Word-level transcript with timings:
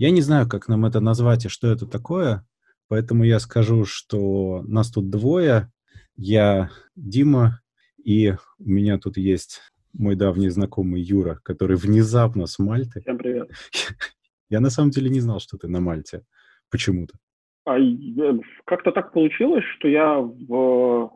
Я 0.00 0.10
не 0.12 0.22
знаю, 0.22 0.48
как 0.48 0.66
нам 0.66 0.86
это 0.86 1.00
назвать 1.00 1.44
и 1.44 1.50
что 1.50 1.70
это 1.70 1.86
такое, 1.86 2.42
поэтому 2.88 3.22
я 3.22 3.38
скажу, 3.38 3.84
что 3.84 4.62
нас 4.62 4.90
тут 4.90 5.10
двое. 5.10 5.70
Я 6.16 6.70
Дима, 6.96 7.60
и 8.02 8.30
у 8.58 8.70
меня 8.70 8.98
тут 8.98 9.18
есть 9.18 9.60
мой 9.92 10.16
давний 10.16 10.48
знакомый 10.48 11.02
Юра, 11.02 11.38
который 11.42 11.76
внезапно 11.76 12.46
с 12.46 12.58
Мальты. 12.58 13.02
Всем 13.02 13.18
привет. 13.18 13.50
Я 14.48 14.60
на 14.60 14.70
самом 14.70 14.90
деле 14.90 15.10
не 15.10 15.20
знал, 15.20 15.38
что 15.38 15.58
ты 15.58 15.68
на 15.68 15.82
Мальте. 15.82 16.22
Почему-то. 16.70 17.18
А 17.66 17.76
как-то 18.64 18.92
так 18.92 19.12
получилось, 19.12 19.64
что 19.76 19.86
я 19.86 20.18
в, 20.18 21.12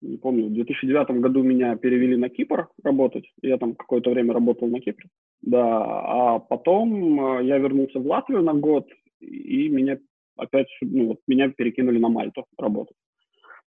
не 0.00 0.16
помню, 0.16 0.48
в 0.48 0.52
2009 0.52 1.20
году 1.20 1.44
меня 1.44 1.76
перевели 1.76 2.16
на 2.16 2.28
Кипр 2.28 2.66
работать. 2.82 3.32
Я 3.40 3.56
там 3.56 3.76
какое-то 3.76 4.10
время 4.10 4.34
работал 4.34 4.66
на 4.66 4.80
Кипре. 4.80 5.08
Да, 5.42 5.64
а 5.64 6.38
потом 6.38 7.38
э, 7.38 7.44
я 7.44 7.58
вернулся 7.58 8.00
в 8.00 8.06
Латвию 8.06 8.42
на 8.42 8.54
год, 8.54 8.88
и 9.20 9.68
меня 9.68 9.98
опять, 10.36 10.68
ну 10.80 11.08
вот, 11.08 11.20
меня 11.26 11.50
перекинули 11.50 11.98
на 11.98 12.08
Мальту 12.08 12.46
работать. 12.58 12.96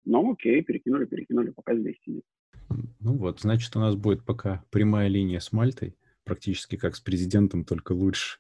Ну, 0.05 0.33
окей, 0.33 0.63
перекинули, 0.63 1.07
перекинули, 1.07 1.51
пока 1.51 1.75
здесь 1.75 1.97
сидит. 2.05 2.25
Ну 2.69 3.17
вот, 3.17 3.41
значит, 3.41 3.75
у 3.77 3.81
нас 3.81 3.97
будет 3.97 4.25
пока 4.25 4.65
прямая 4.71 5.09
линия 5.09 5.41
с 5.41 5.53
Мальтой, 5.53 5.97
практически 6.25 6.77
как 6.77 6.97
с 6.97 7.01
президентом, 7.01 7.65
только 7.65 7.93
лучше. 7.93 8.39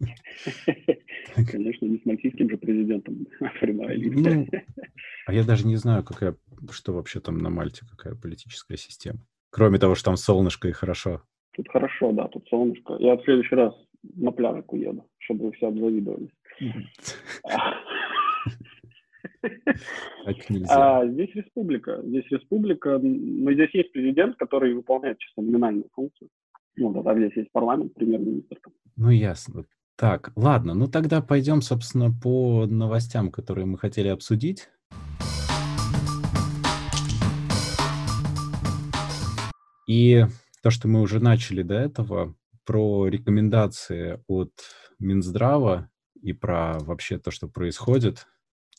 Конечно, 1.50 1.86
не 1.86 1.98
с 1.98 2.04
мальтийским 2.04 2.50
же 2.50 2.56
президентом, 2.56 3.26
а 3.40 3.48
прямая 3.60 3.94
линия. 3.94 4.48
Ну, 4.50 4.58
а 5.26 5.32
я 5.32 5.44
даже 5.44 5.66
не 5.66 5.76
знаю, 5.76 6.02
какая, 6.04 6.36
что 6.70 6.92
вообще 6.92 7.20
там 7.20 7.38
на 7.38 7.50
Мальте, 7.50 7.86
какая 7.88 8.14
политическая 8.14 8.76
система. 8.76 9.26
Кроме 9.50 9.78
того, 9.78 9.94
что 9.94 10.06
там 10.06 10.16
солнышко 10.16 10.68
и 10.68 10.72
хорошо. 10.72 11.22
Тут 11.54 11.68
хорошо, 11.68 12.12
да, 12.12 12.28
тут 12.28 12.48
солнышко. 12.48 12.96
Я 12.98 13.16
в 13.16 13.24
следующий 13.24 13.54
раз 13.54 13.74
на 14.14 14.32
пляжик 14.32 14.72
уеду, 14.72 15.06
чтобы 15.18 15.46
вы 15.46 15.52
все 15.52 15.68
обзавидовались. 15.68 16.30
А, 20.68 21.06
здесь 21.06 21.34
республика. 21.34 22.00
Здесь 22.04 22.24
республика, 22.30 22.98
но 22.98 23.52
здесь 23.52 23.70
есть 23.74 23.92
президент, 23.92 24.36
который 24.36 24.72
выполняет 24.74 25.18
чисто 25.18 25.42
номинальную 25.42 25.88
функцию. 25.92 26.28
Ну, 26.76 26.92
да, 26.92 27.02
там 27.02 27.18
здесь 27.18 27.36
есть 27.36 27.52
парламент, 27.52 27.92
премьер-министр. 27.94 28.58
Ну, 28.96 29.10
ясно. 29.10 29.64
Так, 29.96 30.32
ладно, 30.36 30.74
ну 30.74 30.86
тогда 30.88 31.20
пойдем, 31.20 31.60
собственно, 31.60 32.10
по 32.10 32.66
новостям, 32.66 33.30
которые 33.30 33.66
мы 33.66 33.78
хотели 33.78 34.08
обсудить. 34.08 34.68
И 39.86 40.24
то, 40.62 40.70
что 40.70 40.88
мы 40.88 41.00
уже 41.00 41.20
начали 41.20 41.62
до 41.62 41.74
этого, 41.74 42.34
про 42.64 43.08
рекомендации 43.08 44.22
от 44.28 44.52
Минздрава 44.98 45.90
и 46.22 46.32
про 46.32 46.78
вообще 46.78 47.18
то, 47.18 47.30
что 47.30 47.48
происходит, 47.48 48.26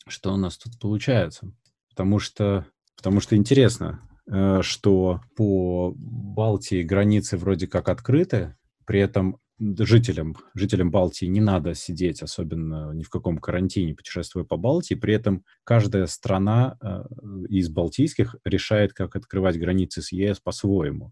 что 0.08 0.34
у 0.34 0.38
нас 0.38 0.58
тут 0.58 0.80
получается. 0.80 1.52
Потому 1.90 2.20
что, 2.20 2.66
потому 2.96 3.20
что 3.20 3.36
интересно, 3.36 4.00
э, 4.32 4.62
что 4.62 5.22
по 5.36 5.94
Балтии 5.96 6.84
границы 6.84 7.38
вроде 7.38 7.68
как 7.68 7.90
открыты, 7.90 8.56
при 8.86 9.02
этом 9.02 9.40
жителям, 9.60 10.36
жителям 10.56 10.92
Балтии 10.92 11.26
не 11.26 11.42
надо 11.42 11.74
сидеть, 11.74 12.22
особенно 12.22 12.92
ни 12.94 13.04
в 13.04 13.10
каком 13.10 13.38
карантине, 13.38 13.94
путешествуя 13.94 14.46
по 14.46 14.58
Балтии. 14.58 14.96
При 14.96 15.14
этом 15.14 15.44
каждая 15.64 16.08
страна 16.08 16.78
э, 16.82 17.04
из 17.50 17.70
балтийских 17.70 18.36
решает, 18.46 18.94
как 18.94 19.16
открывать 19.16 19.60
границы 19.60 20.02
с 20.02 20.12
ЕС 20.12 20.40
по-своему. 20.40 21.12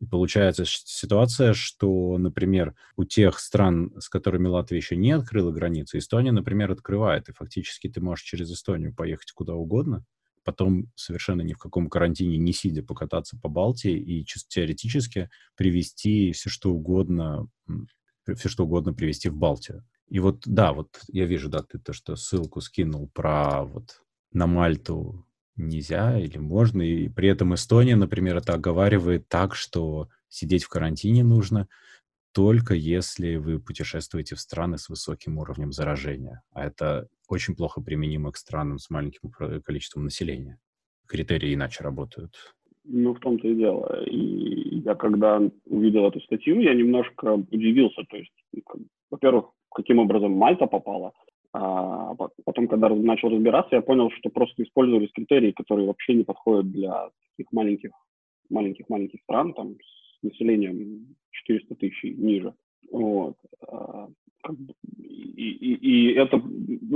И 0.00 0.06
получается 0.06 0.64
ситуация, 0.64 1.54
что, 1.54 2.18
например, 2.18 2.74
у 2.96 3.04
тех 3.04 3.38
стран, 3.40 3.92
с 3.98 4.08
которыми 4.08 4.46
Латвия 4.46 4.78
еще 4.78 4.96
не 4.96 5.10
открыла 5.10 5.50
границы, 5.50 5.98
Эстония, 5.98 6.30
например, 6.30 6.70
открывает, 6.70 7.28
и 7.28 7.32
фактически 7.32 7.88
ты 7.88 8.00
можешь 8.00 8.24
через 8.24 8.50
Эстонию 8.52 8.94
поехать 8.94 9.32
куда 9.32 9.54
угодно, 9.54 10.04
потом 10.44 10.90
совершенно 10.94 11.42
ни 11.42 11.52
в 11.52 11.58
каком 11.58 11.90
карантине 11.90 12.38
не 12.38 12.52
сидя 12.52 12.82
покататься 12.82 13.36
по 13.36 13.48
Балтии 13.48 13.98
и 13.98 14.24
чисто 14.24 14.48
теоретически 14.48 15.30
привести 15.56 16.32
все 16.32 16.48
что 16.48 16.72
угодно, 16.72 17.48
все 18.36 18.48
что 18.48 18.64
угодно 18.64 18.94
привести 18.94 19.28
в 19.28 19.36
Балтию. 19.36 19.84
И 20.08 20.20
вот, 20.20 20.42
да, 20.46 20.72
вот 20.72 21.00
я 21.08 21.26
вижу, 21.26 21.50
да, 21.50 21.62
ты 21.62 21.78
то, 21.78 21.92
что 21.92 22.16
ссылку 22.16 22.60
скинул 22.60 23.10
про 23.12 23.64
вот 23.64 24.00
на 24.32 24.46
Мальту 24.46 25.26
нельзя 25.58 26.18
или 26.18 26.38
можно. 26.38 26.82
И 26.82 27.08
при 27.08 27.28
этом 27.28 27.54
Эстония, 27.54 27.96
например, 27.96 28.36
это 28.36 28.54
оговаривает 28.54 29.28
так, 29.28 29.54
что 29.54 30.08
сидеть 30.28 30.64
в 30.64 30.68
карантине 30.68 31.24
нужно 31.24 31.68
только 32.32 32.74
если 32.74 33.36
вы 33.36 33.58
путешествуете 33.58 34.36
в 34.36 34.40
страны 34.40 34.78
с 34.78 34.88
высоким 34.88 35.38
уровнем 35.38 35.72
заражения. 35.72 36.42
А 36.52 36.66
это 36.66 37.08
очень 37.28 37.56
плохо 37.56 37.80
применимо 37.80 38.30
к 38.30 38.36
странам 38.36 38.78
с 38.78 38.90
маленьким 38.90 39.30
количеством 39.62 40.04
населения. 40.04 40.58
Критерии 41.06 41.54
иначе 41.54 41.82
работают. 41.82 42.34
Ну, 42.84 43.14
в 43.14 43.18
том-то 43.18 43.48
и 43.48 43.54
дело. 43.54 44.04
И 44.04 44.78
я 44.80 44.94
когда 44.94 45.40
увидел 45.66 46.06
эту 46.06 46.20
статью, 46.20 46.60
я 46.60 46.74
немножко 46.74 47.32
удивился. 47.32 48.02
То 48.08 48.18
есть, 48.18 48.32
ну, 48.52 48.62
во-первых, 49.10 49.46
каким 49.74 49.98
образом 49.98 50.32
Мальта 50.32 50.66
попала– 50.66 51.12
а 51.52 52.14
потом, 52.44 52.68
когда 52.68 52.88
начал 52.88 53.30
разбираться, 53.30 53.76
я 53.76 53.82
понял, 53.82 54.10
что 54.10 54.28
просто 54.28 54.62
использовались 54.62 55.10
критерии, 55.12 55.52
которые 55.52 55.86
вообще 55.86 56.14
не 56.14 56.24
подходят 56.24 56.70
для 56.70 57.08
таких 57.36 57.52
маленьких, 57.52 57.90
маленьких, 58.50 58.88
маленьких 58.88 59.20
стран, 59.22 59.54
там, 59.54 59.74
с 59.74 60.22
населением 60.22 61.16
400 61.30 61.74
тысяч 61.76 62.02
ниже. 62.02 62.52
Вот. 62.90 63.36
А, 63.66 64.08
и, 64.98 65.50
и, 65.50 65.74
и 65.74 66.14
это, 66.14 66.40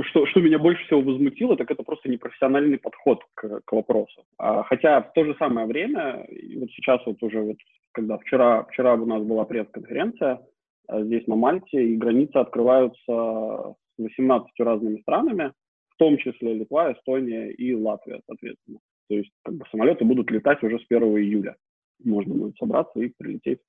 что, 0.03 0.27
что 0.27 0.41
меня 0.41 0.59
больше 0.59 0.85
всего 0.85 1.01
возмутило, 1.01 1.57
так 1.57 1.71
это 1.71 1.83
просто 1.83 2.09
непрофессиональный 2.09 2.79
подход 2.79 3.23
к, 3.35 3.61
к 3.65 3.73
вопросу. 3.73 4.25
А, 4.39 4.63
хотя 4.65 5.03
в 5.03 5.13
то 5.13 5.25
же 5.25 5.35
самое 5.39 5.67
время, 5.67 6.27
вот 6.57 6.71
сейчас 6.73 7.01
вот 7.07 7.23
уже, 7.23 7.41
вот, 7.41 7.57
когда 7.93 8.19
вчера, 8.19 8.65
вчера 8.65 8.95
у 8.95 9.07
нас 9.07 9.23
была 9.23 9.45
пресс-конференция, 9.45 10.41
а, 10.89 11.03
здесь 11.03 11.27
на 11.27 11.37
Мальте, 11.37 11.85
и 11.85 11.97
границы 11.97 12.37
открываются 12.37 13.75
18 13.99 14.51
разными 14.59 15.01
странами, 15.01 15.53
в 15.91 15.97
том 15.97 16.19
числе 16.19 16.55
Литва, 16.55 16.93
Эстония 16.93 17.51
и 17.51 17.75
Латвия, 17.75 18.21
соответственно. 18.27 18.79
То 19.09 19.17
есть 19.17 19.31
как 19.45 19.55
бы, 19.55 19.65
самолеты 19.71 20.05
будут 20.05 20.31
летать 20.31 20.63
уже 20.63 20.79
с 20.79 20.85
1 20.89 21.03
июля. 21.19 21.57
Можно 22.05 22.35
будет 22.35 22.57
собраться 22.57 22.99
и 23.01 23.13
прилететь 23.17 23.61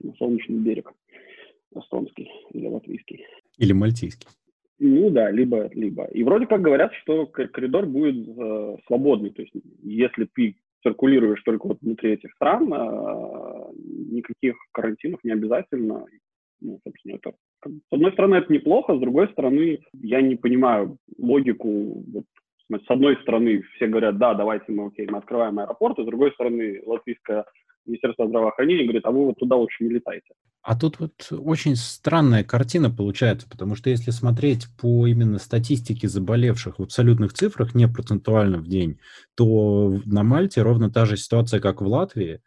на 0.00 0.12
солнечный 0.14 0.58
берег 0.58 0.92
эстонский 1.74 2.30
или 2.50 2.66
латвийский. 2.66 3.24
Или 3.58 3.72
мальтийский. 3.72 4.28
Ну 4.78 5.10
да, 5.10 5.30
либо, 5.30 5.70
либо. 5.74 6.06
И 6.06 6.24
вроде 6.24 6.46
как 6.46 6.60
говорят, 6.60 6.92
что 7.02 7.26
коридор 7.26 7.86
будет 7.86 8.28
э, 8.28 8.76
свободный. 8.86 9.30
То 9.30 9.42
есть 9.42 9.54
если 9.82 10.28
ты 10.34 10.56
циркулируешь 10.82 11.42
только 11.42 11.68
вот 11.68 11.78
внутри 11.80 12.12
этих 12.12 12.32
стран, 12.32 12.72
э, 12.72 13.72
никаких 14.10 14.56
карантинов 14.72 15.20
не 15.22 15.32
обязательно. 15.32 16.04
Ну, 16.62 16.80
собственно, 16.84 17.16
это 17.16 17.32
с 17.64 17.92
одной 17.92 18.12
стороны, 18.12 18.36
это 18.36 18.52
неплохо, 18.52 18.96
с 18.96 19.00
другой 19.00 19.28
стороны, 19.30 19.80
я 19.92 20.22
не 20.22 20.36
понимаю 20.36 20.96
логику. 21.18 22.04
Вот, 22.12 22.24
с 22.70 22.90
одной 22.90 23.16
стороны, 23.22 23.62
все 23.74 23.86
говорят, 23.88 24.18
да, 24.18 24.34
давайте 24.34 24.70
мы, 24.72 24.86
окей, 24.86 25.06
мы 25.08 25.18
открываем 25.18 25.58
аэропорт, 25.58 25.98
и 25.98 26.02
с 26.02 26.06
другой 26.06 26.32
стороны, 26.32 26.80
латвийское 26.86 27.44
Министерство 27.84 28.28
здравоохранения 28.28 28.84
говорит, 28.84 29.04
а 29.04 29.10
вы 29.10 29.24
вот 29.26 29.38
туда 29.38 29.56
лучше 29.56 29.82
не 29.84 29.90
летайте. 29.90 30.34
А 30.62 30.78
тут 30.78 31.00
вот 31.00 31.12
очень 31.32 31.74
странная 31.74 32.44
картина 32.44 32.88
получается, 32.88 33.48
потому 33.48 33.74
что 33.74 33.90
если 33.90 34.12
смотреть 34.12 34.68
по 34.80 35.08
именно 35.08 35.38
статистике 35.38 36.06
заболевших 36.06 36.78
в 36.78 36.82
абсолютных 36.82 37.32
цифрах, 37.32 37.74
не 37.74 37.88
процентуально 37.88 38.58
в 38.58 38.68
день, 38.68 39.00
то 39.34 40.00
на 40.04 40.22
Мальте 40.22 40.62
ровно 40.62 40.88
та 40.88 41.04
же 41.04 41.16
ситуация, 41.16 41.58
как 41.58 41.80
в 41.80 41.86
Латвии. 41.86 42.40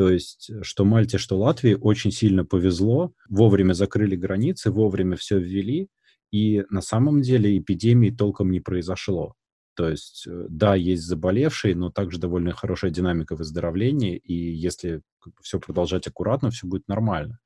То 0.00 0.08
есть, 0.08 0.48
э, 0.48 0.62
что 0.62 0.86
Мальте, 0.86 1.18
что 1.18 1.38
Латвии 1.38 1.76
очень 1.78 2.10
сильно 2.10 2.42
повезло, 2.42 3.12
вовремя 3.28 3.74
закрыли 3.74 4.16
границы, 4.16 4.70
вовремя 4.70 5.14
все 5.14 5.38
ввели, 5.38 5.88
и 6.32 6.64
на 6.70 6.80
самом 6.80 7.20
деле 7.20 7.58
эпидемии 7.58 8.08
толком 8.08 8.50
не 8.50 8.60
произошло. 8.60 9.34
То 9.76 9.90
есть, 9.90 10.24
э, 10.26 10.46
да, 10.48 10.74
есть 10.74 11.02
заболевшие, 11.02 11.76
но 11.76 11.90
также 11.90 12.18
довольно 12.18 12.52
хорошая 12.52 12.90
динамика 12.90 13.36
выздоровления, 13.36 14.16
и 14.16 14.32
если 14.32 15.02
все 15.42 15.60
продолжать 15.60 16.06
аккуратно, 16.06 16.50
все 16.50 16.66
будет 16.66 16.88
нормально. 16.88 17.38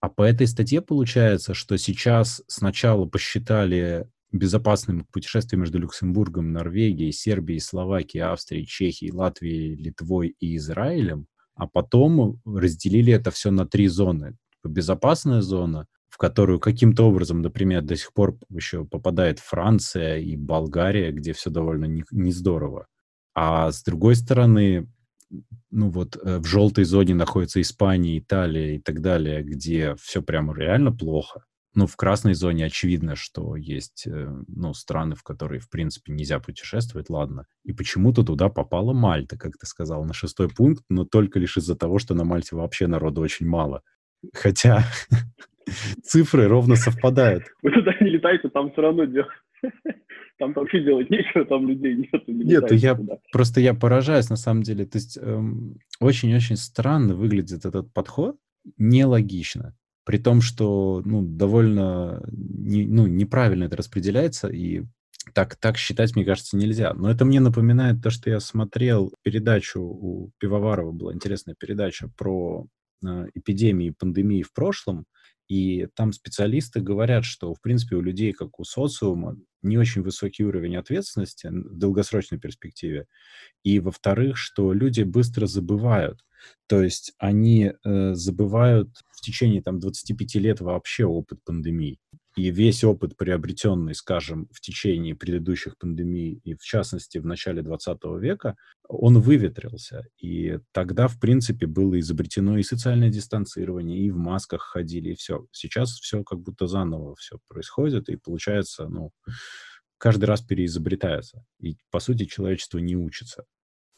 А 0.00 0.08
по 0.08 0.22
этой 0.22 0.46
статье 0.46 0.80
получается, 0.80 1.52
что 1.52 1.76
сейчас 1.76 2.42
сначала 2.46 3.04
посчитали 3.04 4.08
безопасным 4.32 5.04
путешествие 5.12 5.60
между 5.60 5.78
Люксембургом, 5.78 6.52
Норвегией, 6.52 7.12
Сербией, 7.12 7.60
Словакией, 7.60 8.24
Австрией, 8.24 8.64
Чехией, 8.64 9.12
Латвией, 9.12 9.74
Литвой 9.74 10.34
и 10.40 10.56
Израилем, 10.56 11.26
а 11.58 11.66
потом 11.66 12.40
разделили 12.46 13.12
это 13.12 13.30
все 13.30 13.50
на 13.50 13.66
три 13.66 13.88
зоны. 13.88 14.36
Безопасная 14.64 15.42
зона, 15.42 15.86
в 16.08 16.16
которую 16.16 16.60
каким-то 16.60 17.04
образом, 17.04 17.42
например, 17.42 17.82
до 17.82 17.96
сих 17.96 18.12
пор 18.12 18.38
еще 18.48 18.84
попадает 18.84 19.40
Франция 19.40 20.18
и 20.18 20.36
Болгария, 20.36 21.10
где 21.10 21.32
все 21.32 21.50
довольно 21.50 21.86
не, 21.86 22.04
не 22.12 22.32
здорово. 22.32 22.86
А 23.34 23.72
с 23.72 23.82
другой 23.82 24.14
стороны, 24.14 24.88
ну 25.70 25.90
вот 25.90 26.16
э, 26.16 26.38
в 26.38 26.44
желтой 26.44 26.84
зоне 26.84 27.14
находится 27.14 27.60
Испания, 27.60 28.18
Италия 28.18 28.76
и 28.76 28.78
так 28.78 29.00
далее, 29.00 29.42
где 29.42 29.96
все 29.96 30.22
прямо 30.22 30.56
реально 30.56 30.92
плохо. 30.92 31.44
Ну, 31.78 31.86
в 31.86 31.94
красной 31.94 32.34
зоне 32.34 32.64
очевидно, 32.64 33.14
что 33.14 33.54
есть, 33.54 34.04
э, 34.08 34.28
ну, 34.48 34.74
страны, 34.74 35.14
в 35.14 35.22
которые, 35.22 35.60
в 35.60 35.70
принципе, 35.70 36.12
нельзя 36.12 36.40
путешествовать, 36.40 37.08
ладно. 37.08 37.46
И 37.62 37.72
почему-то 37.72 38.24
туда 38.24 38.48
попала 38.48 38.92
Мальта, 38.92 39.38
как 39.38 39.52
ты 39.56 39.64
сказал, 39.64 40.04
на 40.04 40.12
шестой 40.12 40.48
пункт, 40.48 40.82
но 40.90 41.04
только 41.04 41.38
лишь 41.38 41.56
из-за 41.56 41.76
того, 41.76 42.00
что 42.00 42.14
на 42.14 42.24
Мальте 42.24 42.56
вообще 42.56 42.88
народу 42.88 43.20
очень 43.20 43.46
мало. 43.46 43.82
Хотя 44.34 44.82
цифры 46.02 46.48
ровно 46.48 46.74
совпадают. 46.74 47.44
Вы 47.62 47.70
туда 47.70 47.92
не 48.00 48.10
летаете, 48.10 48.48
там 48.48 48.72
все 48.72 48.82
равно 48.82 49.04
делать. 49.04 49.30
Там 50.40 50.52
вообще 50.52 50.84
делать 50.84 51.10
нечего, 51.10 51.44
там 51.44 51.66
людей 51.66 51.96
нет. 51.96 52.28
Не 52.28 52.44
нет, 52.44 52.70
я 52.70 52.94
туда. 52.94 53.18
просто 53.32 53.60
я 53.60 53.74
поражаюсь 53.74 54.30
на 54.30 54.36
самом 54.36 54.62
деле. 54.62 54.84
То 54.86 54.98
есть 54.98 55.18
эм, 55.20 55.78
очень-очень 55.98 56.54
странно 56.54 57.16
выглядит 57.16 57.66
этот 57.66 57.92
подход, 57.92 58.36
нелогично 58.76 59.74
при 60.08 60.16
том, 60.16 60.40
что 60.40 61.02
ну, 61.04 61.20
довольно 61.20 62.22
не, 62.32 62.86
ну, 62.86 63.06
неправильно 63.06 63.64
это 63.64 63.76
распределяется, 63.76 64.48
и 64.48 64.84
так, 65.34 65.56
так 65.56 65.76
считать, 65.76 66.16
мне 66.16 66.24
кажется, 66.24 66.56
нельзя. 66.56 66.94
Но 66.94 67.10
это 67.10 67.26
мне 67.26 67.40
напоминает 67.40 68.02
то, 68.02 68.08
что 68.08 68.30
я 68.30 68.40
смотрел 68.40 69.12
передачу 69.22 69.82
у 69.82 70.30
Пивоварова, 70.38 70.92
была 70.92 71.12
интересная 71.12 71.54
передача 71.60 72.08
про 72.16 72.66
э, 73.04 73.26
эпидемии, 73.34 73.90
пандемии 73.98 74.42
в 74.42 74.54
прошлом, 74.54 75.04
и 75.46 75.88
там 75.94 76.14
специалисты 76.14 76.80
говорят, 76.80 77.26
что, 77.26 77.52
в 77.52 77.60
принципе, 77.60 77.96
у 77.96 78.00
людей, 78.00 78.32
как 78.32 78.58
у 78.58 78.64
социума, 78.64 79.36
не 79.60 79.76
очень 79.76 80.00
высокий 80.00 80.42
уровень 80.42 80.76
ответственности 80.76 81.48
в 81.48 81.76
долгосрочной 81.76 82.38
перспективе. 82.38 83.08
И, 83.62 83.78
во-вторых, 83.78 84.38
что 84.38 84.72
люди 84.72 85.02
быстро 85.02 85.44
забывают. 85.44 86.24
То 86.66 86.82
есть 86.82 87.12
они 87.18 87.72
э, 87.72 88.14
забывают 88.14 88.90
в 89.10 89.20
течение 89.20 89.62
там 89.62 89.78
25 89.78 90.34
лет 90.36 90.60
вообще 90.60 91.04
опыт 91.04 91.42
пандемии. 91.44 91.98
И 92.38 92.52
весь 92.52 92.84
опыт, 92.84 93.16
приобретенный, 93.16 93.96
скажем, 93.96 94.46
в 94.52 94.60
течение 94.60 95.16
предыдущих 95.16 95.76
пандемий, 95.76 96.40
и 96.44 96.54
в 96.54 96.62
частности 96.62 97.18
в 97.18 97.26
начале 97.26 97.62
20 97.62 97.98
века, 98.20 98.54
он 98.86 99.18
выветрился. 99.18 100.04
И 100.22 100.60
тогда, 100.70 101.08
в 101.08 101.18
принципе, 101.18 101.66
было 101.66 101.98
изобретено 101.98 102.56
и 102.56 102.62
социальное 102.62 103.10
дистанцирование, 103.10 103.98
и 103.98 104.12
в 104.12 104.18
масках 104.18 104.62
ходили, 104.62 105.10
и 105.10 105.14
все. 105.16 105.46
Сейчас 105.50 105.90
все 105.94 106.22
как 106.22 106.38
будто 106.38 106.68
заново 106.68 107.16
все 107.16 107.38
происходит, 107.48 108.08
и 108.08 108.14
получается, 108.14 108.86
ну, 108.86 109.10
каждый 109.98 110.26
раз 110.26 110.40
переизобретается. 110.40 111.44
И, 111.60 111.76
по 111.90 111.98
сути, 111.98 112.24
человечество 112.24 112.78
не 112.78 112.94
учится. 112.94 113.46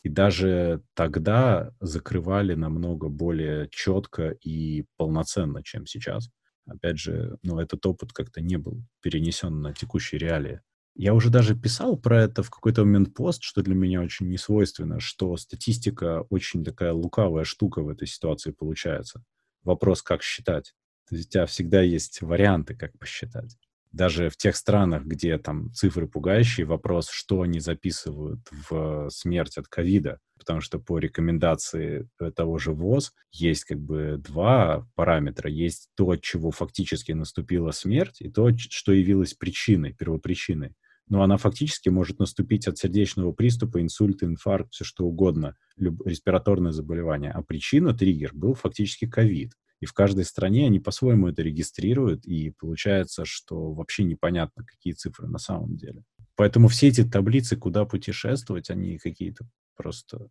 И 0.02 0.08
даже 0.08 0.82
тогда 0.94 1.72
закрывали 1.80 2.54
намного 2.54 3.08
более 3.08 3.68
четко 3.70 4.30
и 4.30 4.84
полноценно, 4.96 5.62
чем 5.62 5.86
сейчас. 5.86 6.30
Опять 6.66 6.98
же, 6.98 7.36
ну, 7.42 7.58
этот 7.58 7.84
опыт 7.84 8.12
как-то 8.12 8.40
не 8.40 8.56
был 8.56 8.82
перенесен 9.02 9.60
на 9.60 9.74
текущие 9.74 10.18
реалии. 10.18 10.60
Я 10.94 11.14
уже 11.14 11.30
даже 11.30 11.54
писал 11.54 11.96
про 11.96 12.22
это 12.22 12.42
в 12.42 12.50
какой-то 12.50 12.84
момент 12.84 13.14
пост, 13.14 13.42
что 13.42 13.62
для 13.62 13.74
меня 13.74 14.00
очень 14.00 14.28
несвойственно, 14.28 15.00
что 15.00 15.36
статистика 15.36 16.22
очень 16.30 16.64
такая 16.64 16.92
лукавая 16.92 17.44
штука 17.44 17.82
в 17.82 17.88
этой 17.88 18.08
ситуации 18.08 18.52
получается. 18.52 19.22
Вопрос, 19.62 20.02
как 20.02 20.22
считать. 20.22 20.74
То 21.08 21.16
есть 21.16 21.28
у 21.28 21.32
тебя 21.32 21.46
всегда 21.46 21.82
есть 21.82 22.22
варианты, 22.22 22.74
как 22.74 22.98
посчитать 22.98 23.56
даже 23.92 24.28
в 24.28 24.36
тех 24.36 24.56
странах, 24.56 25.04
где 25.04 25.36
там 25.38 25.72
цифры 25.72 26.06
пугающие, 26.06 26.66
вопрос, 26.66 27.08
что 27.10 27.42
они 27.42 27.60
записывают 27.60 28.40
в 28.68 29.08
смерть 29.10 29.58
от 29.58 29.68
ковида. 29.68 30.18
Потому 30.38 30.60
что 30.60 30.78
по 30.78 30.98
рекомендации 30.98 32.08
того 32.34 32.58
же 32.58 32.72
ВОЗ 32.72 33.12
есть 33.30 33.64
как 33.64 33.78
бы 33.78 34.16
два 34.18 34.88
параметра. 34.94 35.50
Есть 35.50 35.88
то, 35.96 36.10
от 36.10 36.22
чего 36.22 36.50
фактически 36.50 37.12
наступила 37.12 37.72
смерть, 37.72 38.20
и 38.20 38.30
то, 38.30 38.50
что 38.56 38.92
явилось 38.92 39.34
причиной, 39.34 39.92
первопричиной. 39.92 40.74
Но 41.08 41.22
она 41.22 41.36
фактически 41.36 41.88
может 41.88 42.20
наступить 42.20 42.68
от 42.68 42.78
сердечного 42.78 43.32
приступа, 43.32 43.82
инсульта, 43.82 44.24
инфаркт, 44.26 44.72
все 44.72 44.84
что 44.84 45.04
угодно, 45.04 45.56
респираторное 45.76 46.72
заболевание. 46.72 47.32
А 47.32 47.42
причина, 47.42 47.92
триггер, 47.92 48.30
был 48.32 48.54
фактически 48.54 49.06
ковид. 49.08 49.52
И 49.80 49.86
в 49.86 49.92
каждой 49.92 50.24
стране 50.24 50.66
они 50.66 50.78
по-своему 50.78 51.28
это 51.28 51.42
регистрируют, 51.42 52.26
и 52.26 52.50
получается, 52.58 53.24
что 53.24 53.72
вообще 53.72 54.04
непонятно, 54.04 54.64
какие 54.64 54.92
цифры 54.92 55.26
на 55.26 55.38
самом 55.38 55.76
деле. 55.76 56.02
Поэтому 56.36 56.68
все 56.68 56.88
эти 56.88 57.02
таблицы, 57.02 57.56
куда 57.56 57.84
путешествовать, 57.84 58.70
они 58.70 58.98
какие-то 58.98 59.44
просто... 59.76 60.28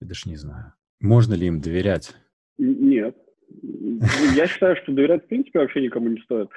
Я 0.00 0.06
даже 0.08 0.28
не 0.28 0.36
знаю. 0.36 0.74
Можно 1.00 1.34
ли 1.34 1.46
им 1.46 1.60
доверять? 1.60 2.14
Нет. 2.56 3.16
Я 4.36 4.46
считаю, 4.46 4.76
что 4.76 4.92
доверять 4.92 5.24
в 5.24 5.28
принципе 5.28 5.60
вообще 5.60 5.80
никому 5.82 6.08
не 6.08 6.20
стоит. 6.22 6.48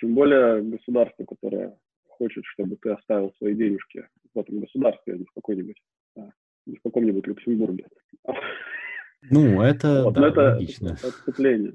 Тем 0.00 0.14
более 0.14 0.62
государству, 0.62 1.24
которое 1.24 1.76
хочет, 2.06 2.44
чтобы 2.44 2.76
ты 2.76 2.90
оставил 2.90 3.32
свои 3.38 3.54
денежки 3.54 4.06
в 4.34 4.38
этом 4.38 4.60
государстве, 4.60 5.14
а 5.14 5.16
не 5.16 5.24
в 5.24 5.32
какой-нибудь, 5.32 5.82
не 6.66 6.76
в 6.76 6.82
каком-нибудь 6.82 7.26
Люксембурге. 7.26 7.86
Ну, 9.28 9.62
это, 9.62 10.04
вот, 10.04 10.14
да, 10.14 10.28
это 10.28 10.40
логично. 10.52 10.92
отступление. 10.92 11.74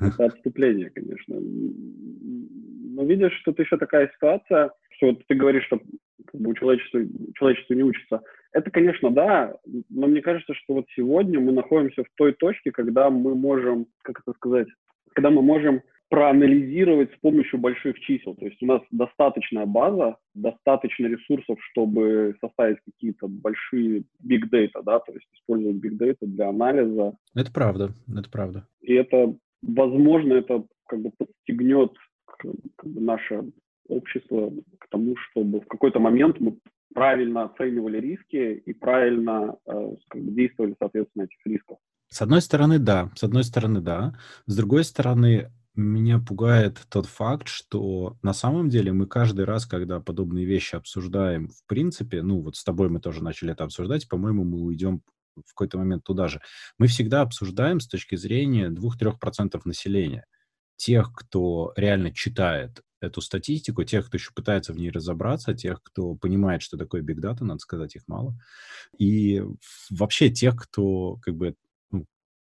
Это 0.00 0.24
отступление, 0.26 0.90
конечно. 0.90 1.36
Но 1.40 3.04
видишь, 3.04 3.32
что 3.40 3.52
тут 3.52 3.64
еще 3.64 3.76
такая 3.76 4.10
ситуация, 4.14 4.70
что 4.90 5.06
вот 5.06 5.26
ты 5.26 5.34
говоришь, 5.34 5.64
что 5.66 5.80
как 6.26 6.40
бы, 6.40 6.54
человечество, 6.54 7.00
человечество 7.34 7.74
не 7.74 7.82
учится. 7.82 8.22
Это, 8.52 8.70
конечно, 8.70 9.10
да, 9.10 9.56
но 9.90 10.06
мне 10.06 10.22
кажется, 10.22 10.54
что 10.54 10.74
вот 10.74 10.86
сегодня 10.94 11.40
мы 11.40 11.52
находимся 11.52 12.04
в 12.04 12.08
той 12.16 12.32
точке, 12.32 12.70
когда 12.70 13.10
мы 13.10 13.34
можем, 13.34 13.86
как 14.02 14.20
это 14.20 14.32
сказать, 14.36 14.68
когда 15.12 15.30
мы 15.30 15.42
можем 15.42 15.82
проанализировать 16.14 17.12
с 17.12 17.18
помощью 17.18 17.58
больших 17.58 17.98
чисел. 17.98 18.36
То 18.36 18.46
есть 18.46 18.62
у 18.62 18.66
нас 18.66 18.80
достаточная 18.92 19.66
база, 19.66 20.16
достаточно 20.32 21.06
ресурсов, 21.06 21.58
чтобы 21.72 22.36
составить 22.40 22.78
какие-то 22.84 23.26
большие 23.26 24.04
big 24.24 24.44
data, 24.48 24.80
да, 24.84 25.00
то 25.00 25.12
есть 25.12 25.26
использовать 25.34 25.78
big 25.78 25.98
data 25.98 26.18
для 26.20 26.50
анализа. 26.50 27.16
Это 27.34 27.52
правда, 27.52 27.90
это 28.16 28.30
правда. 28.30 28.64
И 28.80 28.94
это, 28.94 29.34
возможно, 29.62 30.34
это 30.34 30.64
как 30.86 31.00
бы 31.00 31.10
подстегнет 31.18 31.90
как 32.38 32.52
бы, 32.84 33.00
наше 33.00 33.50
общество 33.88 34.52
к 34.78 34.88
тому, 34.90 35.16
чтобы 35.16 35.62
в 35.62 35.66
какой-то 35.66 35.98
момент 35.98 36.38
мы 36.38 36.58
правильно 36.94 37.46
оценивали 37.46 37.98
риски 38.00 38.62
и 38.64 38.72
правильно 38.72 39.56
э, 39.66 39.96
как 40.08 40.22
бы 40.22 40.30
действовали 40.30 40.76
соответственно 40.78 41.24
этих 41.24 41.44
рисков. 41.44 41.78
С 42.06 42.22
одной 42.22 42.40
стороны, 42.40 42.78
да. 42.78 43.10
С 43.16 43.24
одной 43.24 43.42
стороны, 43.42 43.80
да. 43.80 44.14
С 44.46 44.56
другой 44.56 44.84
стороны, 44.84 45.50
меня 45.74 46.18
пугает 46.20 46.80
тот 46.88 47.06
факт, 47.06 47.48
что 47.48 48.16
на 48.22 48.32
самом 48.32 48.68
деле 48.68 48.92
мы 48.92 49.06
каждый 49.06 49.44
раз, 49.44 49.66
когда 49.66 50.00
подобные 50.00 50.44
вещи 50.44 50.76
обсуждаем, 50.76 51.48
в 51.48 51.64
принципе, 51.66 52.22
ну 52.22 52.40
вот 52.40 52.56
с 52.56 52.64
тобой 52.64 52.88
мы 52.88 53.00
тоже 53.00 53.22
начали 53.24 53.52
это 53.52 53.64
обсуждать, 53.64 54.08
по-моему, 54.08 54.44
мы 54.44 54.60
уйдем 54.60 55.02
в 55.36 55.48
какой-то 55.48 55.78
момент 55.78 56.04
туда 56.04 56.28
же. 56.28 56.40
Мы 56.78 56.86
всегда 56.86 57.22
обсуждаем 57.22 57.80
с 57.80 57.88
точки 57.88 58.14
зрения 58.14 58.70
2-3% 58.70 59.60
населения. 59.64 60.26
Тех, 60.76 61.12
кто 61.12 61.72
реально 61.76 62.12
читает 62.12 62.82
эту 63.00 63.20
статистику, 63.20 63.84
тех, 63.84 64.06
кто 64.06 64.16
еще 64.16 64.30
пытается 64.32 64.72
в 64.72 64.76
ней 64.76 64.90
разобраться, 64.90 65.54
тех, 65.54 65.82
кто 65.82 66.14
понимает, 66.14 66.62
что 66.62 66.76
такое 66.76 67.02
data, 67.02 67.44
надо 67.44 67.58
сказать, 67.58 67.96
их 67.96 68.02
мало. 68.06 68.36
И 68.98 69.42
вообще 69.90 70.30
тех, 70.30 70.56
кто 70.56 71.16
как 71.16 71.36
бы 71.36 71.54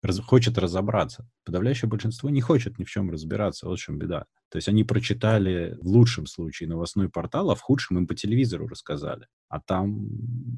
раз, 0.01 0.19
хочет 0.19 0.57
разобраться. 0.57 1.29
Подавляющее 1.45 1.89
большинство 1.89 2.29
не 2.29 2.41
хочет 2.41 2.79
ни 2.79 2.83
в 2.83 2.89
чем 2.89 3.11
разбираться, 3.11 3.67
вот 3.67 3.79
в 3.79 3.81
чем 3.81 3.97
беда. 3.97 4.25
То 4.49 4.57
есть 4.57 4.67
они 4.67 4.83
прочитали 4.83 5.77
в 5.81 5.87
лучшем 5.87 6.25
случае 6.25 6.69
новостной 6.69 7.09
портал, 7.09 7.51
а 7.51 7.55
в 7.55 7.61
худшем 7.61 7.97
им 7.97 8.07
по 8.07 8.15
телевизору 8.15 8.67
рассказали. 8.67 9.27
А 9.49 9.59
там 9.59 10.07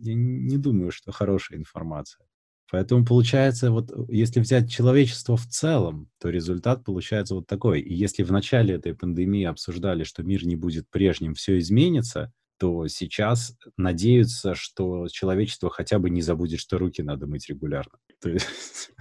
я 0.02 0.14
не 0.16 0.58
думаю, 0.58 0.92
что 0.92 1.12
хорошая 1.12 1.60
информация. 1.60 2.26
Поэтому 2.72 3.06
получается, 3.06 3.70
вот 3.70 3.92
если 4.10 4.40
взять 4.40 4.72
человечество 4.72 5.38
в 5.38 5.46
целом, 5.46 6.10
то 6.20 6.30
результат 6.30 6.84
получается 6.84 7.36
вот 7.36 7.46
такой. 7.46 7.82
И 7.82 7.94
если 7.94 8.24
в 8.24 8.32
начале 8.32 8.74
этой 8.74 8.96
пандемии 8.96 9.44
обсуждали, 9.44 10.04
что 10.04 10.24
мир 10.24 10.44
не 10.44 10.56
будет 10.56 10.90
прежним, 10.90 11.36
все 11.36 11.60
изменится, 11.60 12.34
то 12.58 12.88
сейчас 12.88 13.58
надеются, 13.78 14.56
что 14.56 15.08
человечество 15.08 15.70
хотя 15.70 16.00
бы 16.00 16.10
не 16.10 16.22
забудет, 16.22 16.60
что 16.60 16.78
руки 16.78 17.02
надо 17.02 17.28
мыть 17.28 17.50
регулярно. 17.50 18.00
То 18.22 18.30
есть... 18.30 18.92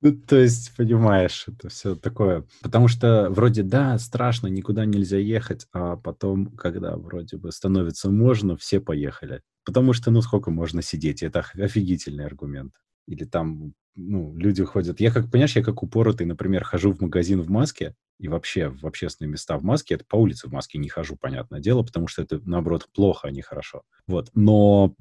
Ну, 0.00 0.12
то 0.12 0.36
есть, 0.36 0.76
понимаешь, 0.76 1.46
это 1.48 1.68
все 1.70 1.96
такое. 1.96 2.46
Потому 2.62 2.86
что 2.86 3.30
вроде, 3.30 3.64
да, 3.64 3.98
страшно, 3.98 4.46
никуда 4.46 4.84
нельзя 4.84 5.18
ехать, 5.18 5.66
а 5.72 5.96
потом, 5.96 6.54
когда 6.56 6.96
вроде 6.96 7.36
бы 7.36 7.50
становится 7.50 8.08
можно, 8.08 8.56
все 8.56 8.78
поехали. 8.80 9.42
Потому 9.64 9.92
что, 9.92 10.12
ну, 10.12 10.22
сколько 10.22 10.52
можно 10.52 10.82
сидеть? 10.82 11.24
Это 11.24 11.40
офигительный 11.54 12.26
аргумент. 12.26 12.74
Или 13.08 13.24
там, 13.24 13.74
ну, 13.98 14.34
люди 14.36 14.64
ходят... 14.64 15.00
Я 15.00 15.10
как, 15.10 15.30
понимаешь, 15.30 15.56
я 15.56 15.62
как 15.62 15.82
упоротый, 15.82 16.26
например, 16.26 16.64
хожу 16.64 16.92
в 16.92 17.00
магазин 17.00 17.40
в 17.42 17.50
маске, 17.50 17.94
и 18.20 18.28
вообще 18.28 18.68
в 18.68 18.86
общественные 18.86 19.32
места 19.32 19.58
в 19.58 19.64
маске, 19.64 19.96
это 19.96 20.04
по 20.08 20.16
улице 20.16 20.48
в 20.48 20.52
маске 20.52 20.78
не 20.78 20.88
хожу, 20.88 21.16
понятное 21.16 21.60
дело, 21.60 21.82
потому 21.82 22.06
что 22.06 22.22
это, 22.22 22.40
наоборот, 22.44 22.88
плохо, 22.94 23.28
а 23.28 23.30
не 23.30 23.42
хорошо. 23.42 23.82
Вот. 24.06 24.30
Но 24.34 24.94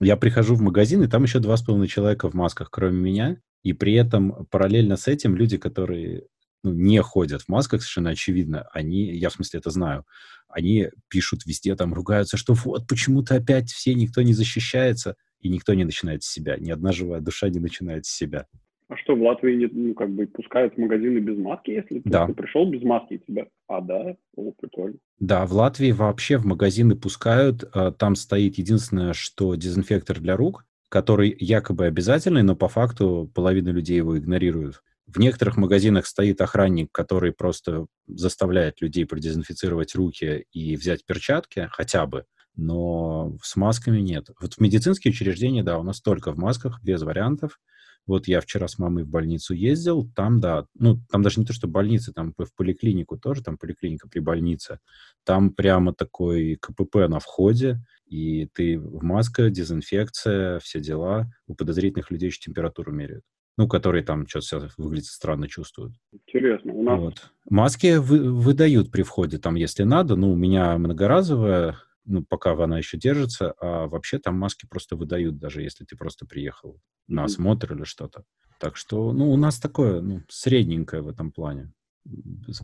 я 0.00 0.16
прихожу 0.16 0.54
в 0.54 0.62
магазин, 0.62 1.02
и 1.02 1.08
там 1.08 1.24
еще 1.24 1.40
два 1.40 1.56
с 1.56 1.62
половиной 1.62 1.88
человека 1.88 2.30
в 2.30 2.34
масках, 2.34 2.70
кроме 2.70 2.98
меня, 2.98 3.36
и 3.62 3.72
при 3.72 3.94
этом 3.94 4.46
параллельно 4.50 4.96
с 4.96 5.08
этим 5.08 5.34
люди, 5.34 5.56
которые 5.56 6.26
ну, 6.62 6.72
не 6.72 7.02
ходят 7.02 7.42
в 7.42 7.48
масках, 7.48 7.82
совершенно 7.82 8.10
очевидно, 8.10 8.68
они, 8.72 9.16
я 9.16 9.30
в 9.30 9.34
смысле 9.34 9.60
это 9.60 9.70
знаю, 9.70 10.04
они 10.48 10.90
пишут 11.08 11.44
везде, 11.46 11.74
там 11.74 11.92
ругаются, 11.92 12.36
что 12.36 12.54
вот 12.54 12.86
почему-то 12.86 13.34
опять 13.34 13.70
все, 13.70 13.94
никто 13.94 14.22
не 14.22 14.32
защищается, 14.32 15.16
и 15.44 15.48
никто 15.50 15.74
не 15.74 15.84
начинает 15.84 16.24
с 16.24 16.32
себя, 16.32 16.56
ни 16.56 16.70
одна 16.70 16.90
живая 16.90 17.20
душа 17.20 17.48
не 17.48 17.60
начинает 17.60 18.06
с 18.06 18.10
себя. 18.10 18.46
А 18.88 18.96
что, 18.96 19.14
в 19.14 19.22
Латвии, 19.22 19.54
не, 19.54 19.66
ну, 19.66 19.94
как 19.94 20.10
бы, 20.10 20.26
пускают 20.26 20.76
магазины 20.76 21.18
без 21.18 21.38
маски, 21.38 21.70
если 21.70 22.02
да. 22.04 22.26
ты 22.26 22.34
пришел 22.34 22.68
без 22.68 22.82
маски, 22.82 23.22
тебя... 23.26 23.46
А, 23.66 23.80
да? 23.80 24.16
О, 24.36 24.52
прикольно. 24.52 24.98
Да, 25.18 25.46
в 25.46 25.52
Латвии 25.52 25.92
вообще 25.92 26.36
в 26.36 26.44
магазины 26.44 26.94
пускают, 26.94 27.64
а, 27.72 27.92
там 27.92 28.14
стоит 28.14 28.58
единственное, 28.58 29.12
что 29.12 29.54
дезинфектор 29.54 30.20
для 30.20 30.36
рук, 30.36 30.66
который 30.90 31.34
якобы 31.38 31.86
обязательный, 31.86 32.42
но 32.42 32.56
по 32.56 32.68
факту 32.68 33.30
половина 33.34 33.70
людей 33.70 33.96
его 33.96 34.18
игнорируют. 34.18 34.82
В 35.06 35.18
некоторых 35.18 35.56
магазинах 35.56 36.06
стоит 36.06 36.40
охранник, 36.40 36.88
который 36.92 37.32
просто 37.32 37.86
заставляет 38.06 38.80
людей 38.80 39.06
продезинфицировать 39.06 39.94
руки 39.94 40.46
и 40.52 40.76
взять 40.76 41.04
перчатки 41.04 41.68
хотя 41.70 42.06
бы, 42.06 42.24
но 42.56 43.36
с 43.42 43.56
масками 43.56 44.00
нет. 44.00 44.30
Вот 44.40 44.54
в 44.54 44.60
медицинские 44.60 45.12
учреждения, 45.12 45.62
да, 45.62 45.78
у 45.78 45.82
нас 45.82 46.00
только 46.00 46.32
в 46.32 46.38
масках, 46.38 46.82
без 46.82 47.02
вариантов. 47.02 47.60
Вот 48.06 48.28
я 48.28 48.40
вчера 48.42 48.68
с 48.68 48.78
мамой 48.78 49.04
в 49.04 49.08
больницу 49.08 49.54
ездил, 49.54 50.06
там, 50.14 50.38
да, 50.38 50.66
ну, 50.74 50.98
там 51.10 51.22
даже 51.22 51.40
не 51.40 51.46
то, 51.46 51.54
что 51.54 51.68
больница, 51.68 52.12
там 52.12 52.34
в 52.36 52.54
поликлинику 52.54 53.16
тоже, 53.16 53.42
там 53.42 53.56
поликлиника 53.56 54.08
при 54.08 54.18
больнице, 54.18 54.78
там 55.24 55.50
прямо 55.50 55.94
такой 55.94 56.58
КПП 56.60 57.08
на 57.08 57.18
входе, 57.18 57.80
и 58.06 58.46
ты 58.52 58.78
в 58.78 59.02
маска, 59.02 59.48
дезинфекция, 59.48 60.58
все 60.58 60.80
дела. 60.80 61.30
У 61.46 61.54
подозрительных 61.54 62.10
людей 62.10 62.28
еще 62.28 62.40
температуру 62.40 62.92
меряют. 62.92 63.24
Ну, 63.56 63.68
которые 63.68 64.04
там 64.04 64.26
что-то 64.26 64.68
выглядит 64.76 65.06
странно 65.06 65.48
чувствуют. 65.48 65.94
Интересно. 66.12 66.72
У 66.72 66.82
нас... 66.82 67.00
Вот. 67.00 67.30
Маски 67.48 67.98
вы, 67.98 68.32
выдают 68.32 68.90
при 68.90 69.02
входе, 69.02 69.38
там, 69.38 69.54
если 69.54 69.84
надо. 69.84 70.16
Ну, 70.16 70.32
у 70.32 70.36
меня 70.36 70.76
многоразовая, 70.76 71.76
ну, 72.04 72.24
пока 72.24 72.52
она 72.52 72.78
еще 72.78 72.98
держится, 72.98 73.54
а 73.60 73.86
вообще 73.86 74.18
там 74.18 74.38
маски 74.38 74.66
просто 74.66 74.96
выдают, 74.96 75.38
даже 75.38 75.62
если 75.62 75.84
ты 75.84 75.96
просто 75.96 76.26
приехал 76.26 76.78
на 77.08 77.24
осмотр 77.24 77.74
или 77.74 77.84
что-то. 77.84 78.24
Так 78.60 78.76
что, 78.76 79.12
ну, 79.12 79.30
у 79.30 79.36
нас 79.36 79.58
такое, 79.58 80.00
ну, 80.00 80.20
средненькое 80.28 81.02
в 81.02 81.08
этом 81.08 81.32
плане 81.32 81.72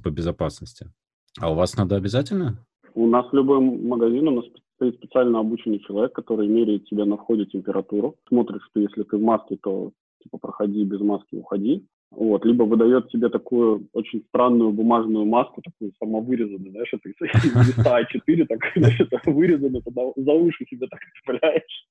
по 0.02 0.10
безопасности. 0.10 0.90
А 1.38 1.50
у 1.50 1.54
вас 1.54 1.76
надо 1.76 1.96
обязательно? 1.96 2.64
У 2.94 3.06
нас 3.06 3.26
любой 3.32 3.60
магазин, 3.60 4.28
у 4.28 4.36
нас 4.36 4.44
стоит 4.76 4.96
специально 4.96 5.40
обученный 5.40 5.80
человек, 5.80 6.12
который 6.12 6.48
меряет 6.48 6.86
тебе 6.86 7.04
на 7.04 7.16
входе 7.16 7.46
температуру, 7.46 8.16
смотрит, 8.28 8.62
что 8.70 8.80
если 8.80 9.02
ты 9.02 9.16
в 9.16 9.22
маске, 9.22 9.56
то 9.62 9.92
типа 10.22 10.38
проходи 10.38 10.84
без 10.84 11.00
маски, 11.00 11.34
уходи. 11.34 11.86
Вот, 12.10 12.44
либо 12.44 12.64
выдает 12.64 13.08
тебе 13.08 13.28
такую 13.28 13.88
очень 13.92 14.24
странную 14.28 14.72
бумажную 14.72 15.24
маску, 15.26 15.62
такую 15.62 15.92
самовырезанную, 15.98 16.72
знаешь, 16.72 16.92
это 16.92 17.08
из 17.08 17.68
листа 17.68 18.00
А4, 18.00 18.46
так, 18.46 18.58
знаешь, 18.76 19.00
это 19.00 19.30
вырезано, 19.30 19.80
тогда 19.80 20.02
за 20.16 20.32
уши 20.32 20.66
себе 20.68 20.88
так 20.88 21.00
цепляешь 21.14 21.86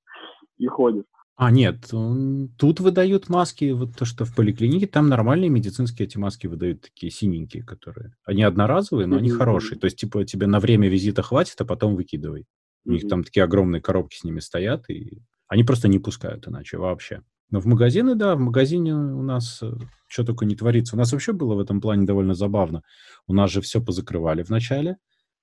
и 0.58 0.68
ходишь. 0.68 1.06
А, 1.38 1.52
нет, 1.52 1.86
тут 2.58 2.82
выдают 2.82 3.30
маски, 3.30 3.72
вот 3.72 3.96
то, 3.98 4.04
что 4.04 4.26
в 4.26 4.36
поликлинике, 4.36 4.88
там 4.88 5.08
нормальные 5.08 5.50
медицинские 5.50 6.06
эти 6.06 6.18
маски 6.18 6.48
выдают, 6.48 6.82
такие 6.82 7.12
синенькие, 7.12 7.64
которые... 7.64 8.14
Они 8.26 8.44
одноразовые, 8.44 9.08
но 9.08 9.16
они 9.16 9.30
хорошие. 9.30 9.80
То 9.80 9.86
есть, 9.86 9.98
типа, 9.98 10.26
тебе 10.26 10.48
на 10.48 10.60
время 10.60 10.90
визита 10.90 11.22
хватит, 11.22 11.56
а 11.62 11.66
потом 11.66 11.96
выкидывай. 11.96 12.46
У 12.84 12.92
них 12.92 13.08
там 13.08 13.24
такие 13.24 13.44
огромные 13.46 13.82
коробки 13.82 14.18
с 14.18 14.26
ними 14.26 14.40
стоят, 14.40 14.90
и 14.90 15.22
они 15.48 15.64
просто 15.64 15.88
не 15.88 16.00
пускают 16.00 16.46
иначе 16.46 16.78
вообще. 16.78 17.22
Но 17.52 17.60
в 17.60 17.66
магазины, 17.66 18.16
да, 18.16 18.36
в 18.36 18.40
магазине 18.40 18.94
у 18.94 19.22
нас 19.24 19.62
э, 19.64 19.72
что 20.08 20.26
только 20.26 20.46
не 20.46 20.56
творится. 20.56 20.96
У 20.96 21.00
нас 21.00 21.12
вообще 21.12 21.34
было 21.34 21.56
в 21.56 21.60
этом 21.60 21.82
плане 21.82 22.06
довольно 22.06 22.34
забавно. 22.34 22.84
У 23.28 23.34
нас 23.34 23.52
же 23.52 23.62
все 23.62 23.82
позакрывали 23.82 24.44
вначале, 24.44 24.98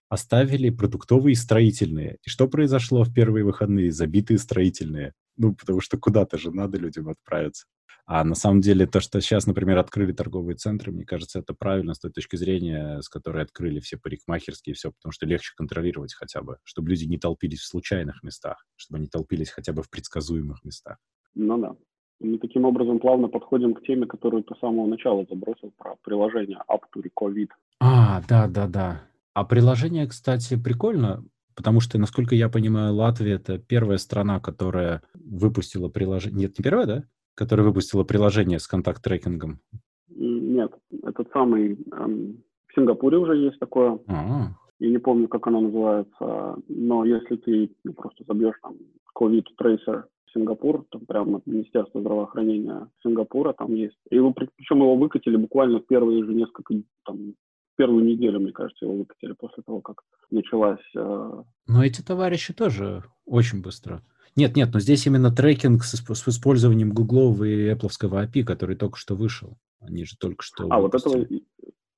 оставили 0.08 0.70
продуктовые 0.70 1.32
и 1.32 1.36
строительные. 1.36 2.18
И 2.24 2.28
что 2.28 2.48
произошло 2.48 3.04
в 3.04 3.12
первые 3.12 3.44
выходные? 3.44 3.90
Забитые 3.90 4.38
строительные. 4.38 5.14
Ну, 5.36 5.54
потому 5.54 5.80
что 5.80 5.98
куда-то 5.98 6.38
же 6.38 6.50
надо 6.50 6.78
людям 6.78 7.08
отправиться. 7.08 7.66
А 8.08 8.22
на 8.22 8.36
самом 8.36 8.60
деле 8.60 8.86
то, 8.86 9.00
что 9.00 9.20
сейчас, 9.20 9.46
например, 9.46 9.78
открыли 9.78 10.12
торговые 10.12 10.56
центры, 10.56 10.92
мне 10.92 11.04
кажется, 11.04 11.40
это 11.40 11.54
правильно 11.54 11.92
с 11.92 11.98
той 11.98 12.12
точки 12.12 12.36
зрения, 12.36 13.00
с 13.02 13.08
которой 13.08 13.42
открыли 13.42 13.80
все 13.80 13.96
парикмахерские 13.96 14.74
и 14.74 14.76
все, 14.76 14.92
потому 14.92 15.10
что 15.10 15.26
легче 15.26 15.52
контролировать 15.56 16.14
хотя 16.14 16.40
бы, 16.40 16.58
чтобы 16.62 16.90
люди 16.90 17.04
не 17.04 17.18
толпились 17.18 17.58
в 17.58 17.66
случайных 17.66 18.22
местах, 18.22 18.64
чтобы 18.76 18.98
они 18.98 19.08
толпились 19.08 19.50
хотя 19.50 19.72
бы 19.72 19.82
в 19.82 19.90
предсказуемых 19.90 20.62
местах. 20.62 20.98
Ну 21.34 21.58
да. 21.58 21.74
Мы 22.20 22.38
таким 22.38 22.64
образом 22.64 22.98
плавно 22.98 23.28
подходим 23.28 23.74
к 23.74 23.82
теме, 23.82 24.06
которую 24.06 24.42
ты 24.42 24.54
с 24.54 24.58
самого 24.58 24.86
начала 24.86 25.26
забросил, 25.28 25.72
про 25.76 25.96
приложение 26.02 26.58
Up 26.68 26.80
to 26.94 27.04
COVID. 27.14 27.48
А, 27.80 28.22
да-да-да. 28.28 29.02
А 29.34 29.44
приложение, 29.44 30.06
кстати, 30.06 30.56
прикольно, 30.56 31.24
потому 31.54 31.80
что, 31.80 31.98
насколько 31.98 32.34
я 32.34 32.48
понимаю, 32.48 32.94
Латвия— 32.94 33.34
это 33.34 33.58
первая 33.58 33.98
страна, 33.98 34.40
которая 34.40 35.02
выпустила 35.14 35.88
приложение... 35.88 36.40
Нет, 36.40 36.58
не 36.58 36.62
первая, 36.62 36.86
да? 36.86 37.04
Которая 37.34 37.66
выпустила 37.66 38.02
приложение 38.02 38.58
с 38.58 38.66
контакт-трекингом. 38.66 39.60
Нет, 40.08 40.72
этот 41.02 41.28
самый... 41.32 41.78
Эм, 41.92 42.42
в 42.68 42.74
Сингапуре 42.74 43.18
уже 43.18 43.36
есть 43.36 43.58
такое. 43.58 43.98
А-а. 44.06 44.56
Я 44.78 44.90
не 44.90 44.98
помню, 44.98 45.28
как 45.28 45.46
оно 45.46 45.60
называется, 45.60 46.56
но 46.68 47.04
если 47.04 47.36
ты 47.36 47.70
ну, 47.84 47.92
просто 47.92 48.24
забьешь 48.26 48.56
там 48.62 48.76
COVID 49.18 49.44
Tracer 49.60 50.04
Сингапур, 50.36 50.84
там 50.90 51.06
прямо 51.06 51.40
Министерство 51.46 52.00
здравоохранения 52.00 52.88
Сингапура 53.02 53.54
там 53.54 53.74
есть. 53.74 53.96
И 54.10 54.16
его, 54.16 54.32
причем 54.32 54.78
его 54.78 54.96
выкатили 54.96 55.36
буквально 55.36 55.80
в 55.80 55.86
первые 55.86 56.24
же 56.24 56.34
несколько, 56.34 56.74
там, 57.04 57.34
первую 57.76 58.04
неделю, 58.04 58.40
мне 58.40 58.52
кажется, 58.52 58.84
его 58.84 58.96
выкатили 58.96 59.32
после 59.32 59.62
того, 59.62 59.80
как 59.80 60.02
началась... 60.30 60.80
Э... 60.94 61.42
Но 61.66 61.84
эти 61.84 62.02
товарищи 62.02 62.52
тоже 62.52 63.04
очень 63.24 63.62
быстро. 63.62 64.02
Нет, 64.34 64.54
нет, 64.54 64.70
но 64.74 64.80
здесь 64.80 65.06
именно 65.06 65.30
трекинг 65.30 65.82
с, 65.84 65.96
с 65.96 66.28
использованием 66.28 66.92
гуглового 66.92 67.44
и 67.44 67.72
Apple 67.72 67.90
API, 67.90 68.44
который 68.44 68.76
только 68.76 68.98
что 68.98 69.14
вышел. 69.14 69.56
Они 69.80 70.04
же 70.04 70.16
только 70.18 70.42
что... 70.42 70.66
А, 70.68 70.80
выпустили. 70.80 71.14
вот 71.14 71.24
этого 71.24 71.40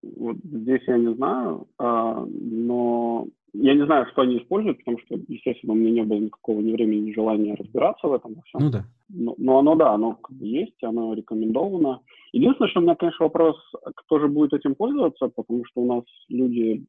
вот 0.03 0.37
здесь 0.45 0.83
я 0.87 0.99
не 0.99 1.15
знаю, 1.15 1.67
а, 1.79 2.25
но 2.27 3.27
я 3.55 3.75
не 3.75 3.85
знаю, 3.87 4.07
что 4.13 4.23
они 4.23 4.39
используют, 4.39 4.79
потому 4.79 4.99
что, 4.99 5.19
естественно, 5.29 5.73
у 5.73 5.77
меня 5.77 5.91
не 5.91 6.03
было 6.03 6.19
никакого 6.19 6.61
ни 6.61 6.73
времени, 6.73 7.09
ни 7.09 7.15
желания 7.15 7.55
разбираться 7.55 8.07
в 8.07 8.13
этом 8.13 8.35
во 8.35 8.43
всем. 8.43 8.61
Ну 8.61 8.71
да. 8.71 8.85
Но, 9.09 9.35
но 9.39 9.59
оно, 9.59 9.75
да, 9.75 9.93
оно 9.95 10.15
как 10.15 10.37
бы 10.37 10.47
есть, 10.47 10.83
оно 10.83 11.15
рекомендовано. 11.15 12.01
Единственное, 12.33 12.69
что 12.71 12.81
у 12.81 12.83
меня, 12.83 12.95
конечно, 12.95 13.25
вопрос, 13.25 13.57
кто 13.97 14.19
же 14.19 14.29
будет 14.29 14.53
этим 14.53 14.75
пользоваться, 14.75 15.29
потому 15.29 15.65
что 15.65 15.81
у 15.81 15.87
нас 15.87 16.05
люди, 16.29 16.85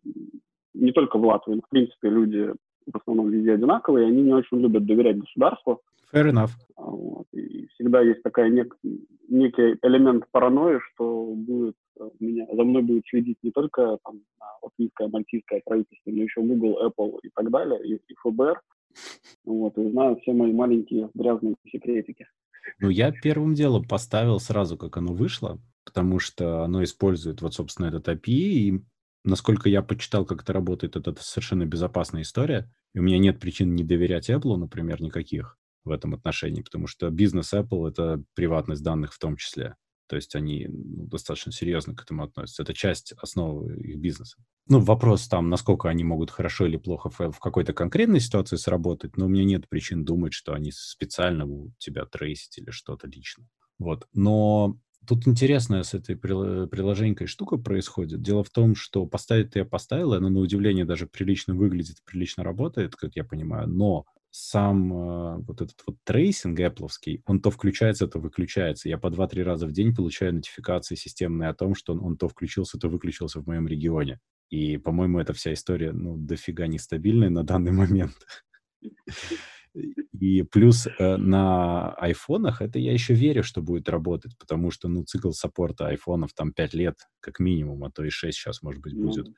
не 0.73 0.91
только 0.91 1.17
в 1.17 1.25
Латвии, 1.25 1.55
но, 1.55 1.61
в 1.61 1.69
принципе, 1.69 2.09
люди 2.09 2.53
в 2.91 2.97
основном 2.97 3.29
везде 3.29 3.53
одинаковые, 3.53 4.07
и 4.07 4.11
они 4.11 4.23
не 4.23 4.33
очень 4.33 4.59
любят 4.59 4.85
доверять 4.85 5.19
государству. 5.19 5.81
Fair 6.13 6.31
enough. 6.31 6.51
Вот. 6.75 7.27
И 7.33 7.67
всегда 7.67 8.01
есть 8.01 8.23
такая 8.23 8.49
нек, 8.49 8.75
некий 9.27 9.77
элемент 9.83 10.25
паранойи, 10.31 10.79
что 10.91 11.33
будет 11.35 11.75
меня, 12.20 12.48
за 12.51 12.63
мной 12.63 12.82
будет 12.82 13.03
следить 13.08 13.38
не 13.44 13.51
только 13.51 13.98
там, 14.03 14.22
латвийское, 14.62 15.08
мальтийское 15.08 15.62
правительство, 15.65 16.12
но 16.12 16.24
еще 16.24 16.41
Google, 16.41 16.77
Apple 16.86 17.20
и 17.24 17.29
так 17.34 17.50
далее, 17.51 17.79
и, 17.86 17.96
и 17.96 18.15
ФБР. 18.24 18.62
Вот, 19.46 19.77
и 19.77 19.91
знаю 19.91 20.20
все 20.22 20.34
мои 20.34 20.51
маленькие 20.51 21.10
грязные 21.13 21.56
секретики. 21.72 22.27
Ну, 22.79 22.89
я 22.89 23.12
первым 23.12 23.53
делом 23.53 23.84
поставил 23.88 24.39
сразу, 24.39 24.77
как 24.77 24.98
оно 24.98 25.13
вышло, 25.13 25.60
потому 25.86 26.20
что 26.20 26.63
оно 26.63 26.84
использует 26.84 27.41
вот, 27.41 27.53
собственно, 27.53 27.88
этот 27.88 28.08
API, 28.08 28.32
и 28.32 28.82
насколько 29.24 29.70
я 29.70 29.82
почитал, 29.82 30.25
как 30.25 30.44
это 30.44 30.53
работает, 30.53 30.96
это 30.96 31.15
совершенно 31.20 31.65
безопасная 31.65 32.22
история, 32.22 32.72
и 32.94 33.00
у 33.00 33.03
меня 33.03 33.18
нет 33.18 33.39
причин 33.39 33.75
не 33.75 33.84
доверять 33.84 34.29
Apple, 34.29 34.56
например, 34.58 35.01
никаких 35.01 35.58
в 35.86 35.91
этом 35.91 36.13
отношении, 36.13 36.62
потому 36.62 36.88
что 36.88 37.10
бизнес 37.10 37.53
Apple— 37.53 37.88
это 37.89 38.24
приватность 38.36 38.84
данных 38.84 39.13
в 39.13 39.20
том 39.20 39.36
числе. 39.36 39.75
То 40.09 40.15
есть 40.15 40.35
они 40.35 40.67
ну, 40.67 41.05
достаточно 41.05 41.51
серьезно 41.51 41.95
к 41.95 42.01
этому 42.01 42.23
относятся. 42.23 42.63
Это 42.63 42.73
часть 42.73 43.13
основы 43.13 43.77
их 43.77 43.99
бизнеса. 43.99 44.37
Ну, 44.67 44.79
вопрос 44.79 45.27
там, 45.27 45.49
насколько 45.49 45.87
они 45.87 46.03
могут 46.03 46.31
хорошо 46.31 46.65
или 46.65 46.77
плохо 46.77 47.11
в, 47.11 47.39
какой-то 47.39 47.73
конкретной 47.73 48.19
ситуации 48.19 48.55
сработать, 48.55 49.17
но 49.17 49.27
у 49.27 49.29
меня 49.29 49.43
нет 49.43 49.69
причин 49.69 50.03
думать, 50.03 50.33
что 50.33 50.53
они 50.53 50.71
специально 50.71 51.45
будут 51.45 51.77
тебя 51.77 52.05
трейсить 52.05 52.57
или 52.57 52.71
что-то 52.71 53.07
лично. 53.07 53.47
Вот. 53.77 54.07
Но 54.13 54.79
тут 55.07 55.27
интересная 55.27 55.83
с 55.83 55.93
этой 55.93 56.15
приложенькой 56.15 57.27
штука 57.27 57.57
происходит. 57.57 58.23
Дело 58.23 58.43
в 58.43 58.49
том, 58.49 58.75
что 58.75 59.05
поставить 59.05 59.55
я 59.55 59.63
поставил, 59.63 60.13
она 60.13 60.29
на 60.29 60.39
удивление 60.39 60.85
даже 60.85 61.05
прилично 61.05 61.53
выглядит, 61.53 61.97
прилично 62.03 62.43
работает, 62.43 62.95
как 62.95 63.15
я 63.15 63.23
понимаю, 63.23 63.67
но 63.67 64.05
сам 64.31 64.93
э, 64.93 65.38
вот 65.48 65.62
этот 65.62 65.77
вот 65.88 65.98
tracing 66.03 66.59
Apple, 66.59 66.88
он 67.25 67.41
то 67.41 67.50
включается, 67.51 68.07
то 68.07 68.19
выключается. 68.19 68.89
Я 68.89 68.98
по 68.98 69.07
2-3 69.07 69.43
раза 69.43 69.67
в 69.67 69.71
день 69.71 69.95
получаю 69.95 70.36
нотификации 70.36 70.95
системные 70.95 71.50
о 71.50 71.53
том, 71.53 71.75
что 71.75 71.93
он, 71.93 72.03
он 72.03 72.17
то 72.17 72.27
включился, 72.27 72.77
то 72.77 72.89
выключился 72.89 73.41
в 73.41 73.48
моем 73.48 73.67
регионе. 73.67 74.19
И, 74.50 74.77
по-моему, 74.77 75.19
эта 75.19 75.33
вся 75.33 75.53
история, 75.53 75.91
ну, 75.91 76.17
дофига 76.17 76.67
нестабильная 76.67 77.29
на 77.29 77.43
данный 77.43 77.71
момент. 77.71 78.15
И 80.19 80.43
плюс 80.43 80.88
э, 80.88 81.17
на 81.17 81.93
айфонах 81.93 82.62
это 82.62 82.79
я 82.79 82.91
еще 82.91 83.13
верю, 83.13 83.43
что 83.43 83.62
будет 83.62 83.88
работать, 83.88 84.38
потому 84.38 84.71
что, 84.71 84.88
ну, 84.88 85.03
цикл 85.03 85.31
саппорта 85.31 85.88
айфонов 85.88 86.33
там 86.33 86.51
5 86.53 86.74
лет, 86.74 86.95
как 87.19 87.39
минимум, 87.39 87.83
а 87.83 87.91
то 87.91 88.03
и 88.03 88.09
6 88.09 88.36
сейчас, 88.36 88.63
может 88.63 88.81
быть, 88.81 88.95
будет. 88.95 89.27
Mm. 89.27 89.33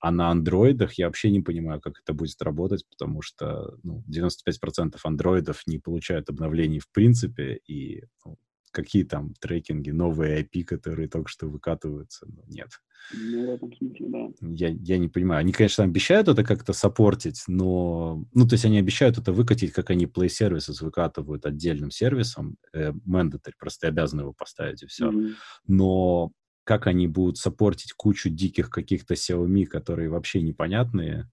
А 0.00 0.10
на 0.10 0.30
андроидах 0.30 0.94
я 0.94 1.06
вообще 1.06 1.30
не 1.30 1.40
понимаю, 1.40 1.80
как 1.80 2.00
это 2.02 2.12
будет 2.12 2.40
работать, 2.42 2.84
потому 2.88 3.22
что 3.22 3.78
ну, 3.82 4.04
95% 4.10 4.96
андроидов 5.02 5.62
не 5.66 5.78
получают 5.78 6.28
обновлений 6.28 6.80
в 6.80 6.90
принципе, 6.90 7.60
и 7.66 8.04
ну, 8.24 8.36
какие 8.76 9.04
там 9.04 9.32
трекинги, 9.40 9.90
новые 9.90 10.42
IP, 10.42 10.64
которые 10.64 11.08
только 11.08 11.30
что 11.30 11.48
выкатываются, 11.48 12.26
ну, 12.28 12.42
нет. 12.46 12.68
Ну, 13.14 13.46
в 13.46 13.54
этом 13.54 13.72
смысле, 13.72 14.06
да. 14.08 14.28
Я, 14.42 14.68
я 14.68 14.98
не 14.98 15.08
понимаю. 15.08 15.40
Они, 15.40 15.52
конечно, 15.52 15.84
обещают 15.84 16.28
это 16.28 16.44
как-то 16.44 16.74
саппортить, 16.74 17.42
но... 17.46 18.24
Ну, 18.34 18.46
то 18.46 18.54
есть 18.54 18.64
они 18.66 18.78
обещают 18.78 19.16
это 19.16 19.32
выкатить, 19.32 19.72
как 19.72 19.90
они 19.90 20.04
Play 20.04 20.26
Services 20.26 20.82
выкатывают 20.84 21.46
отдельным 21.46 21.90
сервисом. 21.90 22.56
Э, 22.74 22.92
mandatory, 23.08 23.52
просто 23.58 23.88
обязаны 23.88 24.22
его 24.22 24.34
поставить, 24.34 24.82
и 24.82 24.86
все. 24.86 25.10
Mm-hmm. 25.10 25.32
Но 25.68 26.32
как 26.66 26.88
они 26.88 27.06
будут 27.06 27.38
саппортить 27.38 27.92
кучу 27.92 28.28
диких 28.28 28.70
каких-то 28.70 29.14
Xiaomi, 29.14 29.66
которые 29.66 30.10
вообще 30.10 30.42
непонятные, 30.42 31.30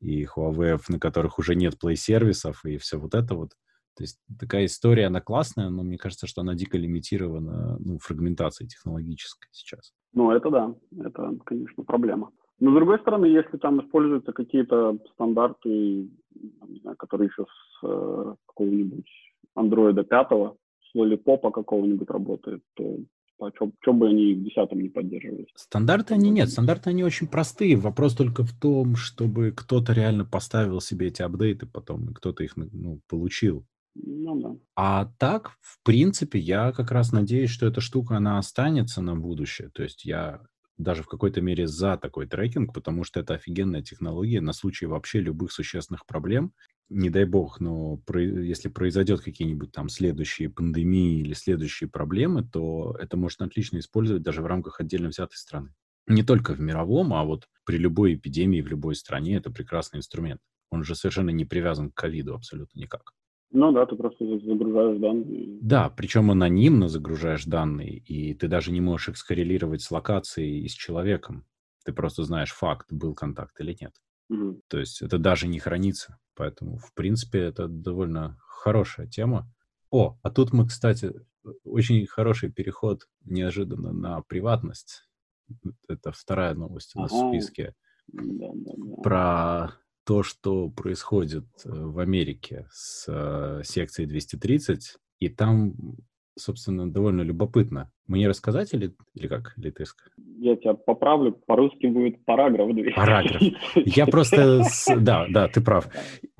и 0.00 0.24
Huawei, 0.24 0.78
на 0.88 1.00
которых 1.00 1.40
уже 1.40 1.56
нет 1.56 1.74
Play-сервисов, 1.82 2.64
и 2.64 2.78
все 2.78 2.98
вот 2.98 3.14
это 3.14 3.34
вот. 3.34 3.50
То 3.96 4.04
есть 4.04 4.20
такая 4.38 4.66
история, 4.66 5.06
она 5.06 5.20
классная, 5.20 5.68
но 5.68 5.82
мне 5.82 5.98
кажется, 5.98 6.28
что 6.28 6.42
она 6.42 6.54
дико 6.54 6.78
лимитирована 6.78 7.76
ну, 7.80 7.98
фрагментацией 7.98 8.68
технологической 8.68 9.48
сейчас. 9.50 9.92
Ну, 10.12 10.30
это 10.30 10.48
да, 10.48 10.74
это, 11.04 11.36
конечно, 11.44 11.82
проблема. 11.82 12.30
Но, 12.60 12.70
с 12.70 12.74
другой 12.74 13.00
стороны, 13.00 13.26
если 13.26 13.56
там 13.56 13.80
используются 13.80 14.32
какие-то 14.32 14.96
стандарты, 15.14 15.68
не 15.68 16.80
знаю, 16.82 16.96
которые 16.96 17.26
еще 17.26 17.44
с 17.44 17.84
э, 17.84 18.34
какого-нибудь 18.46 19.10
андроида 19.56 20.04
пятого, 20.04 20.56
с 20.88 20.94
лолипопа 20.94 21.50
какого-нибудь 21.50 22.08
работают, 22.08 22.62
то 22.74 22.98
что 23.82 23.92
бы 23.92 24.08
они 24.08 24.34
в 24.34 24.42
десятом 24.42 24.80
не 24.80 24.88
поддерживали? 24.88 25.46
Стандарты 25.54 26.14
они 26.14 26.30
нет. 26.30 26.50
Стандарты 26.50 26.90
они 26.90 27.04
очень 27.04 27.28
простые. 27.28 27.76
Вопрос 27.76 28.14
только 28.14 28.42
в 28.42 28.52
том, 28.52 28.96
чтобы 28.96 29.52
кто-то 29.52 29.92
реально 29.92 30.24
поставил 30.24 30.80
себе 30.80 31.08
эти 31.08 31.22
апдейты 31.22 31.66
потом, 31.66 32.10
и 32.10 32.14
кто-то 32.14 32.42
их 32.42 32.56
ну, 32.56 33.00
получил. 33.08 33.64
Ну 33.94 34.40
да. 34.40 34.56
А 34.76 35.12
так, 35.18 35.52
в 35.60 35.82
принципе, 35.82 36.38
я 36.38 36.72
как 36.72 36.90
раз 36.90 37.12
надеюсь, 37.12 37.50
что 37.50 37.66
эта 37.66 37.80
штука, 37.80 38.16
она 38.16 38.38
останется 38.38 39.02
на 39.02 39.16
будущее. 39.16 39.70
То 39.70 39.82
есть 39.82 40.04
я 40.04 40.40
даже 40.76 41.02
в 41.02 41.08
какой-то 41.08 41.40
мере 41.40 41.66
за 41.66 41.96
такой 41.96 42.26
трекинг, 42.26 42.72
потому 42.72 43.04
что 43.04 43.20
это 43.20 43.34
офигенная 43.34 43.82
технология 43.82 44.40
на 44.40 44.52
случай 44.52 44.86
вообще 44.86 45.20
любых 45.20 45.52
существенных 45.52 46.06
проблем. 46.06 46.52
Не 46.90 47.10
дай 47.10 47.26
бог, 47.26 47.60
но 47.60 47.98
про, 47.98 48.22
если 48.22 48.68
произойдет 48.68 49.20
какие-нибудь 49.20 49.72
там 49.72 49.90
следующие 49.90 50.48
пандемии 50.48 51.20
или 51.20 51.34
следующие 51.34 51.88
проблемы, 51.88 52.44
то 52.44 52.96
это 52.98 53.18
можно 53.18 53.44
отлично 53.44 53.78
использовать 53.78 54.22
даже 54.22 54.40
в 54.40 54.46
рамках 54.46 54.80
отдельно 54.80 55.08
взятой 55.08 55.36
страны. 55.36 55.74
Не 56.06 56.22
только 56.22 56.54
в 56.54 56.60
мировом, 56.60 57.12
а 57.12 57.24
вот 57.24 57.46
при 57.66 57.76
любой 57.76 58.14
эпидемии 58.14 58.62
в 58.62 58.68
любой 58.68 58.94
стране 58.94 59.36
это 59.36 59.50
прекрасный 59.50 59.98
инструмент. 59.98 60.40
Он 60.70 60.82
же 60.82 60.94
совершенно 60.94 61.28
не 61.28 61.44
привязан 61.44 61.90
к 61.90 61.94
ковиду 61.94 62.34
абсолютно 62.34 62.78
никак. 62.80 63.12
Ну 63.50 63.72
да, 63.72 63.84
ты 63.84 63.96
просто 63.96 64.24
загружаешь 64.24 64.98
данные. 64.98 65.58
Да, 65.60 65.90
причем 65.90 66.30
анонимно 66.30 66.88
загружаешь 66.88 67.44
данные, 67.44 67.98
и 67.98 68.32
ты 68.34 68.48
даже 68.48 68.70
не 68.70 68.80
можешь 68.80 69.10
их 69.10 69.16
скоррелировать 69.18 69.82
с 69.82 69.90
локацией 69.90 70.62
и 70.62 70.68
с 70.68 70.72
человеком. 70.72 71.46
Ты 71.84 71.92
просто 71.92 72.24
знаешь 72.24 72.52
факт, 72.52 72.92
был 72.92 73.14
контакт 73.14 73.60
или 73.60 73.76
нет. 73.78 73.94
Угу. 74.28 74.62
То 74.68 74.78
есть 74.78 75.02
это 75.02 75.18
даже 75.18 75.48
не 75.48 75.58
хранится. 75.58 76.18
Поэтому, 76.34 76.78
в 76.78 76.92
принципе, 76.94 77.40
это 77.40 77.66
довольно 77.68 78.38
хорошая 78.40 79.06
тема. 79.06 79.50
О, 79.90 80.18
а 80.22 80.30
тут 80.30 80.52
мы, 80.52 80.66
кстати, 80.66 81.12
очень 81.64 82.06
хороший 82.06 82.50
переход 82.52 83.08
неожиданно 83.24 83.92
на 83.92 84.22
приватность. 84.22 85.08
Это 85.88 86.12
вторая 86.12 86.54
новость 86.54 86.94
у 86.94 87.00
нас 87.00 87.12
ага. 87.12 87.26
в 87.26 87.30
списке. 87.30 87.74
Да, 88.08 88.50
да, 88.54 88.72
да. 88.76 89.02
Про 89.02 89.72
то, 90.04 90.22
что 90.22 90.70
происходит 90.70 91.46
э, 91.64 91.70
в 91.70 91.98
Америке 91.98 92.66
с 92.70 93.04
э, 93.08 93.62
секцией 93.64 94.08
230, 94.08 94.96
и 95.18 95.28
там, 95.28 95.74
собственно, 96.38 96.90
довольно 96.90 97.22
любопытно. 97.22 97.90
Мне 98.06 98.28
рассказать 98.28 98.72
или, 98.74 98.92
или 99.14 99.26
как, 99.26 99.54
или 99.56 99.70
ты 99.70 99.84
Я 100.38 100.56
тебя 100.56 100.74
поправлю, 100.74 101.32
по-русски 101.32 101.86
будет 101.86 102.24
параграф 102.24 102.72
230. 102.72 102.96
Параграф. 102.96 103.42
Я 103.74 104.06
просто... 104.10 104.62
Да, 104.96 105.26
да, 105.28 105.48
ты 105.48 105.60
прав. 105.60 105.88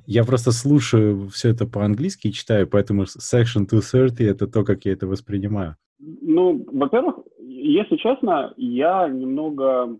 Я 0.07 0.25
просто 0.25 0.53
слушаю 0.53 1.29
все 1.29 1.51
это 1.51 1.67
по-английски 1.67 2.29
и 2.29 2.33
читаю, 2.33 2.67
поэтому 2.67 3.03
Section 3.03 3.67
230— 3.69 4.21
это 4.21 4.47
то, 4.47 4.65
как 4.65 4.87
я 4.87 4.93
это 4.93 5.07
воспринимаю. 5.07 5.77
Ну, 5.99 6.65
во-первых, 6.73 7.17
если 7.39 7.97
честно, 7.97 8.55
я 8.57 9.09
немного 9.09 9.99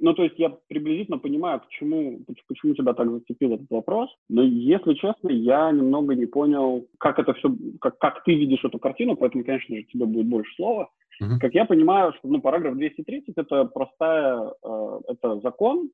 ну, 0.00 0.14
то 0.14 0.22
есть 0.22 0.38
я 0.38 0.50
приблизительно 0.68 1.18
понимаю, 1.18 1.60
почему, 1.60 2.20
почему 2.48 2.74
тебя 2.74 2.94
так 2.94 3.10
зацепил 3.10 3.54
этот 3.54 3.70
вопрос, 3.70 4.10
но, 4.28 4.42
если 4.42 4.94
честно, 4.94 5.28
я 5.28 5.70
немного 5.70 6.14
не 6.14 6.26
понял, 6.26 6.86
как 6.98 7.18
это 7.18 7.34
все, 7.34 7.54
как, 7.80 7.98
как 7.98 8.24
ты 8.24 8.34
видишь 8.34 8.64
эту 8.64 8.78
картину, 8.78 9.16
поэтому, 9.16 9.44
конечно 9.44 9.76
же, 9.76 9.82
тебе 9.84 10.06
будет 10.06 10.26
больше 10.26 10.54
слова. 10.56 10.90
Uh-huh. 11.22 11.38
Как 11.38 11.54
я 11.54 11.64
понимаю, 11.66 12.12
что, 12.18 12.28
ну, 12.28 12.40
параграф 12.40 12.76
230– 12.76 13.34
это 13.36 13.64
простая, 13.66 14.52
э, 14.62 15.00
это 15.08 15.40
закон 15.40 15.90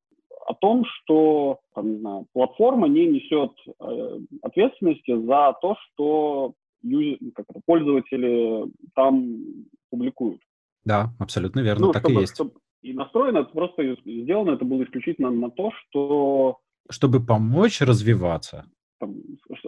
о 0.47 0.55
том, 0.55 0.85
что, 0.85 1.59
там, 1.75 1.91
не 1.91 1.99
знаю, 1.99 2.27
платформа 2.33 2.87
не 2.87 3.07
несет 3.07 3.53
э, 3.81 4.19
ответственности 4.43 5.17
за 5.27 5.57
то, 5.61 5.77
что 5.81 6.55
юз, 6.83 7.19
как 7.35 7.47
это, 7.49 7.61
пользователи 7.67 8.71
там 8.95 9.37
публикуют. 9.91 10.41
Да, 10.85 11.11
абсолютно 11.19 11.61
верно, 11.61 11.87
ну, 11.87 11.93
так 11.93 12.03
чтобы, 12.03 12.15
и 12.15 12.21
есть. 12.21 12.35
Чтобы, 12.35 12.53
и 12.87 12.93
настроено 12.93 13.39
это 13.39 13.51
просто 13.51 13.97
сделано, 14.05 14.53
это 14.53 14.65
было 14.65 14.85
исключительно 14.85 15.31
на 15.31 15.51
то, 15.51 15.71
что... 15.73 16.59
Чтобы 16.89 17.25
помочь 17.25 17.81
развиваться. 17.81 18.67
Там, 18.99 19.15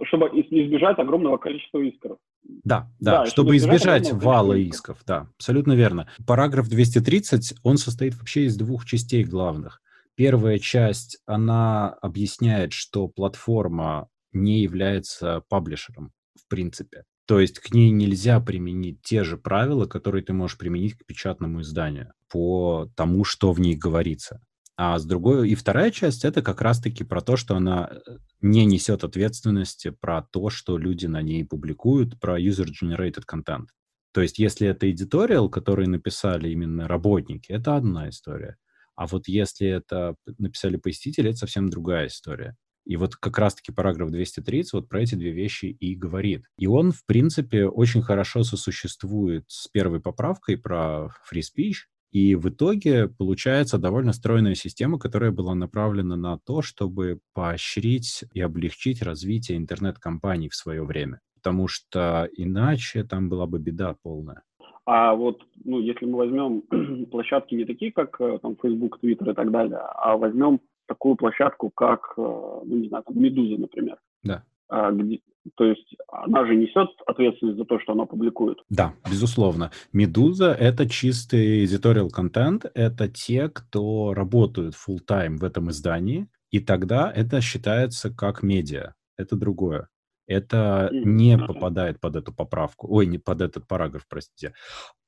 чтобы 0.05 0.27
избежать 0.29 0.99
огромного 0.99 1.37
количества 1.37 1.81
исков. 1.81 2.19
Да, 2.43 2.91
да, 3.01 3.25
да 3.25 3.27
чтобы, 3.27 3.31
чтобы 3.31 3.57
избежать, 3.57 4.03
избежать 4.05 4.23
вала 4.23 4.55
исков. 4.55 4.97
исков, 4.97 5.07
да, 5.07 5.27
абсолютно 5.37 5.73
верно. 5.73 6.09
Параграф 6.27 6.69
230, 6.69 7.57
он 7.63 7.77
состоит 7.77 8.15
вообще 8.15 8.45
из 8.45 8.57
двух 8.57 8.87
частей 8.87 9.25
главных. 9.25 9.83
Первая 10.15 10.59
часть, 10.59 11.21
она 11.27 11.91
объясняет, 12.01 12.73
что 12.73 13.09
платформа 13.09 14.09
не 14.33 14.61
является 14.61 15.43
паблишером, 15.49 16.13
в 16.35 16.49
принципе. 16.49 17.05
То 17.29 17.41
есть 17.41 17.59
к 17.59 17.75
ней 17.75 17.91
нельзя 17.91 18.41
применить 18.41 19.03
те 19.03 19.23
же 19.23 19.37
правила, 19.37 19.85
которые 19.85 20.25
ты 20.25 20.33
можешь 20.33 20.57
применить 20.57 20.95
к 20.95 21.05
печатному 21.05 21.61
изданию 21.61 22.15
по 22.31 22.91
тому, 22.97 23.23
что 23.25 23.53
в 23.53 23.61
ней 23.61 23.77
говорится. 23.77 24.41
А 24.79 24.99
с 24.99 25.05
другой, 25.05 25.51
и 25.51 25.55
вторая 25.55 25.91
часть, 25.91 26.25
это 26.25 26.41
как 26.41 26.63
раз-таки 26.63 27.05
про 27.05 27.21
то, 27.21 27.37
что 27.37 27.55
она 27.55 27.91
э, 27.91 28.13
не 28.41 28.65
несет 28.65 29.05
ответственности 29.05 29.91
про 29.91 30.23
то, 30.23 30.49
что 30.49 30.79
люди 30.79 31.05
на 31.05 31.21
ней 31.21 31.45
публикуют, 31.45 32.19
про 32.19 32.41
user-generated 32.41 33.25
content. 33.31 33.67
То 34.13 34.23
есть 34.23 34.39
если 34.39 34.67
это 34.67 34.89
editorial, 34.89 35.51
который 35.51 35.87
написали 35.87 36.49
именно 36.49 36.89
работники, 36.89 37.53
это 37.53 37.77
одна 37.77 38.09
история. 38.09 38.57
А 38.95 39.07
вот 39.07 39.29
если 39.29 39.69
это 39.69 40.15
написали 40.39 40.77
посетители, 40.79 41.29
это 41.31 41.41
совсем 41.41 41.69
другая 41.69 42.07
история. 42.07 42.57
И 42.89 42.97
вот 42.97 43.17
как 43.17 43.39
раз-таки 43.39 43.71
параграф 43.71 44.11
230 44.11 44.73
вот 44.73 44.89
про 44.89 45.03
эти 45.03 45.15
две 45.15 45.31
вещи 45.31 45.67
и 45.67 45.95
говорит. 45.95 46.47
И 46.57 46.67
он, 46.67 46.91
в 46.91 47.05
принципе, 47.05 47.67
очень 47.67 48.01
хорошо 48.01 48.45
сосуществует 48.45 49.45
с 49.47 49.69
первой 49.69 50.01
поправкой 50.01 50.57
про 50.57 51.11
free 51.31 51.43
speech, 51.43 51.85
и 52.13 52.35
в 52.35 52.49
итоге 52.49 53.09
получается 53.09 53.77
довольно 53.77 54.15
стройная 54.15 54.55
система, 54.55 54.99
которая 54.99 55.31
была 55.31 55.55
направлена 55.55 56.17
на 56.17 56.39
то, 56.39 56.63
чтобы 56.63 57.21
поощрить 57.35 58.25
и 58.33 58.41
облегчить 58.41 59.03
развитие 59.03 59.59
интернет-компаний 59.59 60.49
в 60.49 60.55
свое 60.55 60.83
время. 60.83 61.21
Потому 61.35 61.69
что 61.69 62.27
иначе 62.35 63.05
там 63.05 63.29
была 63.29 63.47
бы 63.47 63.59
беда 63.59 63.97
полная. 64.03 64.45
А 64.87 65.15
вот, 65.15 65.43
ну, 65.63 65.79
если 65.79 66.07
мы 66.07 66.17
возьмем 66.17 66.63
площадки 67.11 67.55
не 67.55 67.67
такие, 67.67 67.93
как 67.93 68.19
э, 68.23 68.39
там 68.41 68.57
Facebook, 68.57 68.99
Twitter 69.03 69.33
и 69.33 69.35
так 69.35 69.51
далее, 69.51 69.79
а 69.79 70.17
возьмем 70.17 70.61
такую 70.89 71.17
площадку, 71.17 71.71
как, 71.71 72.15
э, 72.17 72.21
ну, 72.21 72.77
не 72.77 72.89
знаю, 72.89 73.05
там, 73.05 73.21
Медуза, 73.21 73.61
например. 73.61 73.99
Да. 74.23 74.43
А, 74.69 74.91
где, 74.91 75.21
то 75.57 75.65
есть 75.65 75.97
она 76.09 76.47
же 76.47 76.57
несет 76.57 76.89
ответственность 77.07 77.59
за 77.59 77.65
то, 77.65 77.79
что 77.81 77.93
она 77.93 78.07
публикует. 78.07 78.59
Да, 78.69 78.95
безусловно. 79.09 79.71
Медуза— 79.93 80.53
это 80.61 80.89
чистый 80.89 81.65
editorial 81.65 82.11
контент, 82.11 82.67
это 82.75 83.09
те, 83.09 83.49
кто 83.49 84.15
работают 84.15 84.75
full 84.75 84.99
time 85.07 85.37
в 85.37 85.45
этом 85.45 85.71
издании, 85.71 86.29
и 86.51 86.61
тогда 86.61 87.13
это 87.15 87.41
считается 87.41 88.11
как 88.15 88.43
медиа. 88.43 88.95
Это 89.17 89.37
другое. 89.37 89.89
Это 90.27 90.91
не 90.93 91.39
попадает 91.39 92.01
под 92.01 92.17
эту 92.17 92.35
поправку, 92.35 92.87
ой, 92.95 93.07
не 93.07 93.19
под 93.19 93.41
этот 93.41 93.67
параграф, 93.67 94.07
простите. 94.09 94.53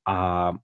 А 0.06 0.54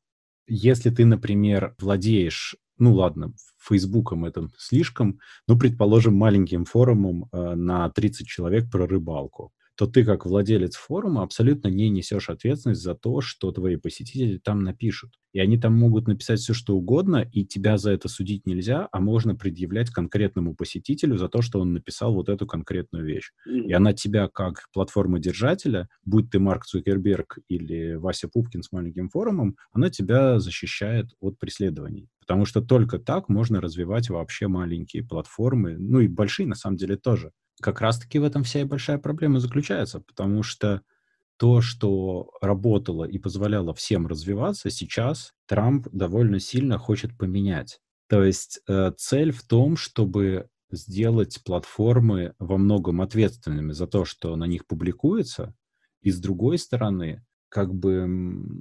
если 0.46 0.90
ты, 0.90 1.04
например, 1.04 1.74
владеешь 1.78 2.56
ну 2.78 2.94
ладно, 2.94 3.32
Фейсбуком 3.58 4.24
это 4.24 4.48
слишком, 4.58 5.18
ну, 5.48 5.58
предположим, 5.58 6.14
маленьким 6.14 6.64
форумом 6.64 7.28
э, 7.32 7.54
на 7.54 7.88
30 7.90 8.26
человек 8.26 8.70
про 8.70 8.86
рыбалку. 8.86 9.52
То 9.76 9.86
ты, 9.86 10.04
как 10.04 10.26
владелец 10.26 10.74
форума, 10.74 11.22
абсолютно 11.22 11.68
не 11.68 11.90
несешь 11.90 12.30
ответственность 12.30 12.82
за 12.82 12.94
то, 12.94 13.20
что 13.20 13.52
твои 13.52 13.76
посетители 13.76 14.38
там 14.38 14.62
напишут. 14.62 15.12
И 15.32 15.38
они 15.38 15.58
там 15.58 15.74
могут 15.74 16.08
написать 16.08 16.40
все, 16.40 16.54
что 16.54 16.74
угодно, 16.76 17.28
и 17.30 17.44
тебя 17.44 17.76
за 17.76 17.90
это 17.90 18.08
судить 18.08 18.46
нельзя, 18.46 18.88
а 18.90 19.00
можно 19.00 19.34
предъявлять 19.34 19.90
конкретному 19.90 20.54
посетителю 20.54 21.18
за 21.18 21.28
то, 21.28 21.42
что 21.42 21.60
он 21.60 21.74
написал 21.74 22.14
вот 22.14 22.30
эту 22.30 22.46
конкретную 22.46 23.04
вещь. 23.04 23.32
И 23.66 23.72
она 23.72 23.92
тебя, 23.92 24.28
как 24.28 24.66
платформодержателя, 24.72 25.88
будь 26.04 26.30
ты 26.30 26.38
Марк 26.38 26.64
Цукерберг 26.64 27.38
или 27.48 27.94
Вася 27.94 28.28
Пупкин 28.28 28.62
с 28.62 28.72
маленьким 28.72 29.10
форумом, 29.10 29.56
она 29.72 29.90
тебя 29.90 30.40
защищает 30.40 31.10
от 31.20 31.38
преследований. 31.38 32.08
Потому 32.20 32.46
что 32.46 32.62
только 32.62 32.98
так 32.98 33.28
можно 33.28 33.60
развивать 33.60 34.08
вообще 34.08 34.48
маленькие 34.48 35.04
платформы, 35.04 35.76
ну 35.78 36.00
и 36.00 36.08
большие 36.08 36.46
на 36.48 36.54
самом 36.54 36.76
деле 36.76 36.96
тоже. 36.96 37.32
Как 37.60 37.80
раз-таки 37.80 38.18
в 38.18 38.24
этом 38.24 38.44
вся 38.44 38.60
и 38.60 38.64
большая 38.64 38.98
проблема 38.98 39.40
заключается, 39.40 40.00
потому 40.00 40.42
что 40.42 40.82
то, 41.38 41.60
что 41.60 42.30
работало 42.40 43.04
и 43.04 43.18
позволяло 43.18 43.74
всем 43.74 44.06
развиваться, 44.06 44.70
сейчас 44.70 45.32
Трамп 45.46 45.88
довольно 45.92 46.40
сильно 46.40 46.78
хочет 46.78 47.16
поменять. 47.18 47.80
То 48.08 48.24
есть 48.24 48.60
э, 48.68 48.92
цель 48.96 49.32
в 49.32 49.42
том, 49.44 49.76
чтобы 49.76 50.48
сделать 50.70 51.42
платформы 51.44 52.34
во 52.38 52.56
многом 52.58 53.00
ответственными 53.00 53.72
за 53.72 53.86
то, 53.86 54.04
что 54.04 54.36
на 54.36 54.44
них 54.46 54.66
публикуется, 54.66 55.54
и 56.02 56.10
с 56.10 56.18
другой 56.20 56.58
стороны, 56.58 57.24
как 57.48 57.74
бы 57.74 58.06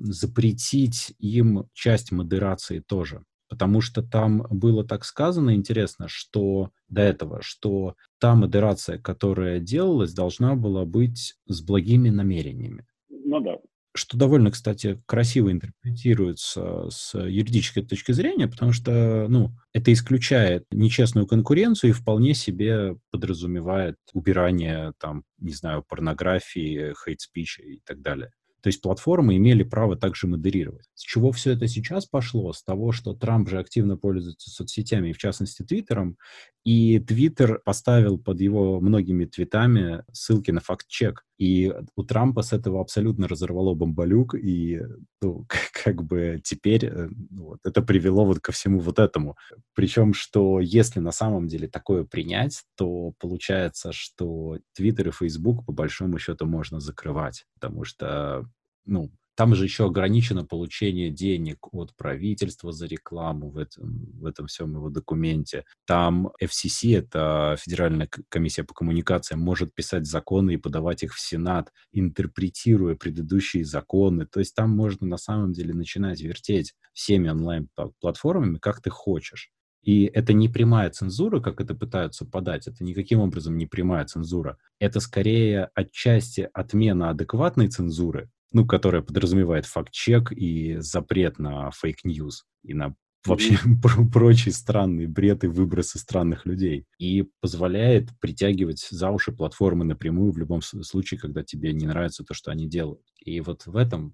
запретить 0.03 1.13
им 1.19 1.69
часть 1.73 2.11
модерации 2.11 2.79
тоже. 2.79 3.23
Потому 3.47 3.81
что 3.81 4.01
там 4.01 4.45
было 4.49 4.83
так 4.83 5.05
сказано, 5.05 5.53
интересно, 5.53 6.07
что 6.07 6.71
до 6.89 7.01
этого, 7.01 7.41
что 7.41 7.95
та 8.19 8.35
модерация, 8.35 8.97
которая 8.97 9.59
делалась, 9.59 10.13
должна 10.13 10.55
была 10.55 10.85
быть 10.85 11.35
с 11.47 11.61
благими 11.61 12.09
намерениями. 12.09 12.85
Ну 13.09 13.39
да. 13.39 13.57
Что 13.93 14.17
довольно, 14.17 14.51
кстати, 14.51 15.01
красиво 15.05 15.51
интерпретируется 15.51 16.89
с 16.89 17.17
юридической 17.17 17.81
точки 17.81 18.11
зрения, 18.11 18.47
потому 18.47 18.73
что, 18.73 19.27
ну, 19.29 19.51
это 19.73 19.93
исключает 19.93 20.65
нечестную 20.71 21.27
конкуренцию 21.27 21.91
и 21.91 21.93
вполне 21.93 22.33
себе 22.33 22.97
подразумевает 23.11 23.95
убирание, 24.11 24.91
там, 24.99 25.23
не 25.39 25.53
знаю, 25.53 25.83
порнографии, 25.87 26.93
хейт-спича 27.05 27.63
и 27.63 27.79
так 27.85 28.01
далее. 28.01 28.31
То 28.65 28.69
есть 28.69 28.81
платформы 28.81 29.37
имели 29.37 29.61
право 29.61 29.95
также 29.95 30.25
модерировать. 30.25 30.87
С 30.95 31.03
чего 31.03 31.31
все 31.31 31.51
это 31.51 31.67
сейчас 31.67 32.07
пошло? 32.07 32.51
С 32.51 32.63
того, 32.63 32.91
что 32.91 33.13
Трамп 33.13 33.47
же 33.47 33.59
активно 33.59 33.95
пользуется 33.95 34.49
соцсетями, 34.49 35.11
в 35.11 35.19
частности 35.19 35.61
Твиттером, 35.61 36.17
и 36.63 36.97
Твиттер 36.97 37.61
поставил 37.63 38.17
под 38.17 38.41
его 38.41 38.81
многими 38.81 39.25
твитами 39.25 40.03
ссылки 40.11 40.49
на 40.49 40.61
факт-чек. 40.61 41.23
И 41.37 41.71
у 41.95 42.03
Трампа 42.03 42.41
с 42.41 42.53
этого 42.53 42.81
абсолютно 42.81 43.27
разорвало 43.27 43.75
бомбалюк, 43.75 44.33
и 44.33 44.81
ну, 45.21 45.45
как 45.83 46.03
бы 46.03 46.41
теперь 46.43 46.85
э, 46.85 47.09
вот, 47.29 47.59
это 47.63 47.83
привело 47.83 48.25
вот 48.25 48.39
ко 48.39 48.51
всему 48.51 48.79
вот 48.79 48.97
этому. 48.97 49.37
Причем, 49.75 50.15
что 50.15 50.59
если 50.59 50.99
на 50.99 51.11
самом 51.11 51.47
деле 51.47 51.67
такое 51.67 52.03
принять, 52.03 52.63
то 52.75 53.13
получается, 53.19 53.91
что 53.91 54.57
Твиттер 54.73 55.09
и 55.09 55.11
Фейсбук 55.11 55.67
по 55.67 55.71
большому 55.71 56.17
счету 56.17 56.47
можно 56.47 56.79
закрывать, 56.79 57.45
потому 57.53 57.83
что 57.83 58.49
ну, 58.85 59.11
там 59.35 59.53
же 59.53 59.65
еще 59.65 59.85
ограничено 59.85 60.45
получение 60.45 61.09
денег 61.09 61.73
от 61.73 61.93
правительства 61.95 62.71
за 62.71 62.87
рекламу 62.87 63.49
в 63.49 63.57
этом, 63.57 64.09
в 64.13 64.25
этом 64.25 64.47
всем 64.47 64.73
его 64.73 64.89
документе. 64.89 65.65
Там 65.85 66.31
FCC, 66.41 66.97
это 66.97 67.57
Федеральная 67.59 68.09
комиссия 68.29 68.63
по 68.63 68.73
коммуникациям, 68.73 69.41
может 69.41 69.75
писать 69.75 70.05
законы 70.05 70.53
и 70.53 70.57
подавать 70.57 71.03
их 71.03 71.13
в 71.13 71.19
Сенат, 71.19 71.71
интерпретируя 71.91 72.95
предыдущие 72.95 73.65
законы. 73.65 74.25
То 74.25 74.39
есть 74.39 74.55
там 74.55 74.71
можно 74.71 75.05
на 75.05 75.17
самом 75.17 75.51
деле 75.51 75.73
начинать 75.73 76.21
вертеть 76.21 76.73
всеми 76.93 77.27
онлайн-платформами, 77.27 78.57
как 78.57 78.81
ты 78.81 78.89
хочешь. 78.89 79.51
И 79.83 80.05
это 80.05 80.33
не 80.33 80.49
прямая 80.49 80.89
цензура, 80.89 81.39
как 81.41 81.61
это 81.61 81.75
пытаются 81.75 82.25
подать, 82.25 82.67
это 82.67 82.83
никаким 82.83 83.19
образом 83.19 83.55
не 83.55 83.67
прямая 83.67 84.03
цензура. 84.05 84.57
Это 84.79 84.99
скорее 84.99 85.69
отчасти 85.75 86.49
отмена 86.53 87.11
адекватной 87.11 87.67
цензуры, 87.67 88.31
ну, 88.55 88.65
которая 88.65 89.01
подразумевает 89.01 89.65
fact-check 89.65 90.31
и 90.31 90.77
запрет 90.77 91.39
на 91.39 91.71
fake 91.71 92.08
news 92.08 92.45
и 92.63 92.73
на 92.73 92.95
вообще 93.25 93.57
прочий 94.13 94.51
странный 94.51 95.07
бред 95.07 95.43
и 95.43 95.47
выбросы 95.47 95.99
странных 95.99 96.45
людей. 96.45 96.85
И 96.97 97.29
позволяет 97.41 98.17
притягивать 98.21 98.87
за 98.89 99.09
уши 99.09 99.33
платформы 99.33 99.83
напрямую 99.83 100.31
в 100.31 100.37
любом 100.37 100.61
случае, 100.61 101.19
когда 101.19 101.43
тебе 101.43 101.73
не 101.73 101.85
нравится 101.85 102.23
то, 102.23 102.33
что 102.33 102.49
они 102.49 102.65
делают. 102.69 103.01
И 103.19 103.41
вот 103.41 103.65
в 103.65 103.75
этом 103.75 104.13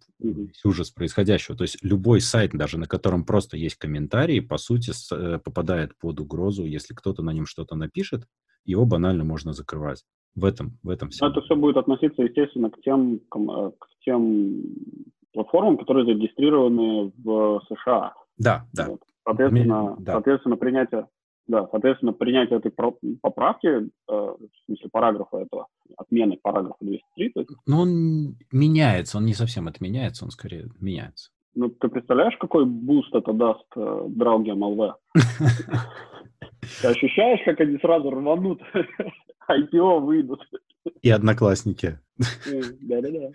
ужас 0.64 0.90
происходящего. 0.90 1.56
То 1.56 1.64
есть 1.64 1.78
любой 1.84 2.20
сайт, 2.20 2.52
даже 2.54 2.80
на 2.80 2.88
котором 2.88 3.26
просто 3.26 3.58
есть 3.58 3.76
комментарии, 3.76 4.40
по 4.40 4.58
сути, 4.58 4.92
э, 5.14 5.38
попадает 5.38 5.96
под 6.00 6.20
угрозу. 6.20 6.66
Если 6.66 6.96
кто-то 6.96 7.22
на 7.22 7.30
нем 7.30 7.46
что-то 7.46 7.76
напишет, 7.76 8.26
его 8.66 8.86
банально 8.86 9.24
можно 9.24 9.54
закрывать. 9.54 10.04
В 10.36 10.46
этом, 10.46 10.78
в 10.84 10.90
этом 10.90 11.10
все. 11.10 11.28
Это 11.28 11.42
все 11.42 11.56
будет 11.56 11.78
относиться, 11.78 12.24
естественно, 12.24 12.70
к 12.70 12.80
тем, 12.82 13.16
э, 13.16 13.72
к 13.78 13.88
тем 14.06 14.62
платформам, 15.34 15.78
которые 15.78 16.06
зарегистрированы 16.06 17.12
в 17.24 17.62
США. 17.68 18.14
Да, 18.38 18.66
да. 18.74 18.88
Вот. 18.90 19.02
Соответственно, 19.24 19.96
да. 20.00 20.14
соответственно, 20.14 20.58
принятие, 20.58 21.08
да, 21.48 21.68
соответственно, 21.70 22.14
принятие 22.14 22.60
этой 22.60 22.72
поправки, 22.72 23.68
э, 23.68 23.88
в 24.08 24.66
смысле 24.66 24.90
параграфа 24.92 25.38
этого, 25.38 25.68
отмены 25.98 26.40
параграфа 26.42 26.78
203. 26.82 27.30
То 27.30 27.40
есть... 27.42 27.52
Ну, 27.68 27.80
он 27.80 28.38
меняется, 28.52 29.18
он 29.18 29.26
не 29.26 29.34
совсем 29.34 29.68
отменяется, 29.68 30.26
он 30.26 30.32
скорее 30.32 30.70
меняется. 30.80 31.32
Ну, 31.54 31.70
ты 31.70 31.90
представляешь, 31.90 32.38
какой 32.38 32.66
boost 32.66 33.14
это 33.14 33.34
даст 33.34 33.66
э, 33.76 34.06
Draugiem.lv? 34.08 34.96
Ты 36.82 36.88
ощущаешь, 36.88 37.40
как 37.46 37.60
они 37.60 37.78
сразу 37.80 38.10
рванут, 38.10 38.62
IPO 39.50 40.00
выйдут. 40.00 40.42
И 41.02 41.10
одноклассники. 41.10 42.00
Да-да-да. 42.18 43.32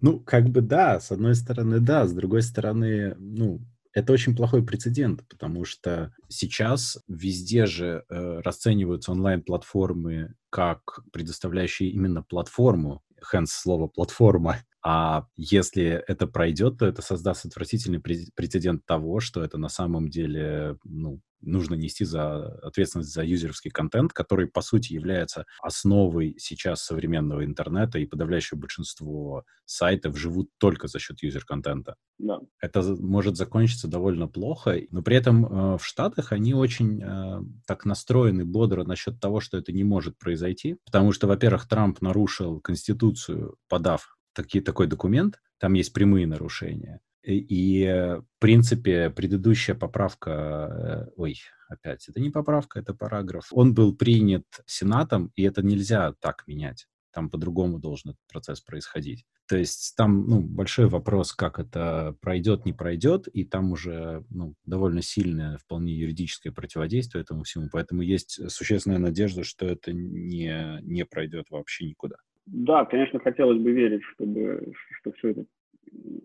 Ну, 0.00 0.20
как 0.20 0.48
бы 0.48 0.60
да, 0.60 1.00
с 1.00 1.10
одной 1.10 1.34
стороны, 1.34 1.80
да, 1.80 2.06
с 2.06 2.12
другой 2.12 2.42
стороны, 2.42 3.14
ну, 3.18 3.60
это 3.94 4.12
очень 4.12 4.34
плохой 4.34 4.64
прецедент, 4.64 5.26
потому 5.28 5.64
что 5.64 6.12
сейчас 6.28 6.98
везде 7.08 7.66
же 7.66 8.04
э, 8.08 8.40
расцениваются 8.44 9.12
онлайн-платформы 9.12 10.34
как 10.50 11.00
предоставляющие 11.12 11.90
именно 11.90 12.22
платформу, 12.22 13.02
hence 13.32 13.46
слово 13.46 13.86
платформа. 13.86 14.56
А 14.86 15.26
если 15.34 15.84
это 16.06 16.26
пройдет, 16.26 16.78
то 16.78 16.86
это 16.86 17.00
создаст 17.00 17.46
отвратительный 17.46 18.00
прецедент 18.00 18.84
того, 18.84 19.20
что 19.20 19.42
это 19.42 19.56
на 19.56 19.70
самом 19.70 20.10
деле 20.10 20.76
ну, 20.84 21.22
нужно 21.40 21.74
нести 21.74 22.04
за 22.04 22.58
ответственность 22.58 23.12
за 23.12 23.24
юзеровский 23.24 23.70
контент, 23.70 24.12
который, 24.12 24.46
по 24.46 24.60
сути, 24.60 24.92
является 24.92 25.46
основой 25.62 26.36
сейчас 26.38 26.82
современного 26.82 27.46
интернета, 27.46 27.98
и 27.98 28.04
подавляющее 28.04 28.58
большинство 28.58 29.44
сайтов 29.64 30.18
живут 30.18 30.50
только 30.58 30.86
за 30.86 30.98
счет 30.98 31.22
юзер-контента. 31.22 31.96
Да. 32.18 32.40
Это 32.60 32.82
может 32.82 33.36
закончиться 33.36 33.88
довольно 33.88 34.28
плохо, 34.28 34.78
но 34.90 35.02
при 35.02 35.16
этом 35.16 35.46
э, 35.46 35.78
в 35.78 35.84
Штатах 35.84 36.32
они 36.32 36.52
очень 36.52 37.02
э, 37.02 37.40
так 37.66 37.86
настроены 37.86 38.44
бодро 38.44 38.84
насчет 38.84 39.18
того, 39.18 39.40
что 39.40 39.56
это 39.56 39.72
не 39.72 39.84
может 39.84 40.18
произойти, 40.18 40.76
потому 40.84 41.12
что, 41.12 41.26
во-первых, 41.26 41.66
Трамп 41.68 42.02
нарушил 42.02 42.60
Конституцию, 42.60 43.56
подав 43.68 44.14
таки, 44.34 44.60
такой 44.60 44.86
документ, 44.86 45.40
там 45.58 45.74
есть 45.74 45.92
прямые 45.92 46.26
нарушения. 46.26 47.00
И, 47.22 47.86
в 47.86 48.40
принципе, 48.40 49.08
предыдущая 49.08 49.74
поправка, 49.74 51.08
э, 51.08 51.10
ой, 51.16 51.38
опять, 51.68 52.06
это 52.08 52.20
не 52.20 52.30
поправка, 52.30 52.78
это 52.78 52.92
параграф, 52.92 53.46
он 53.50 53.72
был 53.72 53.96
принят 53.96 54.44
Сенатом, 54.66 55.32
и 55.34 55.42
это 55.42 55.62
нельзя 55.62 56.12
так 56.20 56.44
менять. 56.46 56.86
Там 57.12 57.30
по-другому 57.30 57.78
должен 57.78 58.10
этот 58.10 58.26
процесс 58.30 58.60
происходить. 58.60 59.24
То 59.46 59.56
есть 59.56 59.94
там 59.96 60.26
ну, 60.26 60.40
большой 60.40 60.88
вопрос, 60.88 61.32
как 61.32 61.58
это 61.58 62.16
пройдет, 62.20 62.64
не 62.64 62.72
пройдет, 62.72 63.28
и 63.28 63.44
там 63.44 63.72
уже 63.72 64.24
ну, 64.30 64.54
довольно 64.64 65.00
сильное, 65.00 65.58
вполне 65.58 65.94
юридическое 65.94 66.52
противодействие 66.52 67.22
этому 67.22 67.44
всему. 67.44 67.68
Поэтому 67.70 68.02
есть 68.02 68.50
существенная 68.50 68.98
надежда, 68.98 69.44
что 69.44 69.66
это 69.66 69.92
не, 69.92 70.80
не 70.82 71.04
пройдет 71.04 71.46
вообще 71.50 71.86
никуда. 71.86 72.16
Да, 72.46 72.84
конечно, 72.84 73.18
хотелось 73.20 73.60
бы 73.60 73.72
верить, 73.72 74.02
чтобы, 74.14 74.72
что 75.00 75.12
все 75.12 75.30
это 75.30 75.44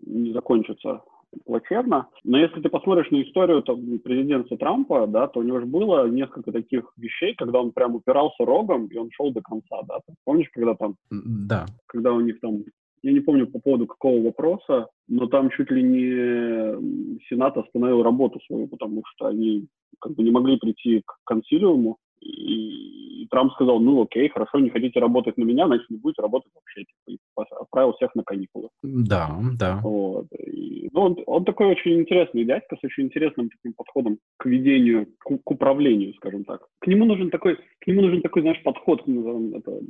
не 0.06 0.32
закончится 0.32 1.02
плачевно. 1.44 2.08
Но 2.24 2.38
если 2.38 2.60
ты 2.60 2.68
посмотришь 2.68 3.10
на 3.10 3.22
историю 3.22 3.62
там, 3.62 3.98
президента 4.00 4.56
Трампа, 4.56 5.06
да, 5.06 5.28
то 5.28 5.40
у 5.40 5.42
него 5.42 5.60
же 5.60 5.66
было 5.66 6.08
несколько 6.08 6.52
таких 6.52 6.92
вещей, 6.96 7.34
когда 7.34 7.60
он 7.60 7.72
прям 7.72 7.94
упирался 7.94 8.44
рогом, 8.44 8.86
и 8.86 8.96
он 8.96 9.10
шел 9.12 9.32
до 9.32 9.40
конца, 9.40 9.82
да. 9.86 9.98
Ты 10.06 10.14
помнишь, 10.24 10.48
когда 10.52 10.74
там... 10.74 10.96
Да. 11.10 11.66
Когда 11.86 12.12
у 12.12 12.20
них 12.20 12.40
там... 12.40 12.64
Я 13.02 13.12
не 13.12 13.20
помню 13.20 13.46
по 13.46 13.58
поводу 13.58 13.86
какого 13.86 14.22
вопроса, 14.22 14.88
но 15.08 15.26
там 15.26 15.48
чуть 15.50 15.70
ли 15.70 15.82
не 15.82 17.18
Сенат 17.28 17.56
остановил 17.56 18.02
работу 18.02 18.40
свою, 18.46 18.68
потому 18.68 19.02
что 19.06 19.26
они 19.26 19.68
как 20.00 20.14
бы 20.14 20.22
не 20.22 20.30
могли 20.30 20.58
прийти 20.58 21.00
к 21.06 21.16
консилиуму, 21.24 21.96
и 22.20 23.00
и 23.20 23.26
Трамп 23.26 23.52
сказал, 23.52 23.80
ну 23.80 24.02
окей, 24.02 24.28
хорошо, 24.30 24.58
не 24.60 24.70
хотите 24.70 24.98
работать 24.98 25.36
на 25.36 25.44
меня, 25.44 25.66
значит, 25.66 25.90
не 25.90 25.98
будете 25.98 26.22
работать 26.22 26.50
вообще. 26.54 26.84
Типа, 27.06 27.42
и 27.42 27.54
отправил 27.60 27.92
всех 27.92 28.14
на 28.14 28.22
каникулы. 28.22 28.68
Да, 28.82 29.38
да. 29.58 29.80
Вот. 29.82 30.26
И, 30.38 30.88
ну, 30.92 31.00
он, 31.02 31.16
он 31.26 31.44
такой 31.44 31.66
очень 31.66 32.00
интересный 32.00 32.44
дядька 32.44 32.76
с 32.76 32.84
очень 32.84 33.04
интересным 33.04 33.50
таким 33.50 33.74
подходом 33.74 34.18
к 34.38 34.46
ведению, 34.46 35.06
к, 35.18 35.36
к 35.44 35.50
управлению, 35.50 36.14
скажем 36.14 36.44
так. 36.44 36.66
К 36.78 36.86
нему 36.86 37.04
нужен 37.04 37.30
такой, 37.30 37.56
к 37.56 37.86
нему 37.86 38.00
нужен 38.00 38.22
такой, 38.22 38.40
знаешь, 38.40 38.62
подход, 38.62 39.02
это, 39.02 39.80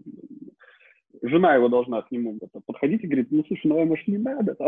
жена 1.23 1.55
его 1.55 1.69
должна 1.69 2.03
к 2.03 2.11
нему 2.11 2.39
это, 2.41 2.61
подходить 2.65 3.05
и 3.05 3.07
говорить, 3.07 3.31
ну, 3.31 3.45
слушай, 3.47 3.67
ну, 3.67 3.85
может, 3.85 4.09
не 4.09 4.19
надо. 4.19 4.57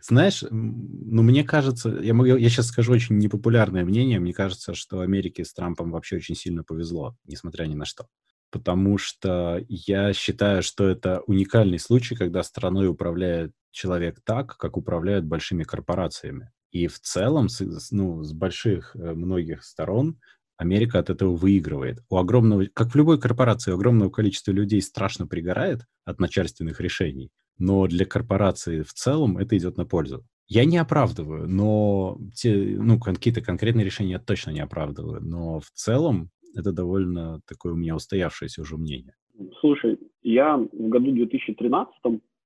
Знаешь, 0.00 0.44
ну, 0.50 1.22
мне 1.22 1.44
кажется, 1.44 1.90
я, 2.02 2.14
могу, 2.14 2.36
я 2.36 2.48
сейчас 2.48 2.68
скажу 2.68 2.92
очень 2.92 3.18
непопулярное 3.18 3.84
мнение, 3.84 4.20
мне 4.20 4.32
кажется, 4.32 4.74
что 4.74 5.00
Америке 5.00 5.44
с 5.44 5.52
Трампом 5.52 5.90
вообще 5.90 6.16
очень 6.16 6.34
сильно 6.34 6.64
повезло, 6.64 7.16
несмотря 7.24 7.64
ни 7.64 7.74
на 7.74 7.84
что. 7.84 8.06
Потому 8.50 8.96
что 8.96 9.62
я 9.68 10.14
считаю, 10.14 10.62
что 10.62 10.88
это 10.88 11.20
уникальный 11.26 11.78
случай, 11.78 12.14
когда 12.14 12.42
страной 12.42 12.88
управляет 12.88 13.52
человек 13.70 14.20
так, 14.24 14.56
как 14.56 14.78
управляют 14.78 15.26
большими 15.26 15.64
корпорациями. 15.64 16.50
И 16.70 16.86
в 16.86 16.98
целом, 17.00 17.48
с, 17.48 17.90
ну, 17.90 18.22
с 18.22 18.32
больших 18.32 18.94
э, 18.94 19.14
многих 19.14 19.64
сторон 19.64 20.18
Америка 20.58 20.98
от 20.98 21.08
этого 21.08 21.34
выигрывает. 21.34 22.00
У 22.10 22.16
огромного, 22.16 22.66
как 22.74 22.90
в 22.90 22.96
любой 22.96 23.18
корпорации, 23.20 23.72
огромного 23.72 24.10
количества 24.10 24.50
людей 24.50 24.82
страшно 24.82 25.26
пригорает 25.26 25.86
от 26.04 26.18
начальственных 26.18 26.80
решений, 26.80 27.30
но 27.58 27.86
для 27.86 28.04
корпорации 28.04 28.82
в 28.82 28.92
целом 28.92 29.38
это 29.38 29.56
идет 29.56 29.76
на 29.76 29.86
пользу. 29.86 30.24
Я 30.48 30.64
не 30.64 30.78
оправдываю, 30.78 31.48
но 31.48 32.18
те, 32.34 32.54
ну, 32.56 32.98
какие-то 32.98 33.40
конкретные 33.40 33.84
решения 33.84 34.12
я 34.12 34.18
точно 34.18 34.50
не 34.50 34.60
оправдываю, 34.60 35.22
но 35.22 35.60
в 35.60 35.70
целом 35.74 36.30
это 36.56 36.72
довольно 36.72 37.40
такое 37.46 37.74
у 37.74 37.76
меня 37.76 37.94
устоявшееся 37.94 38.62
уже 38.62 38.76
мнение. 38.76 39.14
Слушай, 39.60 39.96
я 40.22 40.56
в 40.56 40.88
году 40.88 41.12
2013, 41.12 41.92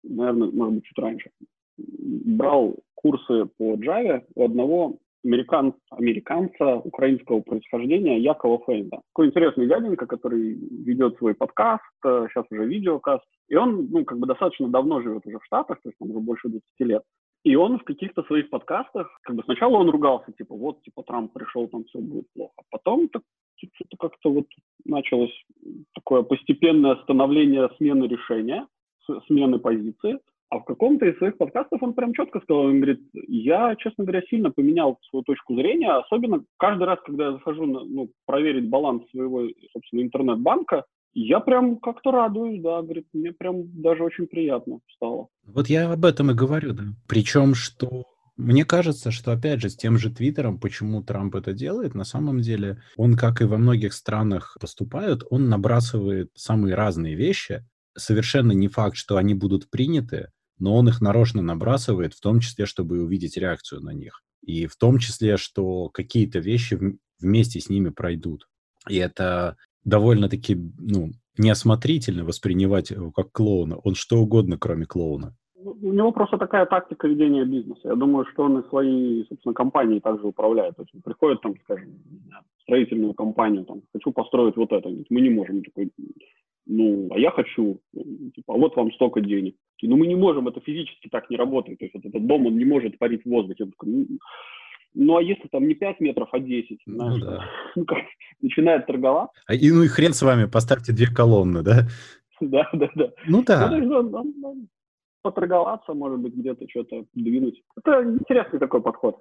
наверное, 0.02 0.50
может 0.50 0.74
быть, 0.74 0.84
чуть 0.84 0.98
раньше, 0.98 1.30
брал 1.78 2.76
курсы 2.94 3.46
по 3.56 3.74
Java 3.76 4.22
у 4.34 4.44
одного 4.44 4.98
американ, 5.24 5.74
американца 5.90 6.76
украинского 6.76 7.40
происхождения 7.40 8.18
Якова 8.18 8.64
Фейнда. 8.66 9.00
Такой 9.14 9.28
интересный 9.28 9.66
дяденька, 9.66 10.06
который 10.06 10.54
ведет 10.54 11.16
свой 11.18 11.34
подкаст, 11.34 11.82
сейчас 12.02 12.44
э, 12.50 12.54
уже 12.54 12.66
видеокаст. 12.66 13.24
И 13.48 13.56
он, 13.56 13.88
ну, 13.90 14.04
как 14.04 14.18
бы 14.18 14.26
достаточно 14.26 14.68
давно 14.68 15.00
живет 15.00 15.26
уже 15.26 15.38
в 15.38 15.44
Штатах, 15.44 15.80
то 15.82 15.88
есть 15.88 15.96
он 16.00 16.10
уже 16.10 16.20
больше 16.20 16.48
20 16.48 16.62
лет. 16.80 17.02
И 17.44 17.56
он 17.56 17.78
в 17.78 17.84
каких-то 17.84 18.22
своих 18.24 18.50
подкастах, 18.50 19.08
как 19.22 19.34
бы 19.34 19.42
сначала 19.44 19.76
он 19.76 19.90
ругался, 19.90 20.32
типа, 20.32 20.54
вот, 20.54 20.80
типа, 20.82 21.02
Трамп 21.02 21.32
пришел, 21.32 21.66
там 21.68 21.84
все 21.84 21.98
будет 21.98 22.26
плохо. 22.34 22.52
А 22.56 22.62
потом 22.70 23.08
так, 23.08 23.22
что-то 23.56 23.96
как-то 23.98 24.30
вот 24.30 24.46
началось 24.84 25.32
такое 25.94 26.22
постепенное 26.22 26.96
становление 27.02 27.68
смены 27.78 28.04
решения, 28.04 28.66
смены 29.26 29.58
позиции. 29.58 30.18
А 30.52 30.58
в 30.58 30.64
каком-то 30.64 31.06
из 31.06 31.16
своих 31.16 31.38
подкастов 31.38 31.82
он 31.82 31.94
прям 31.94 32.12
четко 32.12 32.38
сказал, 32.40 32.64
он 32.64 32.76
говорит, 32.76 33.00
я, 33.26 33.74
честно 33.76 34.04
говоря, 34.04 34.20
сильно 34.28 34.50
поменял 34.50 34.98
свою 35.08 35.22
точку 35.22 35.54
зрения, 35.54 35.90
особенно 35.90 36.44
каждый 36.58 36.82
раз, 36.82 36.98
когда 37.06 37.28
я 37.28 37.32
захожу 37.32 37.64
на, 37.64 37.82
ну, 37.86 38.10
проверить 38.26 38.68
баланс 38.68 39.02
своего, 39.10 39.48
собственно, 39.72 40.02
интернет-банка, 40.02 40.84
я 41.14 41.40
прям 41.40 41.78
как-то 41.78 42.10
радуюсь, 42.10 42.60
да, 42.60 42.82
говорит, 42.82 43.06
мне 43.14 43.32
прям 43.32 43.62
даже 43.80 44.04
очень 44.04 44.26
приятно 44.26 44.80
стало. 44.94 45.28
Вот 45.46 45.68
я 45.68 45.90
об 45.90 46.04
этом 46.04 46.30
и 46.30 46.34
говорю, 46.34 46.74
да. 46.74 46.84
Причем, 47.08 47.54
что 47.54 48.04
мне 48.36 48.66
кажется, 48.66 49.10
что, 49.10 49.32
опять 49.32 49.62
же, 49.62 49.70
с 49.70 49.76
тем 49.76 49.96
же 49.96 50.14
Твиттером, 50.14 50.60
почему 50.60 51.02
Трамп 51.02 51.34
это 51.34 51.54
делает, 51.54 51.94
на 51.94 52.04
самом 52.04 52.40
деле, 52.40 52.82
он, 52.98 53.16
как 53.16 53.40
и 53.40 53.46
во 53.46 53.56
многих 53.56 53.94
странах 53.94 54.58
поступают, 54.60 55.22
он 55.30 55.48
набрасывает 55.48 56.30
самые 56.34 56.74
разные 56.74 57.14
вещи. 57.14 57.64
Совершенно 57.96 58.52
не 58.52 58.68
факт, 58.68 58.96
что 58.96 59.16
они 59.16 59.32
будут 59.32 59.70
приняты, 59.70 60.28
но 60.62 60.76
он 60.76 60.88
их 60.88 61.00
нарочно 61.00 61.42
набрасывает, 61.42 62.14
в 62.14 62.20
том 62.20 62.38
числе, 62.38 62.66
чтобы 62.66 63.02
увидеть 63.02 63.36
реакцию 63.36 63.80
на 63.80 63.90
них. 63.90 64.22
И 64.42 64.66
в 64.68 64.76
том 64.76 64.98
числе, 64.98 65.36
что 65.36 65.88
какие-то 65.88 66.38
вещи 66.38 66.78
вместе 67.18 67.58
с 67.58 67.68
ними 67.68 67.88
пройдут. 67.88 68.46
И 68.88 68.94
это 68.94 69.56
довольно-таки, 69.82 70.54
ну, 70.54 71.10
неосмотрительно 71.36 72.24
воспринимать 72.24 72.90
его 72.90 73.10
как 73.10 73.32
клоуна. 73.32 73.76
Он 73.78 73.96
что 73.96 74.20
угодно, 74.20 74.56
кроме 74.56 74.86
клоуна. 74.86 75.36
У 75.64 75.92
него 75.92 76.12
просто 76.12 76.38
такая 76.38 76.66
тактика 76.66 77.08
ведения 77.08 77.44
бизнеса. 77.44 77.80
Я 77.84 77.94
думаю, 77.94 78.26
что 78.32 78.44
он 78.44 78.58
и 78.58 78.68
свои, 78.68 79.24
собственно, 79.28 79.54
компании 79.54 80.00
также 80.00 80.26
управляет. 80.26 80.76
То 80.76 80.82
есть 80.82 80.94
он 80.94 81.02
приходит, 81.02 81.40
там, 81.40 81.54
скажем, 81.64 81.88
строительную 82.62 83.14
компанию, 83.14 83.64
там, 83.64 83.82
хочу 83.92 84.12
построить 84.12 84.56
вот 84.56 84.72
это. 84.72 84.88
Мы 84.88 85.20
не 85.20 85.30
можем. 85.30 85.62
Такой, 85.62 85.90
ну, 86.66 87.08
а 87.12 87.18
я 87.18 87.30
хочу, 87.30 87.80
типа, 87.92 88.54
а 88.54 88.58
вот 88.58 88.76
вам 88.76 88.92
столько 88.92 89.20
денег. 89.20 89.56
Ну, 89.82 89.96
мы 89.96 90.06
не 90.06 90.14
можем, 90.14 90.48
это 90.48 90.60
физически 90.60 91.08
так 91.08 91.28
не 91.30 91.36
работает. 91.36 91.78
То 91.78 91.84
есть 91.84 91.94
вот 91.94 92.04
этот 92.04 92.26
дом, 92.26 92.46
он 92.46 92.56
не 92.56 92.64
может 92.64 92.98
парить 92.98 93.24
в 93.24 93.28
воздухе. 93.28 93.66
Такой, 93.66 93.88
ну, 93.90 94.06
ну, 94.94 95.16
а 95.16 95.22
если 95.22 95.48
там 95.48 95.66
не 95.66 95.74
5 95.74 96.00
метров, 96.00 96.28
а 96.32 96.38
10, 96.38 96.80
ну 96.86 96.94
знаешь, 96.94 97.22
да. 97.22 97.44
ну, 97.76 97.84
как, 97.84 97.98
начинает 98.40 98.86
торговать. 98.86 99.30
А, 99.46 99.54
и, 99.54 99.70
ну 99.70 99.82
и 99.82 99.88
хрен 99.88 100.12
с 100.12 100.22
вами, 100.22 100.46
поставьте 100.46 100.92
две 100.92 101.06
колонны, 101.06 101.62
да? 101.62 101.88
Да, 102.40 102.68
да, 102.72 102.90
да. 102.96 103.12
Ну 103.28 103.44
да. 103.44 103.70
Ну, 103.70 104.66
поторговаться, 105.22 105.94
может 105.94 106.20
быть, 106.20 106.34
где-то 106.34 106.68
что-то 106.68 107.04
двинуть. 107.14 107.62
Это 107.76 108.02
интересный 108.04 108.58
такой 108.58 108.82
подход. 108.82 109.16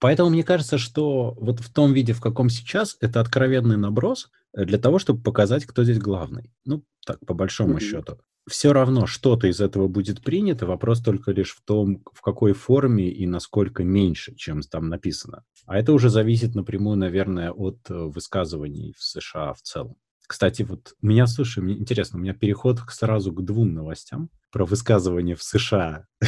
Поэтому 0.00 0.30
мне 0.30 0.42
кажется, 0.42 0.76
что 0.78 1.34
вот 1.40 1.60
в 1.60 1.72
том 1.72 1.92
виде, 1.92 2.12
в 2.12 2.20
каком 2.20 2.48
сейчас, 2.48 2.96
это 3.00 3.20
откровенный 3.20 3.76
наброс 3.76 4.30
для 4.52 4.78
того, 4.78 4.98
чтобы 4.98 5.22
показать, 5.22 5.64
кто 5.64 5.84
здесь 5.84 5.98
главный. 5.98 6.50
Ну, 6.64 6.82
так, 7.06 7.20
по 7.26 7.34
большому 7.34 7.76
mm-hmm. 7.76 7.80
счету. 7.80 8.18
Все 8.46 8.74
равно 8.74 9.06
что-то 9.06 9.46
из 9.46 9.60
этого 9.60 9.88
будет 9.88 10.22
принято, 10.22 10.66
вопрос 10.66 11.00
только 11.00 11.30
лишь 11.30 11.54
в 11.56 11.62
том, 11.64 12.02
в 12.12 12.20
какой 12.20 12.52
форме 12.52 13.08
и 13.08 13.26
насколько 13.26 13.84
меньше, 13.84 14.34
чем 14.34 14.60
там 14.60 14.88
написано. 14.90 15.44
А 15.66 15.78
это 15.78 15.94
уже 15.94 16.10
зависит 16.10 16.54
напрямую, 16.54 16.98
наверное, 16.98 17.52
от 17.52 17.78
э, 17.88 17.94
высказываний 17.94 18.92
в 18.98 19.02
США 19.02 19.54
в 19.54 19.62
целом. 19.62 19.96
Кстати, 20.26 20.62
вот 20.62 20.94
меня, 21.02 21.26
слушай, 21.26 21.62
мне 21.62 21.74
интересно, 21.74 22.18
у 22.18 22.22
меня 22.22 22.34
переход 22.34 22.80
сразу 22.88 23.32
к 23.32 23.44
двум 23.44 23.74
новостям 23.74 24.30
про 24.50 24.64
высказывания 24.64 25.34
в 25.34 25.42
США. 25.42 26.06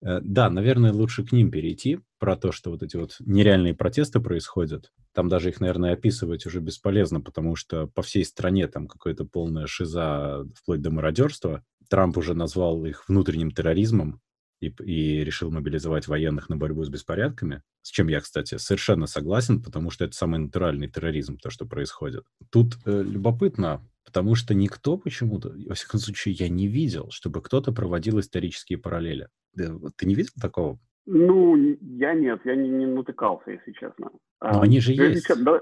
Э, 0.00 0.20
да, 0.22 0.48
наверное, 0.48 0.92
лучше 0.92 1.24
к 1.24 1.32
ним 1.32 1.50
перейти, 1.50 1.98
про 2.20 2.36
то, 2.36 2.52
что 2.52 2.70
вот 2.70 2.84
эти 2.84 2.96
вот 2.96 3.16
нереальные 3.18 3.74
протесты 3.74 4.20
происходят. 4.20 4.92
Там 5.12 5.28
даже 5.28 5.48
их, 5.48 5.60
наверное, 5.60 5.94
описывать 5.94 6.46
уже 6.46 6.60
бесполезно, 6.60 7.20
потому 7.20 7.56
что 7.56 7.88
по 7.88 8.02
всей 8.02 8.24
стране 8.24 8.68
там 8.68 8.86
какая-то 8.86 9.24
полная 9.24 9.66
шиза 9.66 10.44
вплоть 10.54 10.82
до 10.82 10.92
мародерства. 10.92 11.64
Трамп 11.88 12.16
уже 12.18 12.34
назвал 12.34 12.84
их 12.84 13.08
внутренним 13.08 13.50
терроризмом 13.50 14.20
и, 14.60 14.72
и 14.82 15.24
решил 15.24 15.50
мобилизовать 15.50 16.08
военных 16.08 16.48
на 16.48 16.56
борьбу 16.56 16.84
с 16.84 16.88
беспорядками, 16.88 17.62
с 17.82 17.90
чем 17.90 18.08
я, 18.08 18.20
кстати, 18.20 18.56
совершенно 18.56 19.06
согласен, 19.06 19.62
потому 19.62 19.90
что 19.90 20.04
это 20.04 20.14
самый 20.14 20.40
натуральный 20.40 20.88
терроризм, 20.88 21.38
то, 21.38 21.50
что 21.50 21.66
происходит. 21.66 22.24
Тут 22.50 22.74
э, 22.84 23.02
любопытно, 23.02 23.86
потому 24.04 24.34
что 24.34 24.54
никто 24.54 24.96
почему-то, 24.96 25.52
во 25.66 25.74
всяком 25.74 26.00
случае, 26.00 26.34
я 26.34 26.48
не 26.48 26.66
видел, 26.66 27.10
чтобы 27.10 27.42
кто-то 27.42 27.72
проводил 27.72 28.18
исторические 28.20 28.78
параллели. 28.78 29.28
Ты 29.54 30.06
не 30.06 30.14
видел 30.14 30.32
такого? 30.40 30.78
Ну, 31.06 31.56
я 31.80 32.12
нет, 32.12 32.40
я 32.44 32.54
не, 32.54 32.68
не 32.68 32.86
натыкался, 32.86 33.52
если 33.52 33.72
честно. 33.72 34.10
Но 34.42 34.60
а, 34.60 34.60
они 34.60 34.78
же 34.78 34.92
есть. 34.92 35.26
Чем, 35.26 35.42
да, 35.42 35.60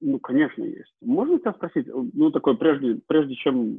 ну, 0.00 0.20
конечно, 0.20 0.62
есть. 0.62 0.94
Можно 1.00 1.40
тебя 1.40 1.52
спросить, 1.52 1.88
ну, 1.88 2.30
такой, 2.30 2.56
прежде, 2.56 3.00
прежде 3.08 3.34
чем 3.34 3.78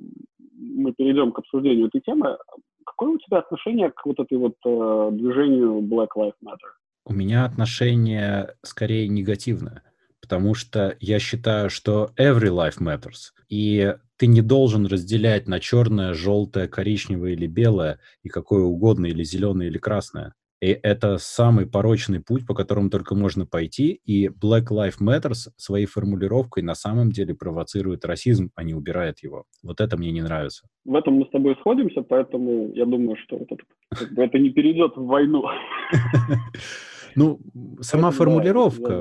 мы 0.58 0.91
перейдем 0.91 1.32
к 1.32 1.39
обсуждению 1.39 1.88
этой 1.88 2.01
темы, 2.01 2.38
какое 2.88 3.12
у 3.12 3.17
тебя 3.17 3.39
отношение 3.39 3.91
к 3.91 4.06
вот 4.06 4.19
этой 4.19 4.38
вот 4.38 4.56
э, 4.65 5.10
движению 5.12 5.82
Black 5.82 6.10
Lives 6.17 6.39
Matter? 6.43 6.71
У 7.06 7.13
меня 7.13 7.45
отношение 7.45 8.56
скорее 8.63 9.08
негативное, 9.08 9.84
потому 10.21 10.56
что 10.56 10.95
я 11.00 11.19
считаю, 11.19 11.69
что 11.69 12.12
every 12.17 12.50
life 12.50 12.80
matters. 12.80 13.32
И 13.50 13.95
ты 14.17 14.28
не 14.28 14.41
должен 14.41 14.86
разделять 14.86 15.47
на 15.47 15.60
черное, 15.60 16.13
желтое, 16.13 16.67
коричневое 16.67 17.34
или 17.34 17.47
белое, 17.47 18.00
и 18.23 18.30
какое 18.30 18.63
угодно, 18.63 19.06
или 19.06 19.23
зеленое, 19.23 19.69
или 19.69 19.78
красное. 19.78 20.34
И 20.59 20.67
это 20.67 21.17
самый 21.19 21.67
порочный 21.67 22.19
путь, 22.19 22.45
по 22.47 22.55
которому 22.55 22.89
только 22.89 23.15
можно 23.15 23.45
пойти. 23.45 24.01
И 24.05 24.27
Black 24.27 24.67
Lives 24.71 24.99
Matter 24.99 25.33
своей 25.55 25.85
формулировкой 25.85 26.63
на 26.63 26.73
самом 26.73 27.11
деле 27.11 27.35
провоцирует 27.35 28.05
расизм, 28.05 28.49
а 28.55 28.63
не 28.63 28.73
убирает 28.73 29.19
его. 29.19 29.45
Вот 29.63 29.81
это 29.81 29.97
мне 29.97 30.11
не 30.11 30.21
нравится. 30.21 30.67
В 30.85 30.95
этом 30.95 31.15
мы 31.15 31.25
с 31.25 31.29
тобой 31.29 31.55
сходимся, 31.59 32.01
поэтому 32.01 32.71
я 32.73 32.85
думаю, 32.85 33.17
что 33.17 33.37
это, 33.37 33.55
это 34.15 34.39
не 34.39 34.49
перейдет 34.49 34.95
в 34.95 35.05
войну. 35.05 35.43
Ну, 37.15 37.39
сама 37.81 38.11
формулировка. 38.11 38.99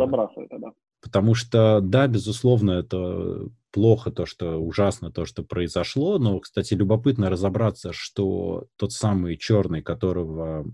Потому 1.02 1.34
что, 1.34 1.80
да, 1.82 2.06
безусловно, 2.06 2.70
это 2.70 3.50
плохо, 3.72 4.10
то, 4.10 4.24
что 4.24 4.56
ужасно 4.56 5.12
то, 5.12 5.26
что 5.26 5.42
произошло. 5.42 6.18
Но, 6.18 6.40
кстати, 6.40 6.72
любопытно 6.72 7.28
разобраться, 7.28 7.90
что 7.92 8.68
тот 8.76 8.92
самый 8.92 9.36
черный, 9.36 9.82
которого 9.82 10.64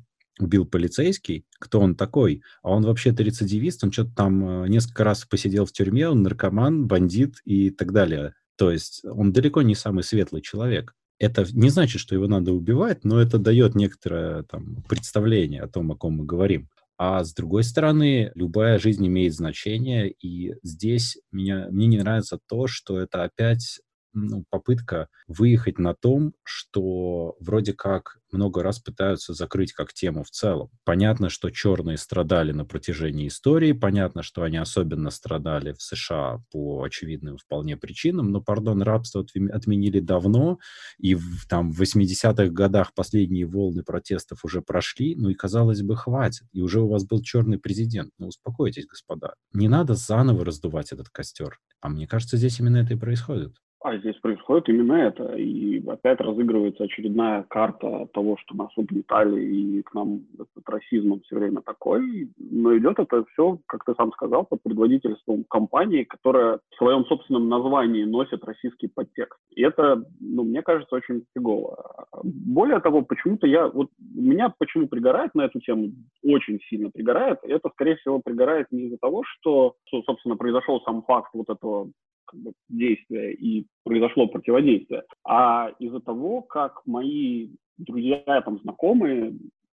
убил 0.42 0.66
полицейский, 0.66 1.46
кто 1.58 1.80
он 1.80 1.94
такой? 1.94 2.42
А 2.62 2.70
он 2.70 2.84
вообще-то 2.84 3.22
рецидивист, 3.22 3.84
он 3.84 3.92
что-то 3.92 4.14
там 4.14 4.64
э, 4.64 4.68
несколько 4.68 5.04
раз 5.04 5.24
посидел 5.24 5.64
в 5.64 5.72
тюрьме, 5.72 6.08
он 6.08 6.22
наркоман, 6.22 6.86
бандит 6.86 7.36
и 7.44 7.70
так 7.70 7.92
далее. 7.92 8.34
То 8.56 8.70
есть 8.70 9.04
он 9.04 9.32
далеко 9.32 9.62
не 9.62 9.74
самый 9.74 10.04
светлый 10.04 10.42
человек. 10.42 10.94
Это 11.18 11.46
не 11.52 11.70
значит, 11.70 12.00
что 12.00 12.14
его 12.14 12.26
надо 12.26 12.52
убивать, 12.52 13.04
но 13.04 13.20
это 13.20 13.38
дает 13.38 13.74
некоторое 13.74 14.42
там, 14.42 14.82
представление 14.88 15.62
о 15.62 15.68
том, 15.68 15.92
о 15.92 15.96
ком 15.96 16.14
мы 16.14 16.24
говорим. 16.24 16.68
А 16.98 17.24
с 17.24 17.32
другой 17.34 17.64
стороны, 17.64 18.30
любая 18.34 18.78
жизнь 18.78 19.06
имеет 19.06 19.34
значение, 19.34 20.10
и 20.10 20.54
здесь 20.62 21.18
меня, 21.32 21.68
мне 21.70 21.86
не 21.86 21.98
нравится 21.98 22.38
то, 22.48 22.66
что 22.66 22.98
это 23.00 23.24
опять 23.24 23.80
ну, 24.12 24.44
попытка 24.50 25.08
выехать 25.26 25.78
на 25.78 25.94
том, 25.94 26.34
что 26.44 27.36
вроде 27.40 27.72
как 27.72 28.18
много 28.32 28.62
раз 28.62 28.78
пытаются 28.78 29.34
закрыть 29.34 29.72
как 29.72 29.92
тему 29.92 30.24
в 30.24 30.30
целом. 30.30 30.70
Понятно, 30.84 31.28
что 31.28 31.50
черные 31.50 31.98
страдали 31.98 32.52
на 32.52 32.64
протяжении 32.64 33.28
истории, 33.28 33.72
понятно, 33.72 34.22
что 34.22 34.42
они 34.42 34.56
особенно 34.56 35.10
страдали 35.10 35.72
в 35.72 35.82
США 35.82 36.42
по 36.50 36.82
очевидным 36.82 37.36
вполне 37.36 37.76
причинам, 37.76 38.30
но, 38.30 38.40
пардон, 38.40 38.82
рабство 38.82 39.24
отменили 39.52 40.00
давно, 40.00 40.58
и 40.98 41.14
в, 41.14 41.46
там 41.48 41.72
в 41.72 41.80
80-х 41.80 42.46
годах 42.48 42.94
последние 42.94 43.46
волны 43.46 43.82
протестов 43.82 44.44
уже 44.44 44.62
прошли, 44.62 45.14
ну 45.16 45.28
и, 45.28 45.34
казалось 45.34 45.82
бы, 45.82 45.96
хватит, 45.96 46.46
и 46.52 46.60
уже 46.60 46.80
у 46.80 46.88
вас 46.88 47.04
был 47.04 47.22
черный 47.22 47.58
президент. 47.58 48.12
Ну, 48.18 48.28
успокойтесь, 48.28 48.86
господа. 48.86 49.34
Не 49.52 49.68
надо 49.68 49.94
заново 49.94 50.44
раздувать 50.44 50.92
этот 50.92 51.08
костер. 51.10 51.58
А 51.80 51.88
мне 51.88 52.06
кажется, 52.06 52.36
здесь 52.36 52.60
именно 52.60 52.78
это 52.78 52.94
и 52.94 52.96
происходит. 52.96 53.56
А 53.84 53.96
здесь 53.98 54.14
происходит 54.16 54.68
именно 54.68 54.92
это. 54.92 55.34
И 55.34 55.84
опять 55.88 56.20
разыгрывается 56.20 56.84
очередная 56.84 57.42
карта 57.48 58.06
того, 58.12 58.36
что 58.36 58.56
нас 58.56 58.70
угнетали, 58.76 59.42
и 59.42 59.82
к 59.82 59.92
нам 59.92 60.20
этот 60.34 60.68
расизм 60.68 61.20
все 61.22 61.36
время 61.36 61.62
такой. 61.62 62.30
Но 62.38 62.76
идет 62.78 63.00
это 63.00 63.24
все, 63.32 63.58
как 63.66 63.84
ты 63.84 63.94
сам 63.94 64.12
сказал, 64.12 64.44
под 64.44 64.62
предводительством 64.62 65.44
компании, 65.50 66.04
которая 66.04 66.60
в 66.70 66.76
своем 66.76 67.04
собственном 67.06 67.48
названии 67.48 68.04
носит 68.04 68.44
российский 68.44 68.86
подтекст. 68.86 69.40
И 69.50 69.62
это, 69.62 70.04
ну, 70.20 70.44
мне 70.44 70.62
кажется, 70.62 70.94
очень 70.94 71.24
фигово. 71.34 72.06
Более 72.22 72.78
того, 72.80 73.02
почему-то 73.02 73.48
я, 73.48 73.66
вот 73.66 73.90
меня 73.98 74.54
почему 74.58 74.86
пригорает 74.86 75.34
на 75.34 75.42
эту 75.42 75.58
тему, 75.58 75.90
очень 76.22 76.60
сильно 76.68 76.88
пригорает, 76.90 77.40
это, 77.42 77.68
скорее 77.70 77.96
всего, 77.96 78.20
пригорает 78.20 78.68
не 78.70 78.84
из-за 78.84 78.98
того, 78.98 79.24
что, 79.24 79.74
собственно, 80.06 80.36
произошел 80.36 80.80
сам 80.82 81.02
факт 81.02 81.30
вот 81.34 81.50
этого 81.50 81.90
как 82.24 82.40
бы, 82.40 82.52
действия 82.68 83.32
и 83.32 83.66
произошло 83.84 84.26
противодействие, 84.28 85.02
а 85.24 85.70
из-за 85.78 86.00
того, 86.00 86.42
как 86.42 86.82
мои 86.86 87.50
друзья, 87.78 88.22
там, 88.44 88.60
знакомые 88.60 89.34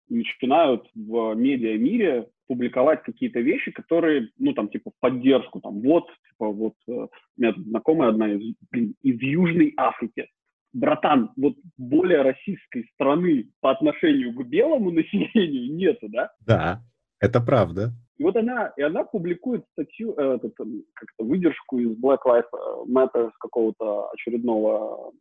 начинают 0.08 0.86
в 0.94 1.34
медиа-мире 1.34 2.28
публиковать 2.46 3.02
какие-то 3.02 3.40
вещи, 3.40 3.70
которые, 3.70 4.28
ну, 4.38 4.52
там, 4.52 4.68
типа, 4.68 4.90
в 4.90 5.00
поддержку, 5.00 5.60
там, 5.60 5.80
вот, 5.80 6.06
типа, 6.28 6.50
вот, 6.50 6.74
э, 6.88 6.92
у 6.92 7.08
меня 7.38 7.54
знакомая 7.56 8.10
одна 8.10 8.30
из, 8.30 8.54
блин, 8.70 8.94
из 9.02 9.20
Южной 9.20 9.72
Африки, 9.76 10.28
братан, 10.74 11.30
вот 11.36 11.54
более 11.78 12.22
российской 12.22 12.86
страны 12.92 13.48
по 13.60 13.70
отношению 13.70 14.34
к 14.34 14.46
белому 14.46 14.90
населению 14.92 15.74
нету, 15.74 16.08
да? 16.10 16.30
Да, 16.40 16.82
это 17.20 17.40
правда. 17.40 17.92
И 18.18 18.22
вот 18.22 18.36
она, 18.36 18.72
и 18.76 18.82
она 18.82 19.04
публикует 19.04 19.64
статью, 19.72 20.14
э, 20.16 20.36
этот, 20.36 20.54
как-то 20.56 21.24
выдержку 21.24 21.78
из 21.78 21.98
Black 21.98 22.20
Lives 22.26 22.44
Matter 22.88 23.30
с 23.32 23.38
какого-то 23.38 24.10
очередного 24.12 25.12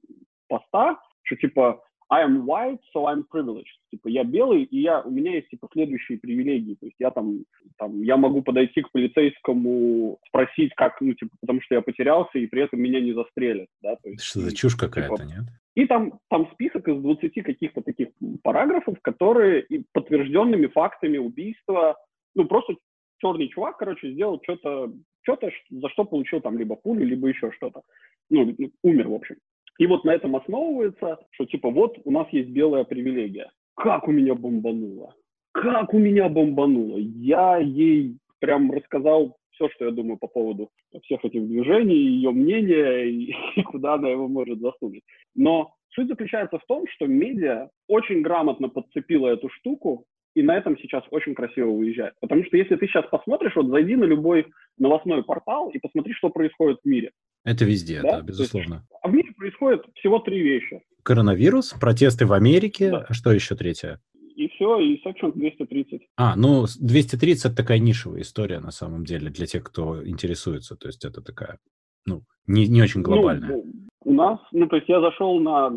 поста, 0.47 0.99
что 1.23 1.36
типа 1.36 1.82
I 2.13 2.23
am 2.23 2.45
white, 2.45 2.79
so 2.95 3.08
I'm 3.08 3.23
privileged. 3.34 3.79
Типа 3.89 4.08
я 4.08 4.23
белый, 4.23 4.63
и 4.63 4.82
я, 4.82 5.01
у 5.01 5.10
меня 5.10 5.34
есть 5.36 5.49
типа 5.49 5.67
следующие 5.73 6.19
привилегии. 6.19 6.75
То 6.75 6.86
есть 6.86 6.97
я 6.99 7.10
там, 7.10 7.39
там, 7.77 8.03
я 8.03 8.17
могу 8.17 8.43
подойти 8.43 8.82
к 8.84 8.91
полицейскому, 8.91 10.19
спросить, 10.27 10.73
как, 10.75 11.01
ну, 11.01 11.13
типа, 11.13 11.36
потому 11.41 11.62
что 11.62 11.73
я 11.73 11.82
потерялся, 11.82 12.38
и 12.38 12.45
при 12.45 12.63
этом 12.63 12.82
меня 12.82 13.01
не 13.01 13.13
застрелят. 13.13 13.67
Да? 13.82 13.95
То 13.95 14.10
есть, 14.10 14.23
что 14.23 14.41
за 14.41 14.56
чушь 14.56 14.75
какая-то, 14.75 15.15
типа, 15.15 15.27
нет? 15.27 15.45
И 15.75 15.88
там, 15.88 16.19
там 16.29 16.47
список 16.53 16.88
из 16.88 17.01
20 17.01 17.43
каких-то 17.43 17.82
таких 17.82 18.10
параграфов, 18.43 18.99
которые 19.01 19.65
подтвержденными 19.91 20.67
фактами 20.67 21.17
убийства 21.17 21.97
ну, 22.35 22.45
просто 22.45 22.75
черный 23.19 23.47
чувак, 23.49 23.77
короче, 23.77 24.11
сделал 24.11 24.39
что-то, 24.43 24.91
что-то, 25.21 25.49
за 25.69 25.89
что 25.89 26.05
получил 26.05 26.41
там 26.41 26.57
либо 26.57 26.75
пулю, 26.75 27.05
либо 27.05 27.27
еще 27.27 27.51
что-то. 27.51 27.81
Ну, 28.29 28.55
умер, 28.83 29.07
в 29.09 29.13
общем. 29.13 29.35
И 29.79 29.87
вот 29.87 30.03
на 30.03 30.11
этом 30.11 30.35
основывается, 30.35 31.19
что 31.31 31.45
типа 31.45 31.69
вот 31.69 31.97
у 32.03 32.11
нас 32.11 32.27
есть 32.31 32.49
белая 32.49 32.83
привилегия. 32.83 33.49
Как 33.75 34.07
у 34.07 34.11
меня 34.11 34.35
бомбануло? 34.35 35.15
Как 35.51 35.93
у 35.93 35.99
меня 35.99 36.29
бомбануло? 36.29 36.97
Я 36.97 37.57
ей 37.57 38.17
прям 38.39 38.71
рассказал 38.71 39.37
все, 39.51 39.69
что 39.69 39.85
я 39.85 39.91
думаю 39.91 40.17
по 40.17 40.27
поводу 40.27 40.69
всех 41.03 41.23
этих 41.25 41.47
движений, 41.47 41.95
ее 41.95 42.31
мнения 42.31 43.03
и, 43.03 43.33
и 43.55 43.63
куда 43.63 43.95
она 43.95 44.09
его 44.09 44.27
может 44.27 44.59
засунуть. 44.59 45.03
Но 45.35 45.73
суть 45.89 46.07
заключается 46.07 46.59
в 46.59 46.65
том, 46.65 46.85
что 46.89 47.07
медиа 47.07 47.69
очень 47.87 48.21
грамотно 48.21 48.69
подцепила 48.69 49.27
эту 49.27 49.49
штуку 49.49 50.05
и 50.35 50.41
на 50.41 50.57
этом 50.57 50.77
сейчас 50.77 51.03
очень 51.11 51.35
красиво 51.35 51.71
выезжает. 51.71 52.13
Потому 52.19 52.43
что 52.45 52.57
если 52.57 52.75
ты 52.75 52.87
сейчас 52.87 53.05
посмотришь, 53.09 53.55
вот 53.55 53.67
зайди 53.67 53.95
на 53.95 54.05
любой 54.05 54.47
новостной 54.77 55.23
портал 55.23 55.69
и 55.69 55.79
посмотри, 55.79 56.13
что 56.13 56.29
происходит 56.29 56.79
в 56.83 56.87
мире. 56.87 57.11
Это 57.43 57.65
везде, 57.65 58.01
да, 58.01 58.17
да 58.17 58.21
безусловно. 58.21 58.75
Есть, 58.75 58.99
а 59.01 59.07
в 59.09 59.13
мире 59.13 59.33
происходит 59.35 59.85
всего 59.95 60.19
три 60.19 60.41
вещи. 60.41 60.81
Коронавирус, 61.03 61.73
протесты 61.79 62.25
в 62.25 62.33
Америке, 62.33 62.91
да. 62.91 63.05
а 63.07 63.13
что 63.13 63.31
еще 63.31 63.55
третье? 63.55 63.99
И 64.35 64.47
все, 64.49 64.79
и 64.79 65.01
Section 65.05 65.33
230. 65.33 66.01
А, 66.15 66.35
ну, 66.35 66.65
230 66.79 67.45
это 67.45 67.55
такая 67.55 67.79
нишевая 67.79 68.21
история 68.21 68.59
на 68.59 68.71
самом 68.71 69.05
деле 69.05 69.29
для 69.29 69.45
тех, 69.45 69.63
кто 69.63 70.05
интересуется. 70.07 70.75
То 70.75 70.87
есть 70.87 71.05
это 71.05 71.21
такая, 71.21 71.59
ну, 72.05 72.23
не, 72.47 72.67
не 72.67 72.81
очень 72.81 73.01
ну, 73.01 73.05
глобальная. 73.05 73.49
Ну, 73.49 73.65
у 74.05 74.13
нас, 74.13 74.39
ну, 74.51 74.67
то 74.67 74.75
есть 74.75 74.89
я 74.89 75.01
зашел 75.01 75.39
на 75.39 75.69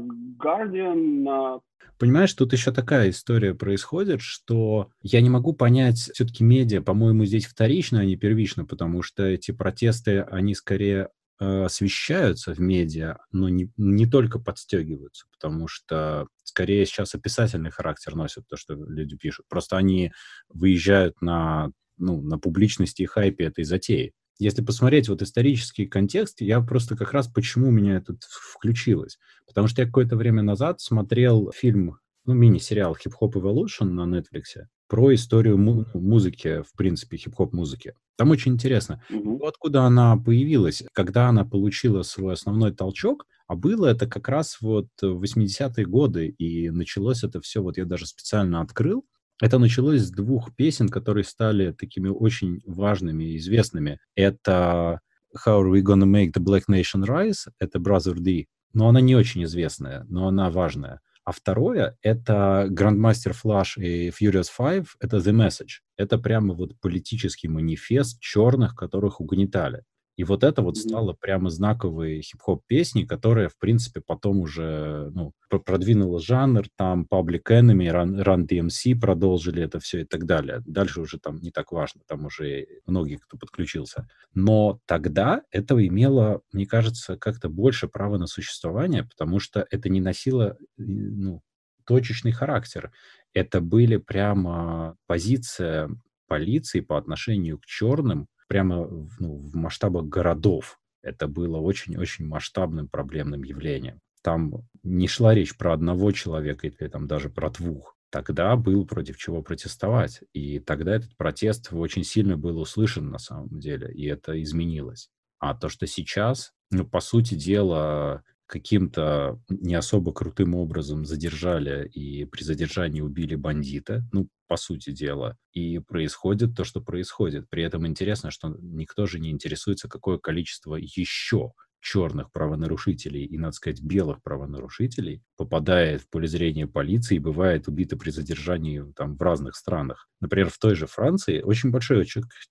Guardian, 0.43 1.23
на 1.23 1.61
Понимаешь, 1.99 2.35
тут 2.35 2.53
еще 2.53 2.73
такая 2.73 3.09
история 3.09 3.55
происходит, 3.55 4.21
что 4.21 4.91
я 5.01 5.23
не 5.23 5.31
могу 5.31 5.55
понять, 5.55 5.97
все-таки 5.97 6.45
медиа, 6.45 6.83
по-моему, 6.83 7.25
здесь 7.25 7.47
вторично, 7.47 8.01
а 8.01 8.05
не 8.05 8.17
первично, 8.17 8.67
потому 8.67 9.01
что 9.01 9.25
эти 9.25 9.51
протесты, 9.51 10.21
они 10.21 10.55
скорее 10.55 11.09
э, 11.41 11.65
освещаются 11.65 12.53
в 12.53 12.61
медиа, 12.61 13.17
но 13.33 13.49
не, 13.49 13.71
не 13.79 14.05
только 14.05 14.39
подстегиваются, 14.39 15.27
потому 15.33 15.69
что 15.69 16.27
скорее 16.45 16.85
сейчас 16.85 17.15
описательный 17.15 17.71
характер 17.71 18.15
носят 18.15 18.47
то, 18.47 18.59
что 18.59 18.75
люди 18.75 19.17
пишут. 19.17 19.47
Просто 19.49 19.79
они 19.79 20.13
выезжают 20.51 21.23
на, 21.23 21.71
ну, 21.97 22.21
на 22.21 22.39
публичности 22.39 23.03
и 23.03 23.07
хайпе 23.07 23.45
этой 23.45 23.65
затеи 23.65 24.13
если 24.39 24.63
посмотреть 24.63 25.09
вот 25.09 25.23
исторический 25.23 25.87
контекст, 25.87 26.41
я 26.41 26.61
просто 26.61 26.97
как 26.97 27.13
раз 27.13 27.29
почему 27.29 27.71
меня 27.71 27.97
это 27.97 28.17
включилось. 28.29 29.19
Потому 29.47 29.69
что 29.69 29.83
я 29.83 29.87
какое-то 29.87 30.17
время 30.17 30.43
назад 30.43 30.81
смотрел 30.81 31.53
фильм, 31.55 31.99
ну, 32.25 32.35
мини-сериал 32.35 32.95
«Хип-хоп 32.97 33.37
Evolution» 33.37 33.85
на 33.85 34.03
Netflix 34.03 34.67
про 34.89 35.15
историю 35.15 35.59
му- 35.59 35.87
музыки, 35.95 36.63
в 36.63 36.77
принципе, 36.77 37.17
хип-хоп 37.17 37.53
музыки. 37.53 37.95
Там 38.17 38.31
очень 38.31 38.53
интересно. 38.55 39.03
Mm-hmm. 39.11 39.39
Откуда 39.47 39.83
она 39.83 40.17
появилась, 40.17 40.85
когда 40.93 41.29
она 41.29 41.45
получила 41.45 42.03
свой 42.03 42.35
основной 42.35 42.73
толчок, 42.73 43.27
а 43.47 43.55
было 43.55 43.87
это 43.87 44.07
как 44.07 44.29
раз 44.29 44.59
вот 44.61 44.89
в 45.01 45.23
80-е 45.23 45.87
годы, 45.87 46.29
и 46.29 46.71
началось 46.71 47.25
это 47.25 47.41
все, 47.41 47.63
вот 47.63 47.77
я 47.79 47.85
даже 47.85 48.07
специально 48.07 48.61
открыл, 48.61 49.05
это 49.41 49.59
началось 49.59 50.03
с 50.03 50.11
двух 50.11 50.55
песен, 50.55 50.89
которые 50.89 51.25
стали 51.25 51.73
такими 51.73 52.09
очень 52.09 52.61
важными 52.67 53.25
и 53.25 53.37
известными. 53.37 53.99
Это 54.15 55.01
How 55.45 55.61
are 55.61 55.71
we 55.71 55.83
gonna 55.83 56.07
make 56.07 56.33
the 56.33 56.43
Black 56.43 56.65
Nation 56.71 57.05
rise? 57.05 57.49
Это 57.59 57.79
Brother 57.79 58.15
D. 58.15 58.47
Но 58.73 58.89
она 58.89 59.01
не 59.01 59.15
очень 59.15 59.45
известная, 59.45 60.05
но 60.09 60.29
она 60.29 60.51
важная. 60.51 61.01
А 61.25 61.33
второе— 61.33 61.97
это 62.03 62.69
Grandmaster 62.71 63.35
Flash 63.35 63.83
и 63.83 64.11
Furious 64.11 64.47
Five, 64.57 64.87
это 65.01 65.17
The 65.17 65.33
Message. 65.33 65.81
Это 65.97 66.19
прямо 66.19 66.55
вот 66.55 66.79
политический 66.81 67.49
манифест 67.49 68.21
черных, 68.21 68.77
которых 68.77 69.21
угнетали. 69.21 69.83
И 70.17 70.25
вот 70.25 70.45
это 70.45 70.63
вот 70.63 70.79
стало 70.79 71.13
прямо 71.13 71.51
знаковой 71.51 72.23
хип-хоп 72.23 72.65
песней, 72.67 73.07
которая, 73.07 73.51
в 73.51 73.59
принципе, 73.59 74.01
потом 74.01 74.41
уже 74.41 75.11
ну, 75.15 75.33
продвинула 75.51 76.21
жанр, 76.21 76.65
там 76.75 77.07
Public 77.11 77.43
Enemy, 77.51 77.91
Run, 77.91 78.25
Run 78.25 78.47
DMC 78.47 78.99
продолжили 78.99 79.63
это 79.63 79.79
все 79.79 80.01
и 80.01 80.05
так 80.05 80.25
далее. 80.25 80.63
Дальше 80.67 81.03
уже 81.03 81.19
там 81.19 81.37
не 81.37 81.51
так 81.51 81.71
важно, 81.71 82.01
там 82.07 82.25
уже 82.25 82.67
многие, 82.87 83.17
кто 83.17 83.37
подключился. 83.37 84.09
Но 84.33 84.81
тогда 84.87 85.43
это 85.51 85.75
имело, 85.87 86.41
мне 86.51 86.67
кажется, 86.67 87.19
как-то 87.19 87.51
больше 87.51 87.87
права 87.87 88.17
на 88.17 88.27
существование, 88.27 89.05
потому 89.05 89.39
что 89.39 89.67
это 89.71 89.91
не 89.91 90.01
носило 90.01 90.57
ну, 90.79 91.43
точечный 91.85 92.33
характер. 92.33 92.91
Это 93.35 93.61
были 93.61 93.99
прямо 93.99 94.97
позиция 95.07 95.91
полиции 96.27 96.81
по 96.81 96.99
отношению 96.99 97.59
к 97.59 97.67
черным, 97.67 98.29
прямо 98.49 98.87
ну, 99.19 99.37
в 99.37 99.55
масштабах 99.57 100.07
городов. 100.07 100.79
Это 101.03 101.29
было 101.29 101.59
очень-очень 101.59 102.27
масштабным 102.27 102.89
проблемным 102.89 103.43
явлением. 103.43 104.01
Там 104.23 104.67
не 104.83 105.07
шла 105.07 105.35
речь 105.35 105.57
про 105.57 105.73
одного 105.73 106.11
человека 106.13 106.67
или 106.67 106.89
там 106.89 107.07
даже 107.07 107.31
про 107.31 107.51
двух. 107.51 107.97
тогда 108.11 108.57
был 108.57 108.87
против 108.87 109.19
чего 109.19 109.43
протестовать. 109.43 110.21
И 110.33 110.59
тогда 110.59 110.97
этот 110.97 111.17
протест 111.17 111.69
очень 111.73 112.05
сильно 112.05 112.37
был 112.37 112.59
услышан 112.59 113.11
на 113.11 113.19
самом 113.19 113.61
деле, 113.61 113.93
и 113.93 114.07
это 114.07 114.41
изменилось. 114.43 115.11
А 115.39 115.55
то, 115.55 115.69
что 115.69 115.87
сейчас, 115.87 116.53
ну, 116.71 116.87
по 116.87 117.01
сути 117.01 117.35
дела, 117.35 118.25
каким-то 118.47 119.41
не 119.49 119.75
особо 119.75 120.13
крутым 120.13 120.55
образом 120.55 121.05
задержали 121.05 121.89
и 121.89 122.25
при 122.25 122.43
задержании 122.43 123.01
убили 123.01 123.35
бандита, 123.35 124.03
ну, 124.13 124.29
по 124.47 124.57
сути 124.57 124.91
дела, 124.91 125.37
и 125.53 125.79
происходит 125.79 126.55
то, 126.57 126.65
что 126.65 126.81
происходит. 126.81 127.49
При 127.49 127.63
этом 127.63 127.87
интересно, 127.87 128.31
что 128.31 128.57
никто 128.61 129.07
же 129.07 129.19
не 129.19 129.31
интересуется, 129.31 129.89
какое 129.89 130.19
количество 130.19 130.77
еще 130.77 131.53
черных 131.81 132.33
правонарушителей 132.33 133.25
и, 133.25 133.39
надо 133.39 133.53
сказать, 133.53 133.81
белых 133.81 134.21
правонарушителей 134.23 135.23
попадает 135.37 136.03
в 136.03 136.11
поле 136.11 136.27
зрения 136.27 136.67
полиции 136.67 137.17
и 137.17 137.21
бывает 137.21 137.69
убито 137.69 137.97
при 137.97 138.11
задержании 138.11 138.85
там, 138.97 139.17
в 139.17 139.23
разных 139.23 139.55
странах. 139.55 140.09
Например, 140.21 140.51
в 140.51 140.59
той 140.59 140.75
же 140.75 140.87
Франции 140.87 141.43
очень 141.43 141.71
большой 141.71 142.05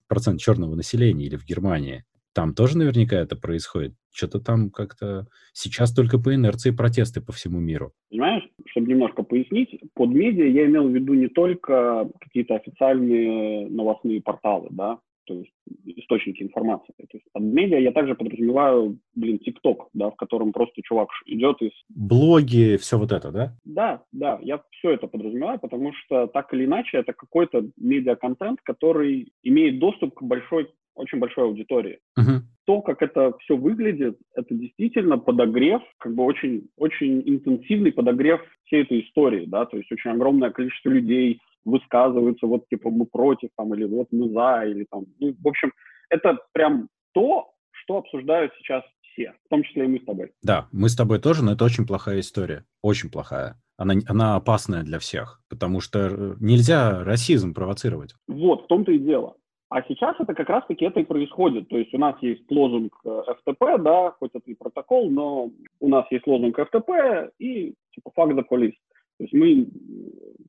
процент 0.07 0.39
черного 0.39 0.75
населения 0.75 1.25
или 1.25 1.35
в 1.35 1.45
Германии. 1.45 2.05
Там 2.33 2.53
тоже 2.53 2.77
наверняка 2.77 3.17
это 3.17 3.35
происходит. 3.35 3.93
Что-то 4.11 4.39
там 4.39 4.69
как-то 4.69 5.27
сейчас 5.53 5.93
только 5.93 6.17
по 6.17 6.33
инерции 6.33 6.71
протесты 6.71 7.19
по 7.19 7.33
всему 7.33 7.59
миру. 7.59 7.93
Понимаешь, 8.09 8.43
чтобы 8.67 8.87
немножко 8.87 9.23
пояснить, 9.23 9.79
под 9.93 10.09
медиа 10.09 10.45
я 10.45 10.65
имел 10.65 10.87
в 10.87 10.91
виду 10.91 11.13
не 11.13 11.27
только 11.27 12.09
какие-то 12.19 12.55
официальные 12.55 13.69
новостные 13.69 14.21
порталы, 14.21 14.67
да, 14.71 14.99
то 15.25 15.33
есть 15.33 15.51
источники 15.85 16.43
информации. 16.43 16.93
То 16.97 17.05
есть 17.13 17.25
под 17.31 17.43
медиа 17.43 17.79
я 17.79 17.91
также 17.91 18.15
подразумеваю, 18.15 18.97
блин, 19.15 19.39
ТикТок, 19.39 19.89
да, 19.93 20.09
в 20.09 20.15
котором 20.15 20.51
просто 20.51 20.81
чувак 20.83 21.09
идет 21.25 21.61
из... 21.61 21.71
Блоги, 21.89 22.77
все 22.77 22.97
вот 22.97 23.11
это, 23.11 23.31
да? 23.31 23.53
Да, 23.65 24.03
да, 24.11 24.39
я 24.41 24.61
все 24.71 24.91
это 24.91 25.07
подразумеваю, 25.07 25.59
потому 25.59 25.93
что 25.93 26.27
так 26.27 26.53
или 26.53 26.65
иначе 26.65 26.97
это 26.97 27.13
какой-то 27.13 27.65
медиа-контент, 27.77 28.59
который 28.61 29.31
имеет 29.43 29.79
доступ 29.79 30.15
к 30.15 30.21
большой, 30.21 30.71
очень 30.95 31.19
большой 31.19 31.45
аудитории. 31.45 31.99
Uh-huh. 32.17 32.41
То, 32.65 32.81
как 32.81 33.01
это 33.01 33.33
все 33.39 33.55
выглядит, 33.55 34.17
это 34.33 34.53
действительно 34.53 35.17
подогрев, 35.17 35.81
как 35.99 36.15
бы 36.15 36.23
очень, 36.23 36.67
очень 36.77 37.21
интенсивный 37.25 37.91
подогрев 37.91 38.41
всей 38.65 38.83
этой 38.83 39.01
истории, 39.01 39.45
да, 39.45 39.65
то 39.65 39.77
есть 39.77 39.91
очень 39.91 40.11
огромное 40.11 40.49
количество 40.49 40.89
людей, 40.89 41.39
высказываются, 41.63 42.47
вот 42.47 42.67
типа 42.69 42.89
мы 42.89 43.05
против, 43.05 43.49
там, 43.57 43.73
или 43.73 43.85
вот 43.85 44.07
мы 44.11 44.29
за, 44.29 44.63
или 44.65 44.85
там, 44.89 45.05
ну, 45.19 45.35
в 45.37 45.47
общем, 45.47 45.71
это 46.09 46.37
прям 46.53 46.89
то, 47.13 47.51
что 47.71 47.97
обсуждают 47.97 48.53
сейчас 48.57 48.83
все, 49.01 49.33
в 49.45 49.49
том 49.49 49.63
числе 49.63 49.85
и 49.85 49.87
мы 49.87 49.99
с 49.99 50.05
тобой. 50.05 50.31
Да, 50.43 50.67
мы 50.71 50.89
с 50.89 50.95
тобой 50.95 51.19
тоже, 51.19 51.43
но 51.43 51.53
это 51.53 51.65
очень 51.65 51.87
плохая 51.87 52.19
история, 52.19 52.65
очень 52.81 53.09
плохая. 53.09 53.59
Она, 53.77 53.95
она 54.07 54.35
опасная 54.35 54.83
для 54.83 54.99
всех, 54.99 55.41
потому 55.49 55.81
что 55.81 55.99
э, 55.99 56.35
нельзя 56.39 57.03
расизм 57.03 57.53
провоцировать. 57.53 58.15
Вот, 58.27 58.63
в 58.63 58.67
том-то 58.67 58.91
и 58.91 58.99
дело. 58.99 59.35
А 59.75 59.83
сейчас 59.89 60.15
это 60.21 60.33
как 60.33 60.47
раз-таки 60.47 60.85
это 60.85 61.01
и 61.01 61.03
происходит. 61.03 61.67
То 61.67 61.77
есть 61.77 61.93
у 61.93 61.97
нас 61.97 62.15
есть 62.21 62.49
лозунг 62.49 62.97
э, 63.03 63.23
ФТП, 63.39 63.77
да, 63.79 64.11
хоть 64.11 64.31
это 64.33 64.49
и 64.49 64.55
протокол, 64.55 65.09
но 65.09 65.51
у 65.81 65.89
нас 65.89 66.05
есть 66.11 66.25
лозунг 66.25 66.57
ФТП 66.57 67.29
и 67.39 67.73
типа 67.93 68.11
факт 68.15 68.35
за 68.35 68.43
полис. 68.43 68.71
То 69.17 69.25
есть 69.25 69.33
мы, 69.33 69.67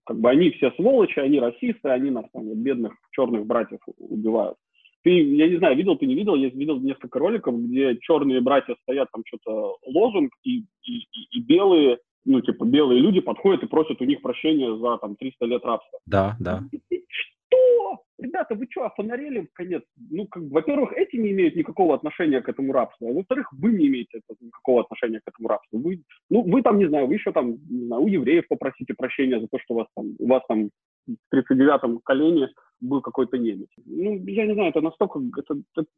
как 0.04 0.20
бы 0.20 0.30
они 0.30 0.52
все 0.52 0.70
сволочи, 0.76 1.18
они 1.18 1.40
расисты, 1.40 1.88
они 1.88 2.10
нас 2.10 2.24
там, 2.32 2.44
вот, 2.44 2.56
бедных 2.58 2.92
черных 3.10 3.46
братьев 3.46 3.80
убивают. 3.98 4.58
Ты, 5.02 5.10
я 5.10 5.48
не 5.48 5.56
знаю, 5.56 5.76
видел 5.76 5.96
ты 5.96 6.06
не 6.06 6.14
видел, 6.14 6.36
я 6.36 6.48
видел 6.50 6.78
несколько 6.78 7.18
роликов, 7.18 7.58
где 7.58 7.98
черные 8.02 8.40
братья 8.40 8.76
стоят, 8.82 9.08
там 9.10 9.24
что-то 9.26 9.78
лозунг, 9.86 10.30
и, 10.44 10.66
и, 10.84 10.98
и, 10.98 11.38
и 11.38 11.40
белые, 11.40 11.98
ну, 12.24 12.40
типа, 12.42 12.64
белые 12.64 13.00
люди 13.00 13.18
подходят 13.18 13.64
и 13.64 13.66
просят 13.66 14.00
у 14.00 14.04
них 14.04 14.22
прощения 14.22 14.72
за, 14.76 14.98
там, 14.98 15.16
300 15.16 15.46
лет 15.46 15.64
рабства. 15.64 15.98
Да, 16.06 16.36
да. 16.38 16.62
Что? 17.10 18.05
Ребята, 18.18 18.54
вы 18.54 18.66
что, 18.70 18.86
офонарели 18.86 19.40
в 19.40 19.52
конец? 19.52 19.82
Ну, 20.10 20.26
как, 20.26 20.42
во-первых, 20.44 20.92
эти 20.94 21.16
не 21.16 21.32
имеют 21.32 21.54
никакого 21.54 21.94
отношения 21.94 22.40
к 22.40 22.48
этому 22.48 22.72
рабству, 22.72 23.10
а 23.10 23.12
во-вторых, 23.12 23.52
вы 23.52 23.72
не 23.72 23.88
имеете 23.88 24.20
никакого 24.40 24.80
отношения 24.80 25.20
к 25.20 25.28
этому 25.28 25.48
рабству. 25.48 25.78
Вы, 25.78 26.02
ну, 26.30 26.42
вы 26.42 26.62
там, 26.62 26.78
не 26.78 26.88
знаю, 26.88 27.06
вы 27.06 27.14
еще 27.14 27.32
там, 27.32 27.58
не 27.68 27.86
знаю, 27.86 28.02
у 28.02 28.08
евреев 28.08 28.48
попросите 28.48 28.94
прощения 28.94 29.38
за 29.38 29.48
то, 29.48 29.58
что 29.58 29.74
вас 29.74 29.86
там, 29.94 30.14
у 30.18 30.26
вас 30.26 30.42
там 30.48 30.70
в 31.06 31.34
39-м 31.34 32.00
колене 32.04 32.48
был 32.80 33.00
какой-то 33.00 33.38
немец. 33.38 33.68
Ну, 33.84 34.24
я 34.26 34.46
не 34.46 34.54
знаю, 34.54 34.70
это 34.70 34.80
настолько... 34.80 35.20
Это, 35.36 35.56
это, 35.76 35.88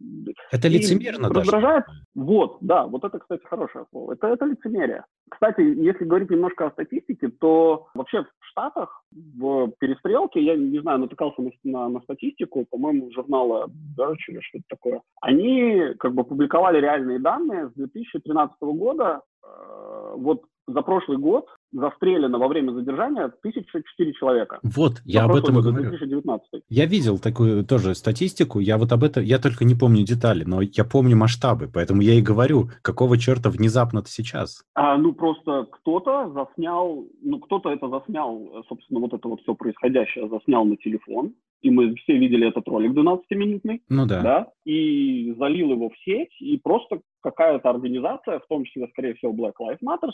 это 0.51 0.69
лицемерно 0.69 1.29
даже. 1.29 1.41
Раздражает. 1.41 1.85
Вот, 2.15 2.59
да, 2.61 2.87
вот 2.87 3.05
это, 3.05 3.19
кстати, 3.19 3.45
хорошее 3.45 3.85
слово. 3.91 4.13
Это, 4.13 4.29
это 4.29 4.45
лицемерие. 4.45 5.05
Кстати, 5.31 5.61
если 5.61 6.05
говорить 6.05 6.31
немножко 6.31 6.67
о 6.67 6.71
статистике, 6.71 7.29
то 7.29 7.89
вообще 7.95 8.23
в 8.23 8.47
Штатах 8.47 9.03
в 9.13 9.73
перестрелке, 9.79 10.43
я 10.43 10.57
не 10.57 10.81
знаю, 10.81 10.99
натыкался 10.99 11.43
на, 11.43 11.51
на, 11.65 11.89
на 11.89 12.01
статистику, 12.01 12.67
по-моему, 12.71 13.11
журнала 13.13 13.69
Verge 13.99 14.29
или 14.29 14.41
что-то 14.41 14.65
такое, 14.69 15.03
они 15.21 15.95
как 15.99 16.15
бы 16.15 16.25
публиковали 16.25 16.81
реальные 16.81 17.19
данные 17.19 17.69
с 17.69 17.73
2013 17.75 18.57
года. 18.61 19.21
Э, 19.45 20.15
вот 20.17 20.43
за 20.67 20.83
прошлый 20.83 21.19
год 21.19 21.47
застрелено 21.73 22.39
во 22.39 22.49
время 22.49 22.73
задержания 22.73 23.25
1004 23.25 24.13
человека. 24.15 24.59
Вот, 24.63 25.03
я 25.05 25.25
об 25.25 25.35
этом 25.35 25.59
и 25.59 25.63
говорю. 25.63 25.91
2019. 25.91 26.63
Я 26.69 26.87
видел 26.87 27.19
такую 27.19 27.65
тоже 27.65 27.95
статистику, 27.95 28.61
я 28.61 28.79
вот 28.79 28.93
об 28.93 29.05
этом, 29.05 29.23
я 29.23 29.39
только 29.39 29.65
не 29.65 29.75
помню 29.75 30.05
детали, 30.05 30.45
но 30.45 30.61
я 30.63 30.85
помню 30.85 31.17
масштабы, 31.17 31.69
поэтому 31.73 32.03
я 32.03 32.15
и 32.15 32.23
говорю, 32.23 32.69
какого 32.83 33.19
черта 33.19 33.51
внезапно-то 33.51 34.09
сейчас? 34.09 34.65
А, 34.75 34.97
ну, 34.97 35.13
просто 35.13 35.67
кто-то 35.71 36.31
заснял, 36.33 37.07
ну, 37.23 37.39
кто-то 37.41 37.71
это 37.71 37.89
заснял, 37.89 38.65
собственно, 38.69 39.01
вот 39.01 39.13
это 39.13 39.29
вот 39.29 39.41
все 39.43 39.55
происходящее 39.55 40.29
заснял 40.29 40.65
на 40.65 40.77
телефон, 40.77 41.35
и 41.61 41.71
мы 41.71 41.95
все 41.97 42.17
видели 42.17 42.49
этот 42.49 42.69
ролик 42.69 42.93
12-минутный, 42.93 43.83
ну 43.89 44.07
да. 44.07 44.23
да, 44.23 44.47
и 44.65 45.35
залил 45.39 45.73
его 45.73 45.91
в 45.91 45.99
сеть, 46.05 46.35
и 46.41 46.57
просто 46.57 47.01
какая-то 47.21 47.69
организация, 47.71 48.39
в 48.39 48.47
том 48.47 48.65
числе, 48.65 48.89
скорее 48.89 49.15
всего, 49.15 49.33
Black 49.33 49.55
Lives 49.61 49.81
Matter, 49.85 50.11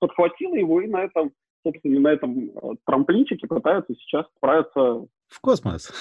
подхватила 0.00 0.54
его 0.54 0.80
и 0.80 0.88
на 0.98 1.04
этом, 1.04 1.32
собственно, 1.64 2.00
на 2.00 2.08
этом 2.08 2.50
э, 2.50 2.50
трамплинчике 2.84 3.46
пытаются 3.46 3.94
сейчас 3.94 4.26
справиться. 4.36 5.06
В 5.28 5.40
космос. 5.40 5.92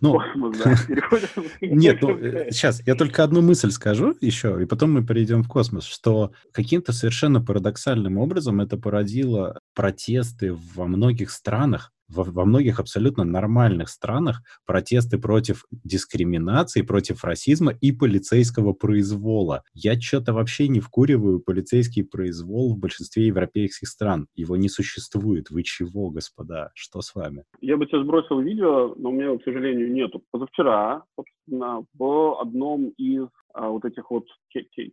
Ну, 0.00 0.20
Нет, 1.60 1.98
ну, 2.00 2.16
сейчас 2.50 2.80
я 2.86 2.94
только 2.94 3.24
одну 3.24 3.42
мысль 3.42 3.70
скажу 3.70 4.14
еще, 4.20 4.62
и 4.62 4.64
потом 4.64 4.92
мы 4.92 5.04
перейдем 5.04 5.42
в 5.42 5.48
космос, 5.48 5.84
что 5.84 6.32
каким-то 6.52 6.92
совершенно 6.92 7.42
парадоксальным 7.42 8.16
образом 8.18 8.60
это 8.60 8.78
породило 8.78 9.60
протесты 9.74 10.56
во 10.74 10.86
многих 10.86 11.30
странах, 11.30 11.92
во, 12.08 12.24
во 12.24 12.44
многих 12.44 12.80
абсолютно 12.80 13.24
нормальных 13.24 13.88
странах 13.88 14.42
протесты 14.66 15.18
против 15.18 15.64
дискриминации, 15.70 16.82
против 16.82 17.24
расизма 17.24 17.72
и 17.80 17.92
полицейского 17.92 18.72
произвола. 18.72 19.62
Я 19.74 20.00
что-то 20.00 20.32
вообще 20.32 20.68
не 20.68 20.80
вкуриваю 20.80 21.40
полицейский 21.40 22.04
произвол 22.04 22.74
в 22.74 22.78
большинстве 22.78 23.26
европейских 23.26 23.88
стран. 23.88 24.28
Его 24.34 24.56
не 24.56 24.68
существует. 24.68 25.50
Вы 25.50 25.62
чего, 25.62 26.10
господа? 26.10 26.70
Что 26.74 27.00
с 27.00 27.14
вами? 27.14 27.44
Я 27.60 27.76
бы 27.76 27.86
тебе 27.86 28.02
сбросил 28.02 28.40
видео, 28.40 28.94
но 28.96 29.10
у 29.10 29.12
меня 29.12 29.36
к 29.38 29.44
сожалению, 29.44 29.92
нету. 29.92 30.22
Позавчера, 30.30 31.04
собственно, 31.16 31.84
в 31.94 32.40
одном 32.40 32.90
из 32.96 33.28
а, 33.56 33.70
вот 33.70 33.84
этих 33.86 34.10
вот 34.10 34.26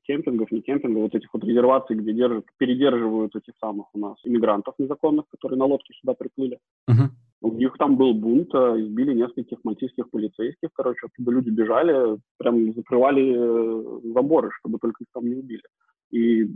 кемпингов, 0.08 0.50
не 0.52 0.62
кемпингов, 0.62 1.04
вот 1.04 1.16
этих 1.16 1.34
вот 1.34 1.44
резерваций, 1.44 1.98
где 1.98 2.14
держат, 2.14 2.46
передерживают 2.58 3.36
этих 3.36 3.54
самых 3.60 3.88
у 3.94 4.00
нас 4.00 4.16
иммигрантов 4.24 4.76
незаконных, 4.78 5.26
которые 5.30 5.60
на 5.60 5.66
лодке 5.66 5.94
сюда 6.00 6.14
приплыли. 6.14 6.60
Uh-huh. 6.90 7.10
У 7.42 7.52
них 7.52 7.76
там 7.78 7.98
был 7.98 8.14
бунт, 8.14 8.56
а, 8.56 8.80
избили 8.80 9.14
нескольких 9.14 9.58
мальтийских 9.66 10.10
полицейских, 10.10 10.70
короче, 10.74 11.08
оттуда 11.08 11.32
люди 11.32 11.50
бежали, 11.50 12.18
прям 12.38 12.74
закрывали 12.74 13.34
э, 13.36 14.12
заборы, 14.14 14.50
чтобы 14.60 14.80
только 14.80 15.04
их 15.04 15.08
там 15.14 15.28
не 15.28 15.36
убили. 15.36 15.64
И 16.12 16.48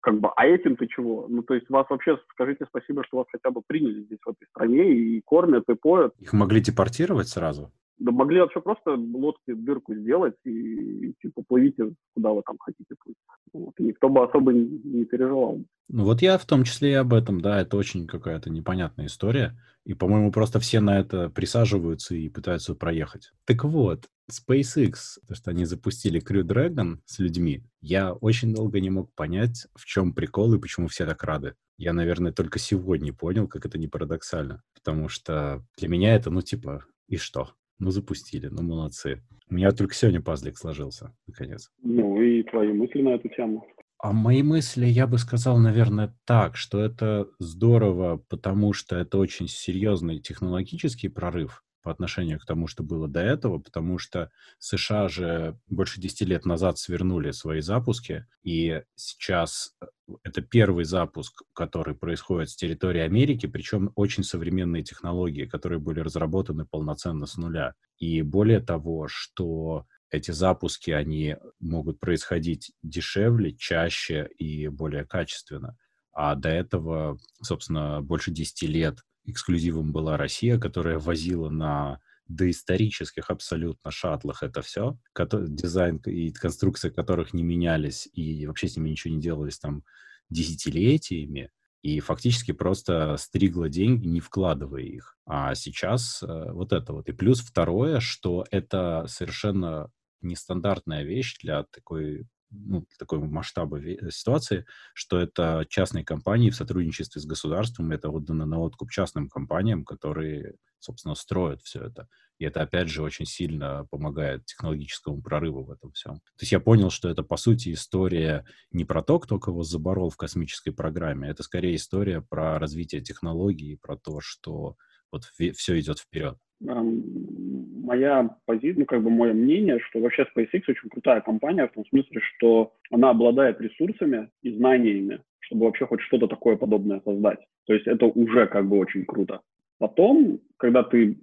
как 0.00 0.20
бы, 0.20 0.28
а 0.36 0.46
этим-то 0.46 0.86
чего? 0.86 1.26
Ну, 1.30 1.42
то 1.42 1.54
есть 1.54 1.70
вас 1.70 1.86
вообще, 1.88 2.18
скажите 2.32 2.66
спасибо, 2.68 3.04
что 3.04 3.16
вас 3.16 3.26
хотя 3.32 3.50
бы 3.50 3.62
приняли 3.66 4.02
здесь, 4.02 4.18
в 4.22 4.28
этой 4.28 4.46
стране, 4.48 4.92
и 4.92 5.22
кормят, 5.22 5.64
и 5.70 5.74
поют. 5.74 6.12
Их 6.18 6.34
могли 6.34 6.60
депортировать 6.60 7.28
сразу? 7.28 7.72
Да 7.98 8.10
могли 8.12 8.40
вообще 8.40 8.60
просто 8.60 8.96
лодки 8.96 9.52
дырку 9.52 9.94
сделать 9.94 10.34
и, 10.44 10.50
и 10.50 11.14
типа 11.22 11.42
плывите, 11.46 11.94
куда 12.14 12.30
вы 12.30 12.42
там 12.44 12.56
хотите 12.58 12.94
плыть. 13.02 13.16
Вот, 13.52 13.74
никто 13.78 14.08
бы 14.08 14.24
особо 14.24 14.52
не, 14.52 14.64
не 14.84 15.04
переживал. 15.04 15.62
Ну 15.88 16.04
вот 16.04 16.22
я 16.22 16.38
в 16.38 16.46
том 16.46 16.64
числе 16.64 16.92
и 16.92 16.94
об 16.94 17.14
этом, 17.14 17.40
да, 17.40 17.60
это 17.60 17.76
очень 17.76 18.06
какая-то 18.06 18.50
непонятная 18.50 19.06
история. 19.06 19.56
И, 19.84 19.92
по-моему, 19.92 20.32
просто 20.32 20.58
все 20.60 20.80
на 20.80 20.98
это 20.98 21.28
присаживаются 21.28 22.14
и 22.14 22.28
пытаются 22.30 22.74
проехать. 22.74 23.32
Так 23.44 23.64
вот, 23.64 24.08
SpaceX, 24.30 25.18
то, 25.28 25.34
что 25.34 25.50
они 25.50 25.66
запустили 25.66 26.22
Crew 26.22 26.42
Dragon 26.42 26.98
с 27.04 27.18
людьми, 27.18 27.62
я 27.82 28.14
очень 28.14 28.54
долго 28.54 28.80
не 28.80 28.88
мог 28.88 29.12
понять, 29.14 29.66
в 29.74 29.84
чем 29.84 30.14
прикол 30.14 30.54
и 30.54 30.58
почему 30.58 30.88
все 30.88 31.04
так 31.04 31.22
рады. 31.22 31.54
Я, 31.76 31.92
наверное, 31.92 32.32
только 32.32 32.58
сегодня 32.58 33.12
понял, 33.12 33.46
как 33.46 33.66
это 33.66 33.78
не 33.78 33.88
парадоксально. 33.88 34.62
Потому 34.74 35.08
что 35.08 35.64
для 35.76 35.88
меня 35.88 36.14
это, 36.14 36.30
ну, 36.30 36.40
типа, 36.40 36.84
и 37.08 37.16
что? 37.16 37.50
Ну, 37.78 37.90
запустили, 37.90 38.48
ну, 38.48 38.62
молодцы. 38.62 39.22
У 39.50 39.54
меня 39.54 39.70
только 39.72 39.94
сегодня 39.94 40.22
пазлик 40.22 40.56
сложился, 40.56 41.14
наконец. 41.26 41.70
Ну, 41.82 42.20
и 42.22 42.42
твои 42.44 42.72
мысли 42.72 43.02
на 43.02 43.10
эту 43.10 43.28
тему. 43.28 43.66
А 43.98 44.12
мои 44.12 44.42
мысли, 44.42 44.86
я 44.86 45.06
бы 45.06 45.18
сказал, 45.18 45.58
наверное, 45.58 46.14
так, 46.24 46.56
что 46.56 46.80
это 46.80 47.26
здорово, 47.38 48.22
потому 48.28 48.72
что 48.72 48.96
это 48.96 49.18
очень 49.18 49.48
серьезный 49.48 50.20
технологический 50.20 51.08
прорыв 51.08 51.63
по 51.84 51.90
отношению 51.90 52.40
к 52.40 52.46
тому, 52.46 52.66
что 52.66 52.82
было 52.82 53.06
до 53.06 53.20
этого, 53.20 53.58
потому 53.58 53.98
что 53.98 54.30
США 54.58 55.08
же 55.08 55.56
больше 55.68 56.00
10 56.00 56.22
лет 56.22 56.46
назад 56.46 56.78
свернули 56.78 57.30
свои 57.30 57.60
запуски, 57.60 58.26
и 58.42 58.82
сейчас 58.96 59.74
э, 59.80 59.86
это 60.24 60.40
первый 60.40 60.86
запуск, 60.86 61.42
который 61.52 61.94
происходит 61.94 62.48
с 62.48 62.56
территории 62.56 63.02
Америки, 63.02 63.46
причем 63.46 63.92
очень 63.96 64.24
современные 64.24 64.82
технологии, 64.82 65.44
которые 65.44 65.78
были 65.78 66.00
разработаны 66.00 66.64
полноценно 66.64 67.26
с 67.26 67.36
нуля. 67.36 67.74
И 67.98 68.22
более 68.22 68.60
того, 68.60 69.06
что 69.06 69.86
эти 70.10 70.30
запуски, 70.30 70.90
они 70.90 71.36
могут 71.60 72.00
происходить 72.00 72.72
дешевле, 72.82 73.54
чаще 73.54 74.28
и 74.38 74.68
более 74.68 75.04
качественно. 75.04 75.76
А 76.12 76.34
до 76.34 76.48
этого, 76.48 77.18
собственно, 77.42 78.00
больше 78.00 78.30
10 78.30 78.62
лет 78.70 79.00
эксклюзивом 79.24 79.92
была 79.92 80.16
Россия, 80.16 80.58
которая 80.58 80.98
возила 80.98 81.48
на 81.50 82.00
доисторических 82.28 83.30
абсолютно 83.30 83.90
шаттлах 83.90 84.42
это 84.42 84.62
все, 84.62 84.98
дизайн 85.16 85.98
и 86.06 86.32
конструкция 86.32 86.90
которых 86.90 87.34
не 87.34 87.42
менялись 87.42 88.08
и 88.12 88.46
вообще 88.46 88.68
с 88.68 88.76
ними 88.76 88.90
ничего 88.90 89.14
не 89.14 89.20
делалось 89.20 89.58
там 89.58 89.84
десятилетиями, 90.30 91.50
и 91.82 92.00
фактически 92.00 92.52
просто 92.52 93.16
стригла 93.18 93.68
деньги, 93.68 94.06
не 94.06 94.20
вкладывая 94.20 94.80
их. 94.80 95.18
А 95.26 95.54
сейчас 95.54 96.22
э, 96.22 96.52
вот 96.52 96.72
это 96.72 96.94
вот. 96.94 97.10
И 97.10 97.12
плюс 97.12 97.40
второе, 97.40 98.00
что 98.00 98.46
это 98.50 99.04
совершенно 99.06 99.90
нестандартная 100.22 101.04
вещь 101.04 101.36
для 101.42 101.64
такой 101.64 102.26
ну, 102.54 102.86
такого 102.98 103.24
масштаба 103.24 103.80
ситуации, 104.10 104.66
что 104.94 105.18
это 105.18 105.66
частные 105.68 106.04
компании 106.04 106.50
в 106.50 106.56
сотрудничестве 106.56 107.20
с 107.20 107.26
государством, 107.26 107.92
это 107.92 108.10
отдано 108.10 108.46
на 108.46 108.58
откуп 108.58 108.90
частным 108.90 109.28
компаниям, 109.28 109.84
которые, 109.84 110.54
собственно, 110.78 111.14
строят 111.14 111.62
все 111.62 111.84
это. 111.84 112.08
И 112.38 112.44
это, 112.44 112.62
опять 112.62 112.88
же, 112.88 113.02
очень 113.02 113.26
сильно 113.26 113.86
помогает 113.90 114.44
технологическому 114.46 115.22
прорыву 115.22 115.64
в 115.64 115.70
этом 115.70 115.92
всем. 115.92 116.14
То 116.16 116.42
есть 116.42 116.52
я 116.52 116.60
понял, 116.60 116.90
что 116.90 117.08
это, 117.08 117.22
по 117.22 117.36
сути, 117.36 117.72
история 117.72 118.44
не 118.72 118.84
про 118.84 119.02
то, 119.02 119.18
кто 119.18 119.38
кого 119.38 119.62
заборол 119.62 120.10
в 120.10 120.16
космической 120.16 120.72
программе, 120.72 121.28
это 121.28 121.42
скорее 121.42 121.76
история 121.76 122.20
про 122.20 122.58
развитие 122.58 123.02
технологий, 123.02 123.76
про 123.76 123.96
то, 123.96 124.20
что 124.20 124.76
вот 125.12 125.24
все 125.24 125.78
идет 125.78 125.98
вперед 126.00 126.38
моя 126.60 128.30
позиция, 128.46 128.80
ну, 128.80 128.86
как 128.86 129.02
бы 129.02 129.10
мое 129.10 129.32
мнение, 129.32 129.78
что 129.80 130.00
вообще 130.00 130.26
SpaceX 130.34 130.62
очень 130.68 130.88
крутая 130.88 131.20
компания 131.20 131.66
в 131.66 131.72
том 131.72 131.84
смысле, 131.86 132.20
что 132.20 132.72
она 132.90 133.10
обладает 133.10 133.60
ресурсами 133.60 134.30
и 134.42 134.52
знаниями, 134.52 135.20
чтобы 135.40 135.66
вообще 135.66 135.86
хоть 135.86 136.00
что-то 136.00 136.26
такое 136.26 136.56
подобное 136.56 137.00
создать. 137.04 137.40
То 137.66 137.74
есть 137.74 137.86
это 137.86 138.06
уже 138.06 138.46
как 138.46 138.68
бы 138.68 138.78
очень 138.78 139.04
круто. 139.04 139.40
Потом, 139.78 140.40
когда 140.56 140.82
ты, 140.82 141.18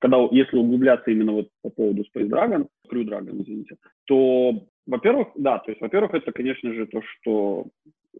когда, 0.00 0.18
если 0.30 0.56
углубляться 0.56 1.10
именно 1.10 1.32
вот 1.32 1.48
по 1.62 1.70
поводу 1.70 2.02
Space 2.02 2.28
Dragon, 2.28 2.66
Crew 2.90 3.04
Dragon, 3.04 3.42
извините, 3.42 3.76
то, 4.04 4.66
во-первых, 4.86 5.28
да, 5.36 5.58
то 5.58 5.70
есть, 5.70 5.80
во-первых, 5.80 6.14
это, 6.14 6.32
конечно 6.32 6.72
же, 6.74 6.86
то, 6.86 7.00
что 7.02 7.66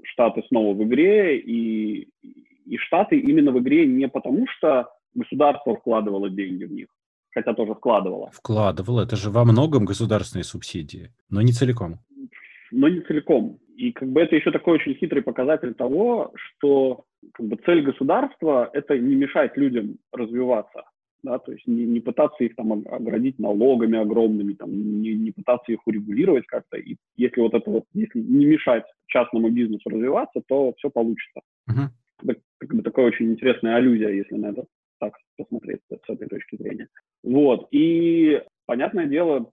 Штаты 0.04 0.42
снова 0.48 0.74
в 0.74 0.82
игре, 0.84 1.38
и, 1.38 2.08
и 2.64 2.76
Штаты 2.78 3.18
именно 3.18 3.52
в 3.52 3.58
игре 3.60 3.86
не 3.86 4.08
потому, 4.08 4.46
что 4.46 4.88
государство 5.14 5.76
вкладывало 5.76 6.30
деньги 6.30 6.64
в 6.64 6.72
них, 6.72 6.88
хотя 7.30 7.54
тоже 7.54 7.74
вкладывало. 7.74 8.30
Вкладывало, 8.32 9.02
это 9.02 9.16
же 9.16 9.30
во 9.30 9.44
многом 9.44 9.84
государственные 9.84 10.44
субсидии, 10.44 11.10
но 11.30 11.42
не 11.42 11.52
целиком. 11.52 11.98
Но 12.70 12.88
не 12.88 13.00
целиком. 13.00 13.58
И 13.76 13.92
как 13.92 14.08
бы 14.08 14.20
это 14.20 14.36
еще 14.36 14.50
такой 14.50 14.74
очень 14.74 14.94
хитрый 14.94 15.22
показатель 15.22 15.74
того, 15.74 16.32
что 16.34 17.04
как 17.32 17.46
бы 17.46 17.56
цель 17.64 17.82
государства– 17.82 18.70
это 18.72 18.98
не 18.98 19.14
мешать 19.14 19.56
людям 19.56 19.98
развиваться, 20.12 20.84
да, 21.22 21.38
то 21.38 21.52
есть 21.52 21.66
не, 21.66 21.84
не 21.84 22.00
пытаться 22.00 22.44
их 22.44 22.56
там 22.56 22.72
оградить 22.72 23.38
налогами 23.38 23.98
огромными, 23.98 24.54
там, 24.54 24.70
не, 25.02 25.14
не 25.14 25.30
пытаться 25.30 25.72
их 25.72 25.86
урегулировать 25.86 26.46
как-то. 26.46 26.76
И 26.76 26.96
если 27.16 27.40
вот 27.40 27.54
это 27.54 27.70
вот, 27.70 27.84
если 27.94 28.20
не 28.20 28.44
мешать 28.44 28.84
частному 29.06 29.50
бизнесу 29.50 29.88
развиваться, 29.88 30.42
то 30.46 30.74
все 30.78 30.90
получится. 30.90 31.40
Uh-huh. 31.70 31.88
Это 32.24 32.40
как 32.58 32.74
бы 32.74 32.82
такая 32.82 33.06
очень 33.06 33.32
интересная 33.32 33.76
аллюзия, 33.76 34.10
если 34.10 34.34
на 34.34 34.46
это 34.46 34.64
так 35.02 35.14
посмотреть 35.36 35.80
с 35.90 36.08
этой 36.08 36.28
точки 36.28 36.56
зрения. 36.56 36.88
Вот. 37.24 37.66
И 37.72 38.40
понятное 38.66 39.06
дело, 39.06 39.50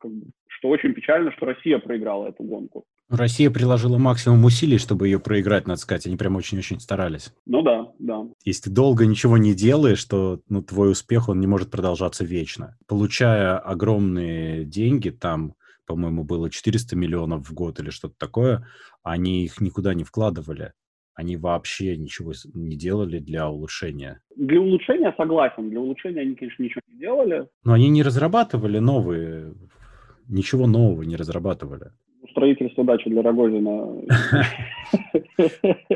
что 0.48 0.70
очень 0.70 0.94
печально, 0.94 1.32
что 1.32 1.48
Россия 1.48 1.80
проиграла 1.80 2.28
эту 2.28 2.44
гонку. 2.44 2.86
Россия 3.10 3.50
приложила 3.50 3.98
максимум 3.98 4.46
усилий, 4.46 4.78
чтобы 4.78 5.08
ее 5.08 5.20
проиграть, 5.20 5.66
надо 5.66 5.80
сказать. 5.80 6.06
Они 6.06 6.18
прям 6.18 6.36
очень-очень 6.36 6.80
старались. 6.80 7.34
Ну 7.48 7.64
да, 7.64 7.92
да. 7.98 8.28
Если 8.46 8.66
ты 8.66 8.70
долго 8.70 9.08
ничего 9.08 9.40
не 9.40 9.56
делаешь, 9.56 10.04
то 10.06 10.40
ну, 10.48 10.62
твой 10.62 10.92
успех, 10.92 11.30
он 11.30 11.40
не 11.40 11.48
может 11.48 11.72
продолжаться 11.72 12.24
вечно. 12.24 12.78
Получая 12.88 13.58
огромные 13.58 14.64
деньги, 14.66 15.10
там, 15.10 15.56
по-моему, 15.88 16.24
было 16.24 16.52
400 16.52 16.96
миллионов 16.96 17.50
в 17.50 17.54
год 17.56 17.80
или 17.80 17.90
что-то 17.90 18.14
такое, 18.20 18.68
они 19.02 19.44
их 19.46 19.60
никуда 19.60 19.96
не 19.96 20.04
вкладывали 20.04 20.74
они 21.20 21.36
вообще 21.36 21.98
ничего 21.98 22.32
не 22.54 22.78
делали 22.78 23.20
для 23.20 23.50
улучшения. 23.50 24.22
Для 24.38 24.62
улучшения 24.62 25.14
согласен. 25.18 25.70
Для 25.70 25.82
улучшения 25.82 26.22
они, 26.22 26.34
конечно, 26.34 26.64
ничего 26.64 26.80
не 26.88 26.98
делали. 26.98 27.48
Но 27.66 27.74
они 27.74 27.90
не 27.90 28.04
разрабатывали 28.04 28.80
новые, 28.80 29.54
ничего 30.30 30.66
нового 30.66 31.04
не 31.04 31.18
разрабатывали. 31.18 31.92
Строительство 32.32 32.86
дачи 32.86 33.10
для 33.10 33.22
Рогозина. 33.22 34.02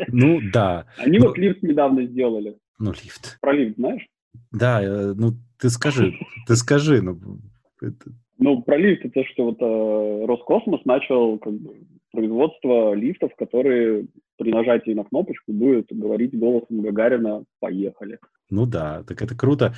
Ну, 0.08 0.40
да. 0.54 0.86
Они 0.98 1.20
вот 1.20 1.38
лифт 1.38 1.64
недавно 1.64 2.06
сделали. 2.06 2.58
Ну, 2.80 2.92
лифт. 2.92 3.38
Про 3.42 3.54
лифт 3.54 3.78
знаешь? 3.78 4.06
Да, 4.52 4.82
э, 4.82 5.14
ну, 5.16 5.34
ты 5.60 5.70
скажи, 5.70 6.14
ты 6.48 6.56
скажи, 6.56 7.02
ну, 7.02 7.18
ну, 8.38 8.62
про 8.62 8.78
лифт 8.78 9.06
это 9.06 9.24
что 9.26 9.46
вот 9.46 9.58
э, 9.62 10.26
Роскосмос 10.26 10.86
начал 10.86 11.38
как 11.40 11.54
бы, 11.54 11.76
производство 12.14 12.94
лифтов, 12.94 13.36
которые 13.36 14.08
при 14.38 14.52
нажатии 14.52 14.92
на 14.92 15.04
кнопочку 15.04 15.52
будут 15.52 15.88
говорить 15.92 16.38
голосом 16.38 16.82
Гагарина 16.82 17.44
«Поехали». 17.60 18.20
Ну 18.50 18.66
да, 18.66 19.04
так 19.04 19.22
это 19.22 19.36
круто. 19.36 19.74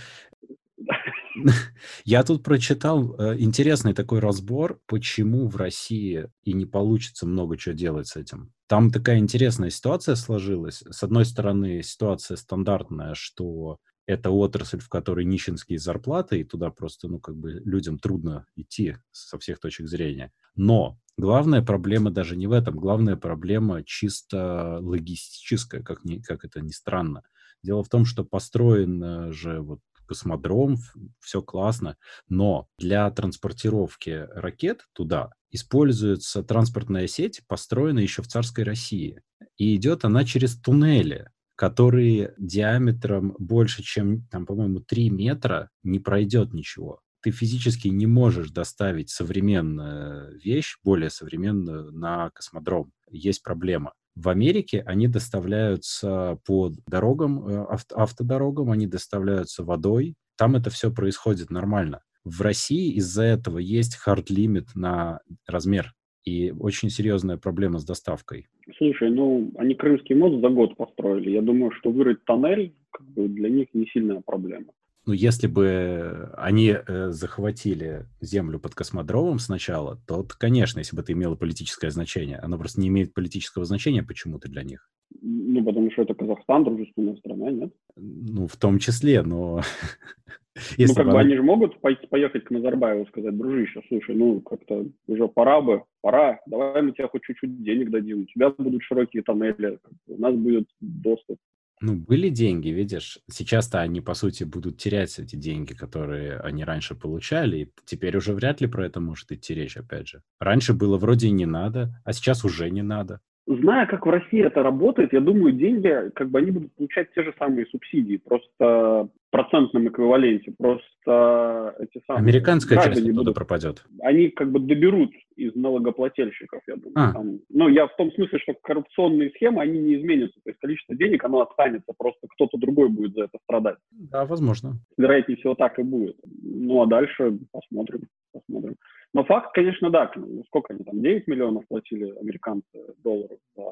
Я 2.05 2.23
тут 2.23 2.43
прочитал 2.43 3.15
э, 3.19 3.37
интересный 3.39 3.93
такой 3.93 4.19
разбор, 4.19 4.79
почему 4.85 5.47
в 5.47 5.55
России 5.55 6.29
и 6.43 6.53
не 6.53 6.65
получится 6.65 7.27
много 7.27 7.57
чего 7.57 7.75
делать 7.75 8.07
с 8.07 8.15
этим. 8.15 8.51
Там 8.67 8.91
такая 8.91 9.19
интересная 9.19 9.69
ситуация 9.69 10.15
сложилась. 10.15 10.83
С 10.89 11.03
одной 11.03 11.25
стороны, 11.25 11.83
ситуация 11.83 12.37
стандартная, 12.37 13.13
что 13.13 13.77
это 14.07 14.29
отрасль, 14.29 14.79
в 14.79 14.89
которой 14.89 15.25
нищенские 15.25 15.79
зарплаты, 15.79 16.39
и 16.39 16.43
туда 16.43 16.69
просто, 16.69 17.07
ну, 17.07 17.19
как 17.19 17.35
бы 17.35 17.53
людям 17.65 17.97
трудно 17.97 18.45
идти 18.55 18.97
со 19.11 19.39
всех 19.39 19.59
точек 19.59 19.87
зрения. 19.87 20.31
Но 20.55 20.99
главная 21.17 21.61
проблема 21.61 22.11
даже 22.11 22.35
не 22.35 22.47
в 22.47 22.51
этом. 22.51 22.75
Главная 22.75 23.15
проблема 23.15 23.83
чисто 23.83 24.79
логистическая, 24.81 25.81
как, 25.81 26.03
ни, 26.05 26.19
как 26.19 26.45
это 26.45 26.61
ни 26.61 26.71
странно. 26.71 27.23
Дело 27.63 27.83
в 27.83 27.89
том, 27.89 28.05
что 28.05 28.23
построен 28.23 29.31
же 29.33 29.61
вот 29.61 29.79
космодром, 30.07 30.77
все 31.19 31.41
классно, 31.41 31.97
но 32.29 32.67
для 32.77 33.09
транспортировки 33.09 34.27
ракет 34.33 34.85
туда 34.93 35.31
используется 35.49 36.43
транспортная 36.43 37.07
сеть, 37.07 37.41
построенная 37.47 38.03
еще 38.03 38.21
в 38.21 38.27
царской 38.27 38.63
России. 38.63 39.21
И 39.57 39.75
идет 39.75 40.05
она 40.05 40.25
через 40.25 40.59
туннели 40.59 41.29
которые 41.55 42.33
диаметром 42.37 43.35
больше, 43.39 43.81
чем, 43.81 44.27
там, 44.27 44.45
по-моему, 44.45 44.81
3 44.81 45.09
метра, 45.09 45.69
не 45.83 45.99
пройдет 45.99 46.53
ничего. 46.53 46.99
Ты 47.25 47.31
физически 47.31 47.87
не 47.87 48.05
можешь 48.05 48.51
доставить 48.51 49.09
современную 49.09 50.39
вещь, 50.39 50.77
более 50.83 51.09
современную, 51.09 51.91
на 51.91 52.29
космодром. 52.29 52.91
Есть 53.09 53.41
проблема. 53.41 53.93
В 54.13 54.29
Америке 54.29 54.83
они 54.85 55.07
доставляются 55.07 56.37
по 56.45 56.71
дорогам, 56.85 57.47
э, 57.47 57.63
авто, 57.63 57.97
автодорогам, 57.97 58.69
они 58.69 58.85
доставляются 58.85 59.63
водой. 59.63 60.13
Там 60.37 60.55
это 60.55 60.69
все 60.69 60.93
происходит 60.93 61.49
нормально. 61.49 62.03
В 62.23 62.41
России 62.43 62.93
из-за 62.93 63.23
этого 63.23 63.57
есть 63.57 63.95
хард-лимит 63.95 64.75
на 64.75 65.21
размер 65.47 65.93
и 66.25 66.51
очень 66.51 66.91
серьезная 66.91 67.37
проблема 67.37 67.79
с 67.79 67.85
доставкой. 67.85 68.45
Слушай, 68.77 69.09
ну, 69.09 69.51
они 69.57 69.73
Крымский 69.73 70.13
мост 70.13 70.39
за 70.41 70.49
год 70.49 70.77
построили. 70.77 71.31
Я 71.31 71.41
думаю, 71.41 71.71
что 71.71 71.89
вырыть 71.89 72.23
тоннель 72.23 72.75
как 72.91 73.07
бы 73.07 73.27
для 73.27 73.49
них 73.49 73.69
не 73.73 73.87
сильная 73.87 74.21
проблема. 74.23 74.67
Ну, 75.05 75.13
если 75.13 75.47
бы 75.47 76.31
они 76.35 76.75
э, 76.75 77.09
захватили 77.09 78.05
землю 78.21 78.59
под 78.59 78.73
космодромом 78.73 79.39
сначала, 79.39 79.97
то, 80.07 80.25
конечно, 80.39 80.79
если 80.79 80.95
бы 80.95 81.03
это 81.03 81.13
имело 81.13 81.35
политическое 81.35 81.91
значение. 81.91 82.37
Оно 82.37 82.57
просто 82.57 82.81
не 82.81 82.87
имеет 82.87 83.13
политического 83.13 83.65
значения 83.65 84.03
почему-то 84.03 84.49
для 84.49 84.63
них. 84.63 84.89
Ну, 85.21 85.63
потому 85.63 85.91
что 85.91 86.01
это 86.01 86.13
Казахстан, 86.15 86.63
дружественная 86.63 87.15
страна, 87.17 87.51
нет? 87.51 87.73
Ну, 87.95 88.47
в 88.47 88.55
том 88.57 88.79
числе, 88.79 89.21
но 89.21 89.61
Если 90.77 90.93
ну, 90.93 90.95
как 90.95 91.05
бы 91.05 91.11
она... 91.11 91.19
они 91.21 91.35
же 91.35 91.43
могут 91.43 91.79
поехать 91.81 92.45
к 92.45 92.49
Назарбаеву 92.49 93.03
и 93.03 93.07
сказать, 93.07 93.37
дружище, 93.37 93.81
слушай, 93.89 94.15
ну, 94.15 94.39
как-то 94.39 94.85
уже 95.07 95.27
пора 95.27 95.61
бы, 95.61 95.83
пора, 96.01 96.39
давай 96.45 96.81
мы 96.81 96.93
тебе 96.93 97.07
хоть 97.09 97.23
чуть-чуть 97.23 97.61
денег 97.61 97.89
дадим, 97.91 98.21
у 98.21 98.25
тебя 98.25 98.49
будут 98.51 98.81
широкие 98.83 99.21
тоннели, 99.21 99.79
у 100.07 100.17
нас 100.17 100.33
будет 100.33 100.69
доступ. 100.79 101.37
Ну, 101.85 101.93
были 101.93 102.29
деньги, 102.29 102.69
видишь. 102.69 103.19
Сейчас-то 103.29 103.79
они, 103.79 104.01
по 104.01 104.15
сути, 104.15 104.43
будут 104.43 104.77
терять 104.77 105.19
эти 105.19 105.35
деньги, 105.35 105.73
которые 105.73 106.39
они 106.39 106.63
раньше 106.63 106.95
получали, 106.95 107.57
и 107.57 107.71
теперь 107.85 108.17
уже 108.17 108.33
вряд 108.33 108.59
ли 108.59 108.65
про 108.65 108.87
это 108.87 108.99
может 108.99 109.31
идти 109.31 109.53
речь, 109.53 109.77
опять 109.77 110.07
же. 110.07 110.23
Раньше 110.39 110.73
было 110.73 110.97
вроде 110.97 111.27
и 111.27 111.31
не 111.31 111.45
надо, 111.45 112.01
а 112.03 112.11
сейчас 112.11 112.43
уже 112.43 112.71
не 112.71 112.81
надо 112.81 113.19
зная, 113.47 113.85
как 113.85 114.05
в 114.05 114.09
России 114.09 114.43
это 114.43 114.63
работает, 114.63 115.13
я 115.13 115.19
думаю, 115.19 115.53
деньги, 115.53 116.09
как 116.15 116.29
бы 116.29 116.39
они 116.39 116.51
будут 116.51 116.73
получать 116.73 117.13
те 117.13 117.23
же 117.23 117.33
самые 117.37 117.67
субсидии, 117.67 118.17
просто 118.17 119.09
процентном 119.35 119.89
эквиваленте, 119.89 120.53
просто 120.57 121.75
эти 121.79 122.01
самые... 122.07 122.21
Американская 122.21 122.77
часть 122.77 123.01
оттуда 123.01 123.13
будут, 123.13 123.35
пропадет. 123.35 123.85
Они 124.01 124.29
как 124.29 124.51
бы 124.51 124.59
доберут 124.59 125.11
из 125.35 125.53
налогоплательщиков, 125.55 126.61
я 126.67 126.75
думаю. 126.75 126.93
А. 126.95 127.11
Там, 127.11 127.39
ну, 127.49 127.67
я 127.67 127.87
в 127.87 127.95
том 127.97 128.11
смысле, 128.13 128.39
что 128.39 128.53
коррупционные 128.63 129.31
схемы, 129.31 129.61
они 129.61 129.79
не 129.79 129.95
изменятся, 129.95 130.39
то 130.43 130.49
есть 130.49 130.59
количество 130.59 130.95
денег, 130.95 131.23
оно 131.25 131.41
останется, 131.41 131.93
просто 131.97 132.27
кто-то 132.29 132.57
другой 132.57 132.87
будет 132.89 133.13
за 133.13 133.23
это 133.23 133.37
страдать. 133.43 133.77
Да, 133.91 134.25
возможно. 134.25 134.79
Вероятнее 134.97 135.37
всего 135.37 135.55
так 135.55 135.77
и 135.79 135.83
будет. 135.83 136.17
Ну, 136.41 136.81
а 136.81 136.85
дальше 136.85 137.37
посмотрим, 137.51 138.07
посмотрим. 138.31 138.75
Но 139.13 139.25
факт, 139.25 139.53
конечно, 139.53 139.89
да. 139.89 140.11
Сколько 140.47 140.73
они 140.73 140.83
там, 140.83 141.01
9 141.01 141.27
миллионов 141.27 141.67
платили 141.67 142.13
американцы 142.21 142.63
долларов 143.03 143.37
за, 143.55 143.63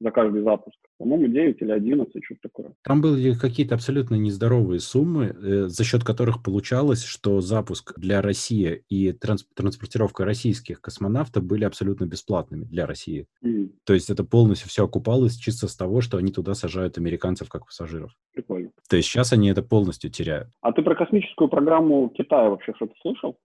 за 0.00 0.10
каждый 0.10 0.42
запуск? 0.42 0.76
По-моему, 0.98 1.28
9 1.28 1.62
или 1.62 1.70
11, 1.70 2.24
что-то 2.24 2.40
такое. 2.42 2.74
Там 2.82 3.00
были 3.00 3.34
какие-то 3.34 3.74
абсолютно 3.74 4.16
нездоровые 4.16 4.80
суммы, 4.80 5.26
э, 5.26 5.68
за 5.68 5.84
счет 5.84 6.04
которых 6.04 6.42
получалось, 6.42 7.04
что 7.04 7.40
запуск 7.40 7.98
для 7.98 8.20
России 8.20 8.82
и 8.88 9.12
транс- 9.12 9.46
транспортировка 9.54 10.24
российских 10.24 10.80
космонавтов 10.80 11.44
были 11.44 11.64
абсолютно 11.64 12.06
бесплатными 12.06 12.64
для 12.64 12.86
России. 12.86 13.26
Mm. 13.44 13.70
То 13.84 13.94
есть 13.94 14.10
это 14.10 14.24
полностью 14.24 14.68
все 14.68 14.84
окупалось 14.84 15.36
чисто 15.36 15.68
с 15.68 15.76
того, 15.76 16.00
что 16.00 16.18
они 16.18 16.32
туда 16.32 16.54
сажают 16.54 16.98
американцев 16.98 17.48
как 17.48 17.66
пассажиров. 17.66 18.12
Прикольно. 18.34 18.70
То 18.88 18.96
есть 18.96 19.08
сейчас 19.08 19.32
они 19.32 19.48
это 19.50 19.62
полностью 19.62 20.10
теряют. 20.10 20.48
А 20.60 20.72
ты 20.72 20.82
про 20.82 20.94
космическую 20.94 21.48
программу 21.48 22.08
Китая 22.10 22.50
вообще 22.50 22.72
что-то 22.74 22.94
слышал? 23.00 23.36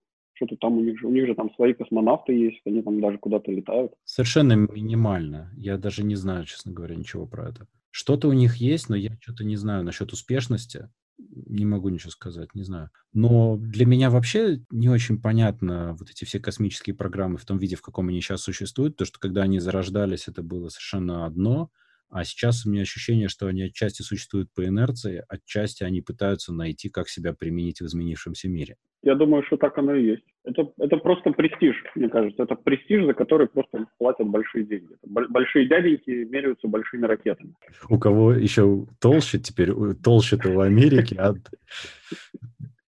Что-то 0.44 0.56
там 0.60 0.78
у 0.78 0.82
них 0.82 0.98
же, 0.98 1.06
у 1.06 1.10
них 1.10 1.26
же 1.26 1.34
там 1.34 1.52
свои 1.54 1.72
космонавты 1.72 2.32
есть, 2.32 2.60
они 2.66 2.82
там 2.82 3.00
даже 3.00 3.18
куда-то 3.18 3.50
летают. 3.50 3.92
Совершенно 4.04 4.52
минимально. 4.52 5.50
Я 5.56 5.78
даже 5.78 6.04
не 6.04 6.16
знаю, 6.16 6.44
честно 6.44 6.72
говоря, 6.72 6.96
ничего 6.96 7.26
про 7.26 7.48
это. 7.48 7.66
Что-то 7.90 8.28
у 8.28 8.32
них 8.32 8.56
есть, 8.56 8.88
но 8.88 8.96
я 8.96 9.16
что-то 9.20 9.44
не 9.44 9.56
знаю 9.56 9.84
насчет 9.84 10.12
успешности. 10.12 10.90
Не 11.16 11.64
могу 11.64 11.88
ничего 11.88 12.10
сказать, 12.10 12.54
не 12.54 12.62
знаю. 12.64 12.90
Но 13.12 13.56
для 13.56 13.86
меня 13.86 14.10
вообще 14.10 14.60
не 14.70 14.88
очень 14.88 15.20
понятно 15.20 15.96
вот 15.98 16.10
эти 16.10 16.24
все 16.24 16.40
космические 16.40 16.94
программы 16.94 17.38
в 17.38 17.44
том 17.44 17.58
виде, 17.58 17.76
в 17.76 17.82
каком 17.82 18.08
они 18.08 18.20
сейчас 18.20 18.42
существуют. 18.42 18.96
То, 18.96 19.04
что 19.04 19.18
когда 19.18 19.42
они 19.42 19.60
зарождались, 19.60 20.28
это 20.28 20.42
было 20.42 20.68
совершенно 20.68 21.24
одно– 21.24 21.70
а 22.10 22.24
сейчас 22.24 22.64
у 22.64 22.70
меня 22.70 22.82
ощущение, 22.82 23.28
что 23.28 23.46
они 23.46 23.62
отчасти 23.62 24.02
существуют 24.02 24.48
по 24.54 24.64
инерции, 24.64 25.24
отчасти 25.28 25.82
они 25.82 26.00
пытаются 26.00 26.52
найти, 26.52 26.88
как 26.88 27.08
себя 27.08 27.32
применить 27.32 27.80
в 27.80 27.86
изменившемся 27.86 28.48
мире. 28.48 28.76
Я 29.02 29.16
думаю, 29.16 29.42
что 29.44 29.58
так 29.58 29.76
оно 29.76 29.94
и 29.94 30.06
есть. 30.06 30.24
Это, 30.44 30.72
это 30.78 30.96
просто 30.96 31.30
престиж, 31.32 31.76
мне 31.94 32.08
кажется. 32.08 32.42
Это 32.42 32.54
престиж, 32.54 33.04
за 33.04 33.12
который 33.12 33.48
просто 33.48 33.86
платят 33.98 34.28
большие 34.28 34.64
деньги. 34.64 34.94
Большие 35.02 35.68
дяденьки 35.68 36.10
меряются 36.10 36.68
большими 36.68 37.04
ракетами. 37.04 37.54
У 37.90 37.98
кого 37.98 38.32
еще 38.32 38.86
толще 39.00 39.38
теперь, 39.38 39.72
толще-то 40.02 40.50
у 40.50 40.60
Америки. 40.60 41.16
А... 41.18 41.34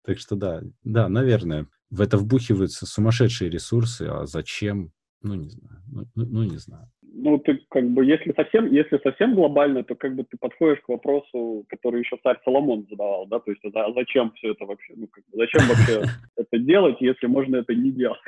Так 0.04 0.18
что 0.18 0.36
да, 0.36 0.62
да, 0.84 1.08
наверное. 1.08 1.66
В 1.90 2.00
это 2.00 2.16
вбухиваются 2.18 2.86
сумасшедшие 2.86 3.50
ресурсы, 3.50 4.02
а 4.02 4.26
зачем? 4.26 4.90
Ну, 5.22 5.34
не 5.34 5.48
знаю. 5.48 5.82
Ну, 5.90 6.04
ну, 6.14 6.26
ну 6.26 6.42
не 6.44 6.58
знаю 6.58 6.88
ну, 7.16 7.38
ты 7.38 7.60
как 7.70 7.88
бы, 7.90 8.04
если 8.04 8.32
совсем, 8.32 8.70
если 8.72 8.98
совсем 8.98 9.34
глобально, 9.34 9.84
то 9.84 9.94
как 9.94 10.14
бы 10.14 10.24
ты 10.24 10.36
подходишь 10.36 10.80
к 10.80 10.88
вопросу, 10.88 11.64
который 11.68 12.00
еще 12.00 12.16
царь 12.22 12.38
Соломон 12.44 12.86
задавал, 12.90 13.26
да, 13.26 13.38
то 13.38 13.50
есть 13.50 13.62
а 13.74 13.92
зачем 13.92 14.32
все 14.32 14.52
это 14.52 14.64
вообще, 14.64 14.94
ну, 14.96 15.06
как 15.06 15.24
бы, 15.24 15.38
зачем 15.38 15.68
вообще 15.68 16.02
это 16.36 16.58
делать, 16.58 16.96
если 17.00 17.26
можно 17.26 17.56
это 17.56 17.74
не 17.74 17.92
делать. 17.92 18.18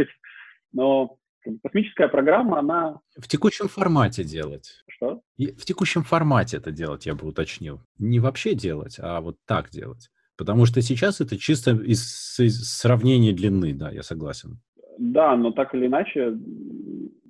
Но 0.72 1.16
космическая 1.62 2.08
программа, 2.08 2.58
она... 2.60 3.00
В 3.16 3.28
текущем 3.28 3.68
формате 3.68 4.24
делать. 4.24 4.82
Что? 4.88 5.20
И 5.36 5.48
в 5.48 5.64
текущем 5.64 6.02
формате 6.02 6.56
это 6.58 6.70
делать, 6.70 7.06
я 7.06 7.14
бы 7.14 7.26
уточнил. 7.26 7.80
Не 7.98 8.20
вообще 8.20 8.54
делать, 8.54 8.98
а 9.00 9.20
вот 9.20 9.36
так 9.46 9.70
делать. 9.70 10.10
Потому 10.36 10.66
что 10.66 10.82
сейчас 10.82 11.20
это 11.20 11.38
чисто 11.38 11.72
из, 11.72 12.38
из 12.38 12.78
сравнения 12.78 13.32
длины, 13.32 13.72
да, 13.74 13.90
я 13.90 14.02
согласен. 14.02 14.60
Да, 14.98 15.36
но 15.36 15.50
так 15.50 15.74
или 15.74 15.86
иначе, 15.86 16.34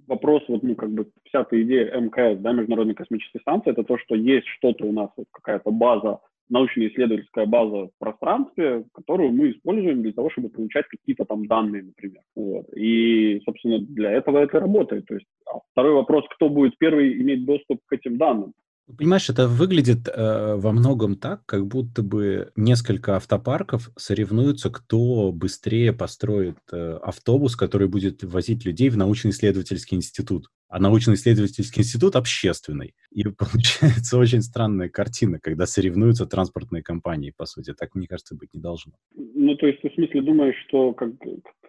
вопрос, 0.07 0.43
вот, 0.49 0.63
ну, 0.63 0.75
как 0.75 0.91
бы 0.91 1.07
вся 1.25 1.43
эта 1.43 1.61
идея 1.63 2.01
МКС, 2.01 2.41
да, 2.41 2.53
Международной 2.53 2.95
космической 2.95 3.41
станции, 3.41 3.71
это 3.71 3.85
то, 3.85 3.99
что 3.99 4.15
есть 4.15 4.47
что-то 4.47 4.85
у 4.85 4.93
нас, 4.93 5.11
вот 5.17 5.27
какая-то 5.33 5.71
база, 5.71 6.21
научно-исследовательская 6.49 7.47
база 7.47 7.87
в 7.87 7.91
пространстве, 7.99 8.85
которую 8.93 9.33
мы 9.33 9.51
используем 9.51 10.03
для 10.03 10.13
того, 10.13 10.31
чтобы 10.31 10.49
получать 10.49 10.87
какие-то 10.87 11.25
там 11.25 11.47
данные, 11.47 11.83
например. 11.83 12.23
Вот. 12.35 12.67
И, 12.77 13.41
собственно, 13.45 13.81
для 13.81 14.13
этого 14.13 14.39
это 14.39 14.61
работает. 14.61 15.07
То 15.07 15.15
есть 15.15 15.27
а 15.47 15.59
второй 15.73 15.95
вопрос, 15.95 16.25
кто 16.31 16.49
будет 16.49 16.79
первый 16.79 17.21
иметь 17.21 17.45
доступ 17.45 17.81
к 17.87 17.93
этим 17.93 18.17
данным. 18.17 18.53
Понимаешь, 18.95 19.29
это 19.29 19.49
выглядит 19.49 20.07
э, 20.07 20.55
во 20.55 20.71
многом 20.71 21.17
так, 21.17 21.45
как 21.45 21.67
будто 21.67 22.03
бы 22.03 22.53
несколько 22.55 23.17
автопарков 23.17 23.91
соревнуются, 23.97 24.71
кто 24.71 25.33
быстрее 25.33 25.93
построит 25.93 26.59
э, 26.73 26.99
автобус, 27.03 27.57
который 27.57 27.89
будет 27.89 28.23
возить 28.23 28.65
людей 28.65 28.89
в 28.89 28.97
научно-исследовательский 28.97 29.97
институт. 29.97 30.51
А 30.69 30.79
научно-исследовательский 30.79 31.83
институт 31.83 32.15
общественный. 32.15 32.95
И 33.11 33.25
получается 33.39 34.19
очень 34.19 34.43
странная 34.43 34.89
картина, 34.89 35.41
когда 35.41 35.67
соревнуются 35.67 36.25
транспортные 36.27 36.85
компании, 36.85 37.35
по 37.37 37.45
сути. 37.45 37.75
Так, 37.75 37.97
мне 37.97 38.07
кажется, 38.07 38.37
быть 38.37 38.55
не 38.55 38.61
должно. 38.61 38.93
Ну, 39.15 39.57
то 39.57 39.67
есть 39.67 39.81
ты 39.83 39.91
в 39.91 39.95
смысле 39.95 40.23
думаешь, 40.23 40.57
что 40.69 40.93
как, 40.93 41.11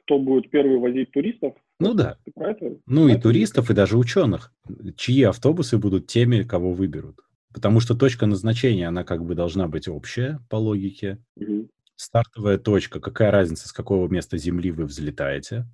кто 0.08 0.20
будет 0.20 0.50
первый 0.50 0.80
возить 0.80 1.12
туристов? 1.12 1.54
Ну 1.82 1.94
да. 1.94 2.18
Ну 2.86 3.10
и 3.10 3.20
туристов, 3.20 3.70
и 3.70 3.74
даже 3.74 3.98
ученых. 3.98 4.54
Чьи 4.96 5.24
автобусы 5.24 5.78
будут 5.78 6.08
теми, 6.08 6.44
кого 6.44 6.72
выберут. 6.72 7.20
Потому 7.54 7.82
что 7.82 7.94
точка 7.94 8.26
назначения, 8.26 8.88
она 8.88 9.04
как 9.04 9.26
бы 9.26 9.36
должна 9.36 9.68
быть 9.68 9.90
общая 9.90 10.40
по 10.50 10.56
логике. 10.56 11.22
Угу. 11.36 11.70
Стартовая 11.98 12.58
точка, 12.58 13.02
какая 13.02 13.32
разница, 13.32 13.68
с 13.68 13.74
какого 13.74 14.08
места 14.08 14.38
Земли 14.38 14.72
вы 14.72 14.86
взлетаете. 14.86 15.66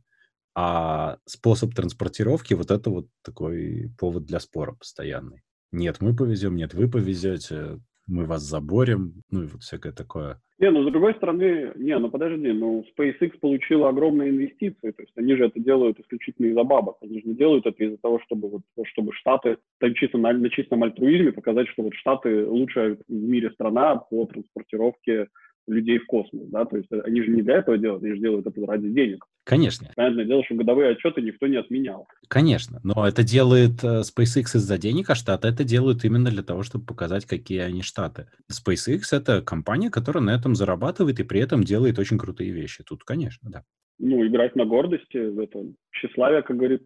А 0.55 1.17
способ 1.25 1.75
транспортировки, 1.75 2.55
вот 2.55 2.71
это 2.71 2.89
вот 2.89 3.07
такой 3.21 3.91
повод 3.99 4.25
для 4.25 4.39
спора 4.39 4.73
постоянный. 4.73 5.41
Нет, 5.71 5.97
мы 5.99 6.15
повезем, 6.15 6.55
нет, 6.55 6.73
вы 6.73 6.89
повезете 6.89 7.79
мы 8.07 8.25
вас 8.25 8.43
заборем, 8.43 9.23
ну 9.29 9.43
и 9.43 9.47
вот 9.47 9.63
всякое 9.63 9.93
такое. 9.93 10.41
Не, 10.63 10.71
ну 10.71 10.87
с 10.87 10.91
другой 10.93 11.13
стороны, 11.15 11.73
не, 11.75 11.99
ну 11.99 12.09
подожди, 12.09 12.53
ну 12.53 12.85
SpaceX 12.97 13.37
получила 13.37 13.89
огромные 13.89 14.29
инвестиции, 14.29 14.91
то 14.91 15.01
есть 15.01 15.11
они 15.17 15.35
же 15.35 15.47
это 15.47 15.59
делают 15.59 15.99
исключительно 15.99 16.45
из-за 16.45 16.63
бабок, 16.63 16.99
они 17.01 17.19
же 17.19 17.27
не 17.27 17.35
делают 17.35 17.65
это 17.65 17.83
из-за 17.83 17.97
того, 17.97 18.21
чтобы 18.21 18.47
вот, 18.47 18.61
чтобы 18.85 19.11
Штаты, 19.11 19.57
так 19.81 19.93
чисто 19.95 20.17
на, 20.17 20.31
на 20.31 20.49
чистом 20.49 20.81
альтруизме 20.83 21.33
показать, 21.33 21.67
что 21.67 21.83
вот 21.83 21.93
Штаты 21.95 22.45
лучшая 22.45 22.95
в 22.95 23.11
мире 23.11 23.51
страна 23.51 23.97
по 23.97 24.25
транспортировке 24.25 25.27
людей 25.67 25.99
в 25.99 26.05
космос, 26.05 26.47
да, 26.49 26.65
то 26.65 26.77
есть 26.77 26.91
они 26.91 27.21
же 27.21 27.31
не 27.31 27.41
для 27.41 27.57
этого 27.57 27.77
делают, 27.77 28.03
они 28.03 28.13
же 28.13 28.19
делают 28.19 28.45
это 28.45 28.65
ради 28.65 28.89
денег. 28.89 29.25
Конечно. 29.45 29.89
Понятное 29.95 30.25
дело, 30.25 30.43
что 30.43 30.55
годовые 30.55 30.91
отчеты 30.91 31.21
никто 31.21 31.47
не 31.47 31.57
отменял. 31.57 32.07
Конечно, 32.27 32.79
но 32.83 33.07
это 33.07 33.23
делает 33.23 33.83
э, 33.83 34.01
SpaceX 34.01 34.55
из-за 34.55 34.77
денег, 34.77 35.09
а 35.09 35.15
Штаты 35.15 35.47
это 35.47 35.63
делают 35.63 36.05
именно 36.05 36.29
для 36.29 36.43
того, 36.43 36.63
чтобы 36.63 36.85
показать, 36.85 37.25
какие 37.25 37.59
они 37.59 37.81
Штаты. 37.81 38.27
SpaceX— 38.51 39.01
это 39.11 39.41
компания, 39.41 39.89
которая 39.89 40.23
на 40.23 40.31
этом 40.31 40.55
зарабатывает 40.55 41.19
и 41.19 41.23
при 41.23 41.41
этом 41.41 41.63
делает 41.63 41.99
очень 41.99 42.17
крутые 42.17 42.51
вещи. 42.51 42.83
Тут, 42.83 43.03
конечно, 43.03 43.49
да. 43.49 43.63
Ну, 43.99 44.25
играть 44.25 44.55
на 44.55 44.65
гордости, 44.65 45.43
это 45.43 45.65
тщеславие, 45.91 46.41
как, 46.41 46.57
говорит, 46.57 46.83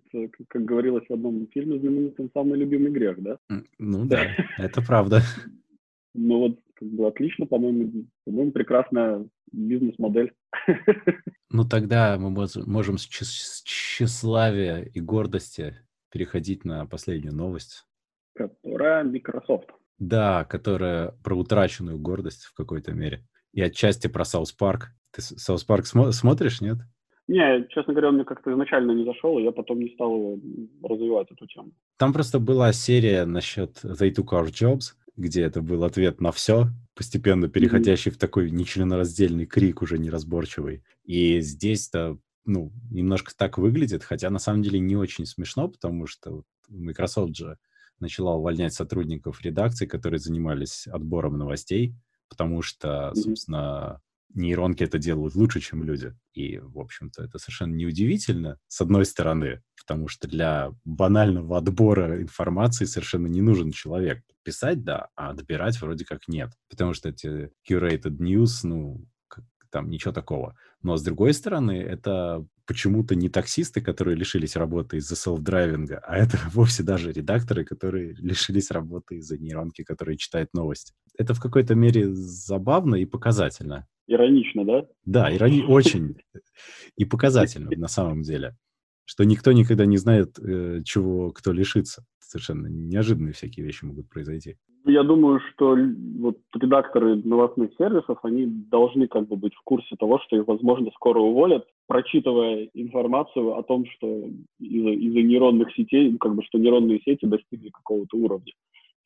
как 0.50 0.66
говорилось 0.66 1.06
в 1.08 1.14
одном 1.14 1.48
фильме 1.54 1.80
знаменитом, 1.80 2.30
самый 2.34 2.60
любимый 2.60 2.92
грех, 2.92 3.22
да? 3.22 3.38
Ну 3.80 4.06
да, 4.06 4.28
это 4.58 4.82
правда. 4.82 5.22
Ну 6.20 6.40
вот 6.40 6.60
как 6.80 6.88
бы 6.90 7.08
отлично, 7.08 7.46
по-моему, 7.46 8.06
по-моему, 8.26 8.52
прекрасная 8.52 9.28
бизнес-модель. 9.52 10.34
Ну 11.50 11.64
тогда 11.64 12.18
мы 12.20 12.30
можем 12.30 12.98
с 12.98 13.06
тщеславия 13.08 14.82
и 14.82 15.00
гордости 15.00 15.78
переходить 16.12 16.66
на 16.66 16.86
последнюю 16.86 17.34
новость. 17.34 17.86
Которая 18.36 19.06
Microsoft. 19.06 19.70
Да, 19.98 20.44
которая 20.44 21.14
про 21.24 21.36
утраченную 21.36 22.00
гордость 22.00 22.44
в 22.44 22.54
какой-то 22.54 22.92
мере. 22.92 23.26
И 23.54 23.62
отчасти 23.62 24.08
про 24.08 24.26
South 24.26 24.52
Park. 24.52 24.90
Ты 25.12 25.22
South 25.22 25.64
Park 25.64 25.86
смо- 25.86 26.12
смотришь, 26.12 26.60
нет? 26.60 26.80
Не, 27.30 27.66
честно 27.70 27.94
говоря, 27.94 28.10
он 28.10 28.16
мне 28.16 28.26
как-то 28.26 28.52
изначально 28.52 28.92
не 28.92 29.06
зашел, 29.06 29.40
и 29.40 29.44
я 29.44 29.52
потом 29.52 29.80
не 29.80 29.94
стал 29.94 30.40
развивать 30.84 31.32
эту 31.32 31.48
тему. 31.48 31.72
Там 31.98 32.12
просто 32.12 32.40
была 32.40 32.74
серия 32.74 33.26
насчет 33.26 33.84
They 33.84 34.14
Took 34.14 34.32
Our 34.34 34.48
Jobs, 34.48 34.96
где 35.18 35.42
это 35.42 35.62
был 35.62 35.84
ответ 35.84 36.22
на 36.22 36.32
все, 36.32 36.68
постепенно 36.96 37.50
переходящий 37.50 38.12
mm-hmm. 38.12 38.16
в 38.16 38.20
такой 38.20 38.52
нечленораздельный 38.52 39.46
крик 39.46 39.82
уже 39.82 39.98
неразборчивый. 39.98 40.84
И 41.04 41.42
здесь-то, 41.42 42.18
ну, 42.46 42.72
немножко 42.92 43.34
так 43.36 43.58
выглядит, 43.58 44.04
хотя 44.04 44.30
на 44.30 44.40
самом 44.40 44.62
деле 44.62 44.80
не 44.80 44.96
очень 44.96 45.26
смешно, 45.26 45.68
потому 45.68 46.06
что 46.06 46.44
Microsoft 46.70 47.36
же 47.36 47.58
начала 48.00 48.36
увольнять 48.36 48.74
сотрудников 48.74 49.42
редакции, 49.42 49.88
которые 49.88 50.20
занимались 50.20 50.88
отбором 50.88 51.38
новостей, 51.38 51.96
потому 52.30 52.62
что, 52.62 53.12
собственно, 53.16 54.02
нейронки 54.38 54.84
это 54.84 54.98
делают 54.98 55.36
лучше, 55.36 55.60
чем 55.60 55.84
люди. 55.84 56.14
И, 56.34 56.60
в 56.60 56.80
общем-то, 56.80 57.24
это 57.24 57.40
совершенно 57.40 57.76
неудивительно, 57.76 58.58
с 58.68 58.82
одной 58.82 59.06
стороны, 59.06 59.62
потому 59.76 60.08
что 60.08 60.28
для 60.28 60.72
банального 60.86 61.58
отбора 61.58 62.22
информации 62.22 62.86
совершенно 62.86 63.28
не 63.28 63.42
нужен 63.42 63.72
человек. 63.72 64.24
Писать, 64.44 64.84
да, 64.84 65.10
а 65.16 65.32
отбирать 65.32 65.82
вроде 65.82 66.06
как 66.06 66.28
нет. 66.28 66.52
Потому 66.70 66.94
что 66.94 67.10
эти 67.10 67.52
curated 67.70 68.18
news, 68.18 68.62
ну, 68.64 69.06
там 69.72 69.90
ничего 69.90 70.14
такого. 70.14 70.56
Но, 70.82 70.98
с 70.98 71.04
другой 71.04 71.34
стороны, 71.34 71.74
это 71.74 72.46
почему-то 72.68 73.16
не 73.16 73.30
таксисты, 73.30 73.82
которые 73.82 74.16
лишились 74.16 74.56
работы 74.56 74.98
из-за 74.98 75.16
селф-драйвинга, 75.16 76.00
а 76.06 76.18
это 76.18 76.38
вовсе 76.54 76.84
даже 76.84 77.12
редакторы, 77.12 77.64
которые 77.64 78.14
лишились 78.14 78.70
работы 78.70 79.16
из-за 79.16 79.38
нейронки, 79.38 79.84
которые 79.84 80.18
читают 80.18 80.54
новости. 80.54 80.94
Это 81.18 81.34
в 81.34 81.42
какой-то 81.42 81.74
мере 81.74 82.14
забавно 82.14 82.96
и 82.96 83.06
показательно. 83.06 83.88
Иронично, 84.08 84.66
да? 84.66 84.86
Да, 85.06 85.34
ирони... 85.34 85.64
очень. 85.68 86.18
И 86.98 87.06
показательно 87.06 87.72
на 87.76 87.88
самом 87.88 88.22
деле. 88.22 88.56
Что 89.06 89.24
никто 89.24 89.54
никогда 89.54 89.86
не 89.86 89.98
знает, 89.98 90.38
э, 90.38 90.82
чего 90.84 91.32
кто 91.32 91.54
лишится. 91.54 92.06
Совершенно 92.20 92.68
неожиданные 92.68 93.34
всякие 93.34 93.66
вещи 93.66 93.86
могут 93.86 94.10
произойти. 94.10 94.58
Я 94.88 95.04
думаю, 95.04 95.42
что 95.52 95.78
вот 96.20 96.38
редакторы 96.56 97.16
новостных 97.18 97.72
сервисов, 97.78 98.20
они 98.24 98.46
должны 98.46 99.08
как 99.08 99.28
бы 99.28 99.36
быть 99.36 99.54
в 99.54 99.62
курсе 99.64 99.96
того, 99.98 100.20
что 100.26 100.38
их, 100.38 100.48
возможно, 100.48 100.90
скоро 100.96 101.20
уволят, 101.20 101.66
прочитывая 101.88 102.70
информацию 102.74 103.58
о 103.58 103.64
том, 103.64 103.86
что 103.96 104.08
из-за 104.60 104.90
из 104.90 105.14
нейронных 105.14 105.74
сетей, 105.76 106.12
ну, 106.12 106.18
как 106.18 106.36
бы, 106.36 106.44
что 106.44 106.58
нейронные 106.58 107.02
сети 107.06 107.26
достигли 107.26 107.70
какого-то 107.70 108.18
уровня 108.18 108.54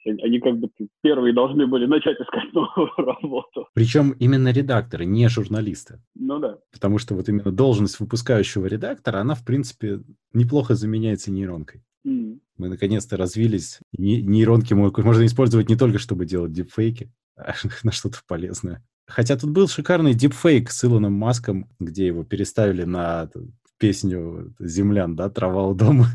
они 0.06 0.40
как 0.40 0.58
бы 0.58 0.70
первые 1.02 1.34
должны 1.34 1.68
были 1.68 1.86
начать 1.86 2.20
искать 2.20 2.52
новую 2.54 2.92
работу. 2.98 3.68
Причем 3.74 4.12
именно 4.20 4.52
редакторы, 4.52 5.06
не 5.06 5.28
журналисты. 5.30 6.00
Ну 6.16 6.40
да. 6.40 6.58
Потому 6.72 6.98
что 6.98 7.16
вот 7.16 7.30
именно 7.30 7.52
должность 7.52 8.00
выпускающего 8.00 8.66
редактора, 8.66 9.20
она, 9.20 9.36
в 9.36 9.46
принципе, 9.46 10.00
неплохо 10.34 10.76
заменяется 10.76 11.32
нейронкой. 11.32 11.84
Mm. 12.06 12.40
Мы 12.58 12.70
наконец-то 12.70 13.18
развились. 13.18 13.80
Нейронки 13.98 14.74
можно 14.74 15.26
использовать 15.26 15.70
не 15.70 15.76
только, 15.76 16.00
чтобы 16.00 16.26
делать 16.26 16.52
дипфейки, 16.52 17.12
а 17.36 17.54
на 17.84 17.92
что-то 17.92 18.20
полезное. 18.28 18.84
Хотя 19.08 19.38
тут 19.38 19.52
был 19.52 19.68
шикарный 19.68 20.14
дипфейк 20.14 20.70
с 20.70 20.86
Илоном 20.86 21.14
Маском, 21.14 21.68
где 21.80 22.08
его 22.08 22.24
переставили 22.24 22.84
на 22.84 23.30
песню 23.78 24.54
«Землян», 24.60 25.16
да, 25.16 25.30
«Трава 25.30 25.68
у 25.68 25.74
дома». 25.74 26.06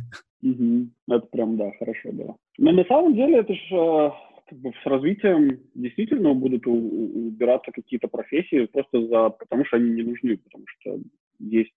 Угу. 0.42 0.88
Это 1.08 1.26
прям, 1.26 1.56
да, 1.56 1.70
хорошо 1.78 2.12
было. 2.12 2.36
Но 2.58 2.72
на 2.72 2.84
самом 2.84 3.14
деле 3.14 3.38
это 3.38 3.52
же 3.52 3.74
э, 3.74 4.10
как 4.48 4.58
бы 4.58 4.72
с 4.82 4.86
развитием 4.86 5.60
действительно 5.74 6.34
будут 6.34 6.66
убираться 6.66 7.72
какие-то 7.72 8.08
профессии 8.08 8.66
просто 8.66 9.06
за, 9.08 9.30
потому 9.30 9.64
что 9.66 9.76
они 9.76 9.90
не 9.90 10.02
нужны, 10.02 10.36
потому 10.36 10.64
что 10.68 10.98
есть 11.40 11.72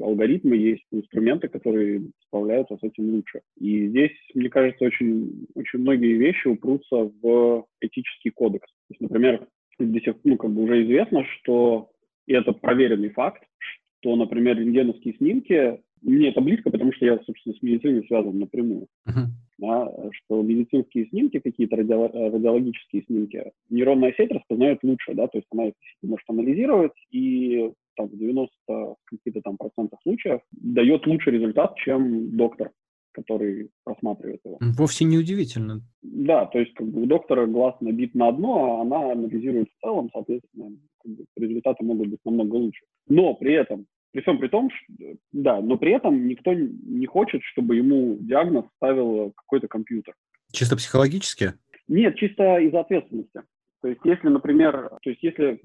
алгоритмы, 0.00 0.56
есть 0.56 0.84
инструменты, 0.90 1.48
которые 1.48 2.02
справляются 2.26 2.76
с 2.76 2.82
этим 2.82 3.10
лучше. 3.10 3.40
И 3.58 3.88
здесь, 3.88 4.12
мне 4.34 4.48
кажется, 4.48 4.84
очень, 4.84 5.46
очень 5.54 5.80
многие 5.80 6.14
вещи 6.14 6.48
упрутся 6.48 7.10
в 7.22 7.66
этический 7.80 8.30
кодекс. 8.30 8.66
То 8.66 8.90
есть, 8.90 9.00
например, 9.00 9.46
до 9.78 10.00
сих, 10.00 10.14
ну, 10.24 10.36
как 10.36 10.50
бы 10.50 10.62
уже 10.62 10.84
известно, 10.84 11.24
что, 11.24 11.90
и 12.26 12.34
это 12.34 12.52
проверенный 12.52 13.10
факт, 13.10 13.42
что, 13.58 14.16
например, 14.16 14.58
рентгеновские 14.58 15.14
снимки 15.14 15.80
мне 16.02 16.30
это 16.30 16.40
близко, 16.40 16.70
потому 16.70 16.92
что 16.92 17.06
я, 17.06 17.18
собственно, 17.20 17.54
с 17.54 17.62
медициной 17.62 18.04
связан 18.06 18.38
напрямую. 18.38 18.88
Uh-huh. 19.08 19.26
Да, 19.58 19.92
что 20.10 20.42
медицинские 20.42 21.06
снимки, 21.06 21.38
какие-то 21.38 21.76
радио, 21.76 22.08
радиологические 22.08 23.04
снимки, 23.04 23.52
нейронная 23.70 24.12
сеть 24.16 24.32
распознает 24.32 24.80
лучше, 24.82 25.14
да, 25.14 25.28
то 25.28 25.38
есть 25.38 25.46
она 25.52 25.66
их 25.66 25.74
может 26.02 26.28
анализировать 26.28 26.92
и 27.12 27.70
там, 27.96 28.08
в 28.08 28.16
90 28.16 28.50
каких-то 29.04 29.40
там 29.42 29.56
процентах 29.56 30.00
случаев 30.02 30.40
дает 30.52 31.06
лучший 31.06 31.34
результат, 31.34 31.76
чем 31.76 32.36
доктор, 32.36 32.70
который 33.12 33.70
просматривает 33.84 34.40
его. 34.44 34.58
Вовсе 34.60 35.04
не 35.04 35.18
удивительно. 35.18 35.80
Да, 36.02 36.46
то 36.46 36.58
есть 36.58 36.74
как 36.74 36.88
бы 36.88 37.02
у 37.02 37.06
доктора 37.06 37.46
глаз 37.46 37.74
набит 37.80 38.14
на 38.14 38.28
одно, 38.28 38.78
а 38.78 38.82
она 38.82 39.12
анализирует 39.12 39.68
в 39.68 39.80
целом, 39.84 40.10
соответственно, 40.12 40.70
как 41.02 41.12
бы, 41.12 41.24
результаты 41.36 41.84
могут 41.84 42.08
быть 42.08 42.20
намного 42.24 42.54
лучше. 42.56 42.84
Но 43.08 43.34
при 43.34 43.54
этом 43.54 43.86
при 44.12 44.20
всем 44.20 44.38
при 44.38 44.48
том, 44.48 44.70
что, 44.70 45.16
да, 45.32 45.60
но 45.60 45.78
при 45.78 45.92
этом 45.92 46.28
никто 46.28 46.52
не 46.52 47.06
хочет, 47.06 47.42
чтобы 47.44 47.76
ему 47.76 48.18
диагноз 48.20 48.66
ставил 48.76 49.32
какой-то 49.34 49.68
компьютер. 49.68 50.14
Чисто 50.52 50.76
психологически? 50.76 51.54
Нет, 51.88 52.16
чисто 52.16 52.58
из-за 52.58 52.80
ответственности. 52.80 53.42
То 53.82 53.88
есть, 53.88 54.00
если, 54.04 54.28
например, 54.28 54.90
то 55.02 55.10
есть, 55.10 55.22
если 55.22 55.60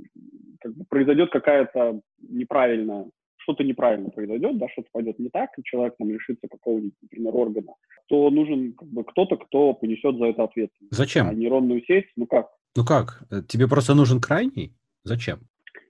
как 0.60 0.76
бы, 0.76 0.86
произойдет 0.90 1.32
какая-то 1.32 2.02
неправильная, 2.20 3.06
что-то 3.38 3.64
неправильно 3.64 4.10
произойдет, 4.10 4.58
да, 4.58 4.68
что-то 4.70 4.90
пойдет 4.92 5.20
не 5.20 5.30
так, 5.30 5.52
и 5.58 5.64
человек 5.64 5.96
там 5.98 6.10
лишится 6.10 6.48
какого-нибудь, 6.50 6.96
например, 7.02 7.36
органа, 7.36 7.74
то 8.10 8.30
нужен 8.32 8.74
как 8.74 8.90
бы 8.90 9.04
кто-то, 9.04 9.38
кто 9.38 9.74
понесет 9.74 10.18
за 10.18 10.26
это 10.26 10.44
ответственность. 10.44 10.96
Зачем? 10.96 11.30
А 11.30 11.34
нейронную 11.34 11.84
сеть, 11.86 12.08
ну 12.16 12.26
как? 12.26 12.48
Ну 12.76 12.84
как? 12.84 13.24
Тебе 13.48 13.68
просто 13.68 13.94
нужен 13.94 14.20
крайний? 14.20 14.74
Зачем? 15.04 15.40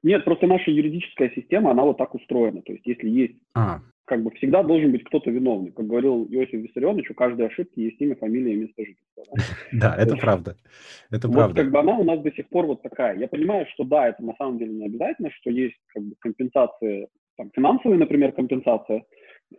Нет, 0.03 0.25
просто 0.25 0.47
наша 0.47 0.69
юридическая 0.69 1.31
система, 1.33 1.71
она 1.71 1.83
вот 1.83 1.97
так 1.97 2.13
устроена. 2.13 2.61
То 2.61 2.73
есть 2.73 2.85
если 2.85 3.09
есть, 3.09 3.35
а. 3.55 3.79
Как 4.07 4.23
бы 4.23 4.31
всегда 4.31 4.63
должен 4.63 4.93
быть 4.93 5.03
кто-то 5.03 5.29
виновный. 5.29 5.71
Как 5.71 5.85
говорил 5.85 6.25
Иосиф 6.29 6.53
Виссарионович, 6.53 7.11
у 7.11 7.13
каждой 7.13 7.47
ошибки 7.47 7.81
есть 7.81 7.99
имя, 7.99 8.15
фамилия 8.15 8.53
и 8.53 8.57
место 8.57 8.85
жительства. 8.85 9.23
Да, 9.73 9.95
это 9.99 10.15
правда. 10.15 10.55
Это 11.11 11.29
правда. 11.29 11.61
как 11.61 11.71
бы 11.71 11.79
она 11.79 11.97
у 11.97 12.05
нас 12.05 12.21
до 12.21 12.31
сих 12.31 12.47
пор 12.47 12.67
вот 12.67 12.81
такая. 12.81 13.17
Я 13.19 13.27
понимаю, 13.27 13.65
что 13.73 13.83
да, 13.83 14.07
это 14.07 14.23
на 14.23 14.33
самом 14.37 14.59
деле 14.59 14.73
не 14.73 14.85
обязательно, 14.85 15.29
что 15.31 15.49
есть 15.49 15.75
как 15.87 16.03
бы 16.03 16.15
компенсации, 16.19 17.09
там, 17.35 17.51
финансовые, 17.53 17.99
например, 17.99 18.31
компенсация, 18.31 19.03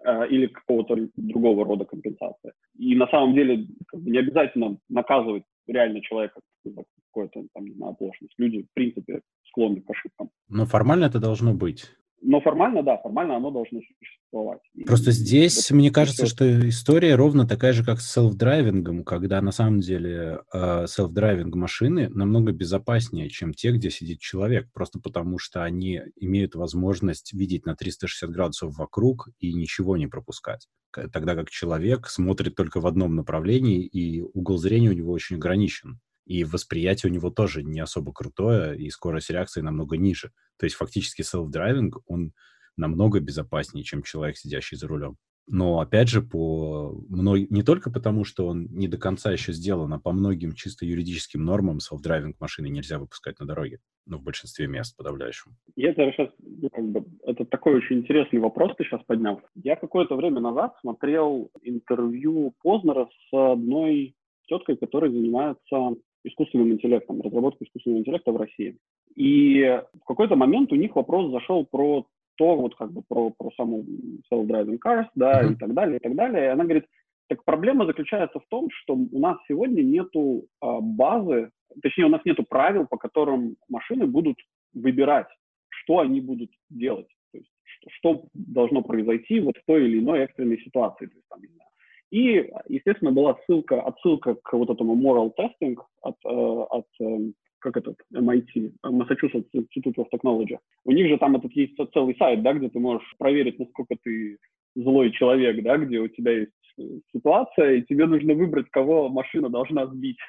э, 0.03 0.29
или 0.29 0.47
какого-то 0.47 0.97
другого 1.17 1.67
рода 1.67 1.85
компенсация. 1.85 2.55
И 2.79 2.97
на 2.97 3.07
самом 3.09 3.35
деле 3.35 3.67
как 3.87 4.01
бы, 4.01 4.11
не 4.11 4.19
обязательно 4.19 4.79
наказывать 4.89 5.45
реально 5.67 6.01
человека 6.01 6.41
за 6.65 6.85
какую-то 7.09 7.47
там, 7.53 7.67
не 7.67 7.75
знаю, 7.75 7.93
оплошность. 7.93 8.33
Люди, 8.39 8.63
в 8.63 8.73
принципе, 8.73 9.21
склонны 9.49 9.83
к 9.83 9.91
ошибкам. 9.91 10.31
Но 10.49 10.65
формально 10.65 11.05
это 11.05 11.21
должно 11.21 11.53
быть. 11.53 11.91
Но 12.21 12.41
формально, 12.41 12.83
да, 12.83 12.99
формально 12.99 13.37
оно 13.37 13.51
должно 13.51 13.81
существовать. 13.81 14.61
Просто 14.87 15.13
здесь, 15.13 15.71
и, 15.71 15.75
мне 15.75 15.91
кажется, 15.91 16.27
все... 16.27 16.35
что 16.35 16.69
история 16.69 17.15
ровно 17.15 17.47
такая 17.47 17.73
же, 17.73 17.85
как 17.85 18.01
с 18.01 18.17
self-driving 18.17 18.87
ом, 18.87 19.05
когда 19.05 19.41
на 19.41 19.53
самом 19.53 19.81
деле 19.81 20.41
э, 20.53 20.87
self-driving 20.87 21.55
машины 21.55 22.09
намного 22.09 22.53
безопаснее, 22.53 23.29
чем 23.31 23.55
те, 23.55 23.73
где 23.73 23.91
сидит 23.91 24.19
человек, 24.21 24.69
просто 24.73 24.99
потому 25.01 25.39
что 25.39 25.63
они 25.63 26.03
имеют 26.17 26.55
возможность 26.55 27.33
видеть 27.33 27.67
на 27.67 27.77
360 27.77 28.31
градусов 28.31 28.77
вокруг 28.77 29.29
и 29.39 29.53
ничего 29.55 29.97
не 29.97 30.09
пропускать. 30.09 30.67
Тогда 30.91 31.35
как 31.35 31.51
человек 31.51 32.09
смотрит 32.09 32.57
только 32.57 32.81
в 32.81 32.87
одном 32.87 33.15
направлении, 33.15 33.85
и 33.85 34.23
угол 34.23 34.59
зрения 34.59 34.91
у 34.91 34.95
него 34.95 35.13
очень 35.13 35.37
ограничен 35.37 36.01
и 36.29 36.45
восприятие 36.45 37.11
у 37.11 37.15
него 37.15 37.31
тоже 37.31 37.63
не 37.63 37.81
особо 37.81 38.13
крутое, 38.13 38.77
и 38.77 38.91
скорость 38.91 39.31
реакции 39.31 39.63
намного 39.63 39.97
ниже. 39.97 40.31
То 40.59 40.67
есть 40.67 40.77
фактически 40.77 41.23
self-driving, 41.23 41.91
он 42.07 42.33
намного 42.77 43.19
безопаснее, 43.19 43.83
чем 43.83 44.03
человек, 44.03 44.37
сидящий 44.37 44.77
за 44.77 44.87
рулем. 44.87 45.17
Но, 45.51 45.81
опять 45.81 46.09
же, 46.09 46.21
по 46.21 46.95
мной... 47.09 47.47
не 47.49 47.63
только 47.63 47.91
потому, 47.91 48.25
что 48.25 48.47
он 48.47 48.67
не 48.67 48.87
до 48.89 48.99
конца 48.99 49.33
еще 49.33 49.55
сделан, 49.55 49.91
а 49.95 49.99
по 49.99 50.13
многим 50.13 50.53
чисто 50.53 50.85
юридическим 50.85 51.43
нормам 51.43 51.79
self-driving 51.79 52.35
машины 52.39 52.69
нельзя 52.69 52.99
выпускать 52.99 53.41
на 53.41 53.47
дороге. 53.47 53.79
Ну, 54.05 54.19
в 54.19 54.23
большинстве 54.23 54.67
мест 54.67 54.95
подавляющем. 54.99 55.53
Я 55.77 55.93
это 55.93 56.13
сейчас, 56.13 56.29
ну, 56.41 56.69
как 56.69 56.85
бы, 56.91 57.05
это 57.23 57.47
такой 57.47 57.77
очень 57.77 58.01
интересный 58.01 58.41
вопрос 58.41 58.73
ты 58.77 58.85
сейчас 58.85 59.03
поднял. 59.07 59.41
Я 59.55 59.77
какое-то 59.77 60.15
время 60.15 60.41
назад 60.41 60.75
смотрел 60.83 61.51
интервью 61.63 62.53
Познера 62.63 63.09
с 63.31 63.53
одной 63.53 64.15
теткой, 64.47 64.77
которая 64.77 65.11
занимается 65.11 65.97
искусственным 66.25 66.73
интеллектом, 66.73 67.21
разработку 67.21 67.65
искусственного 67.65 68.01
интеллекта 68.01 68.33
в 68.33 68.37
России. 68.37 68.77
И 69.15 69.63
в 70.01 70.05
какой-то 70.05 70.37
момент 70.37 70.73
у 70.73 70.77
них 70.77 70.95
вопрос 70.97 71.31
зашел 71.31 71.65
про 71.65 72.07
то, 72.37 72.57
вот 72.57 72.77
как 72.77 72.93
бы 72.93 73.03
про, 73.03 73.31
про 73.31 73.51
саму 73.57 73.85
self-driving 74.33 74.79
cars, 74.85 75.07
да, 75.15 75.43
uh-huh. 75.43 75.53
и 75.53 75.57
так 75.57 75.75
далее, 75.75 75.97
и 75.97 76.01
так 76.01 76.15
далее. 76.15 76.45
И 76.45 76.49
она 76.49 76.65
говорит, 76.65 76.87
так 77.29 77.45
проблема 77.45 77.85
заключается 77.85 78.39
в 78.41 78.47
том, 78.49 78.69
что 78.71 78.95
у 78.95 79.19
нас 79.19 79.37
сегодня 79.49 79.83
нету 79.83 80.47
а, 80.61 80.81
базы, 80.81 81.51
точнее, 81.83 82.07
у 82.07 82.11
нас 82.11 82.25
нету 82.25 82.45
правил, 82.49 82.87
по 82.87 82.97
которым 82.97 83.57
машины 83.69 84.07
будут 84.07 84.37
выбирать, 84.73 85.29
что 85.69 85.99
они 85.99 86.21
будут 86.21 86.51
делать. 86.71 87.09
То 87.33 87.39
есть, 87.39 87.51
что, 87.65 87.91
что 87.91 88.25
должно 88.33 88.83
произойти 88.83 89.41
вот 89.41 89.57
в 89.59 89.65
той 89.67 89.85
или 89.85 89.99
иной 89.99 90.21
экстренной 90.21 90.61
ситуации. 90.61 91.07
То 91.07 91.17
есть, 91.17 91.29
там, 91.29 91.41
не 91.43 91.49
знаю, 91.49 91.68
И, 92.11 92.51
естественно, 92.69 93.13
была 93.13 93.39
ссылка, 93.47 93.83
отсылка 93.83 94.35
к 94.35 94.53
вот 94.55 94.71
этому 94.71 94.97
moral 94.97 95.33
testing 95.39 95.77
от, 96.03 96.17
э, 96.25 96.29
от 96.29 96.87
эм, 97.01 97.35
как 97.59 97.77
этот, 97.77 97.97
MIT, 98.15 98.73
Massachusetts 98.85 99.49
Institute 99.53 99.97
of 99.97 100.07
Technology. 100.13 100.59
У 100.85 100.93
них 100.93 101.09
же 101.09 101.19
там 101.19 101.37
этот 101.37 101.53
есть 101.53 101.75
целый 101.93 102.17
сайт, 102.17 102.43
да, 102.43 102.55
где 102.55 102.69
ты 102.69 102.79
можешь 102.79 103.15
проверить, 103.19 103.59
насколько 103.59 103.97
ты 104.03 104.39
злой 104.75 105.11
человек, 105.13 105.63
да, 105.63 105.77
где 105.77 105.99
у 105.99 106.09
тебя 106.09 106.33
есть 106.33 106.53
э, 106.79 106.83
ситуация, 107.13 107.75
и 107.75 107.83
тебе 107.83 108.07
нужно 108.07 108.35
выбрать, 108.35 108.71
кого 108.71 109.09
машина 109.09 109.49
должна 109.49 109.87
сбить. 109.87 110.19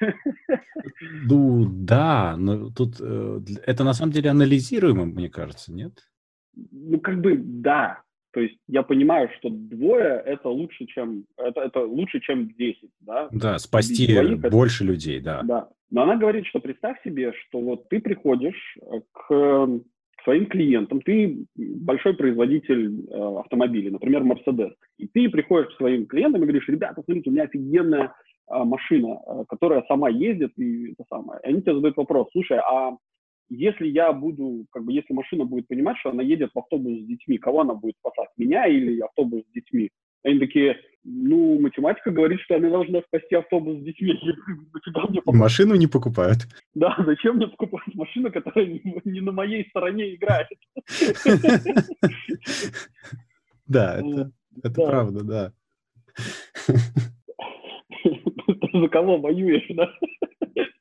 Ну, 1.28 1.66
да, 1.70 2.36
но 2.36 2.70
тут 2.70 3.00
э, 3.00 3.40
это 3.66 3.84
на 3.84 3.94
самом 3.94 4.12
деле 4.12 4.30
анализируемо, 4.30 5.06
мне 5.06 5.30
кажется, 5.30 5.72
нет? 5.72 5.92
Ну, 6.54 7.00
как 7.00 7.20
бы, 7.20 7.36
да. 7.36 8.02
То 8.32 8.40
есть 8.40 8.56
я 8.68 8.82
понимаю, 8.82 9.28
что 9.38 9.48
двое 9.50 10.22
это 10.24 10.48
лучше, 10.48 10.86
чем 10.86 11.24
это, 11.36 11.60
это 11.62 11.80
лучше, 11.80 12.20
чем 12.20 12.48
десять, 12.50 12.90
да? 13.00 13.28
Да, 13.32 13.58
спасти 13.58 14.12
двоих, 14.12 14.40
больше 14.50 14.84
это, 14.84 14.92
людей, 14.92 15.20
да. 15.20 15.42
Да. 15.42 15.68
Но 15.90 16.02
она 16.02 16.16
говорит, 16.16 16.46
что 16.46 16.60
представь 16.60 17.02
себе, 17.02 17.32
что 17.32 17.60
вот 17.60 17.88
ты 17.88 18.00
приходишь 18.00 18.76
э, 18.80 19.00
к 19.12 19.80
своим 20.24 20.46
клиентам, 20.46 21.00
ты 21.00 21.46
большой 21.56 22.14
производитель 22.14 23.06
э, 23.08 23.38
автомобилей, 23.40 23.90
например, 23.90 24.22
Mercedes, 24.22 24.72
и 24.98 25.08
ты 25.08 25.28
приходишь 25.28 25.72
к 25.74 25.78
своим 25.78 26.06
клиентам 26.06 26.42
и 26.42 26.46
говоришь, 26.46 26.68
ребята, 26.68 27.02
смотрите, 27.04 27.30
у 27.30 27.32
меня 27.32 27.44
офигенная 27.44 28.12
э, 28.50 28.64
машина, 28.64 29.18
э, 29.26 29.44
которая 29.48 29.82
сама 29.88 30.08
ездит, 30.08 30.52
и 30.56 30.92
это 30.92 31.04
самое. 31.08 31.40
И 31.42 31.48
они 31.48 31.62
тебе 31.62 31.74
задают 31.74 31.96
вопрос, 31.96 32.28
слушай, 32.32 32.58
а 32.58 32.96
если 33.50 33.88
я 33.88 34.12
буду, 34.12 34.64
как 34.70 34.84
бы, 34.84 34.92
если 34.92 35.12
машина 35.12 35.44
будет 35.44 35.66
понимать, 35.68 35.98
что 35.98 36.10
она 36.10 36.22
едет 36.22 36.50
в 36.54 36.58
автобус 36.58 37.00
с 37.00 37.04
детьми, 37.04 37.36
кого 37.36 37.60
она 37.62 37.74
будет 37.74 37.96
спасать, 37.98 38.28
меня 38.36 38.66
или 38.66 39.00
автобус 39.00 39.42
с 39.42 39.52
детьми? 39.52 39.90
Они 40.22 40.38
такие, 40.38 40.76
ну, 41.02 41.58
математика 41.58 42.10
говорит, 42.10 42.40
что 42.40 42.56
она 42.56 42.70
должна 42.70 43.00
спасти 43.02 43.34
автобус 43.34 43.78
с 43.78 43.82
детьми. 43.82 44.12
И 45.26 45.36
машину 45.36 45.74
не 45.74 45.86
покупают. 45.86 46.38
Да, 46.74 46.96
зачем 47.04 47.36
мне 47.36 47.48
покупать 47.48 47.94
машину, 47.94 48.30
которая 48.30 48.80
не 49.04 49.20
на 49.20 49.32
моей 49.32 49.68
стороне 49.68 50.14
играет? 50.14 50.48
Да, 53.66 54.00
это, 54.00 54.32
это 54.64 54.74
да. 54.74 54.86
правда, 54.88 55.22
да. 55.22 55.52
За 58.72 58.88
кого 58.88 59.18
воюешь, 59.18 59.66
да? 59.68 59.92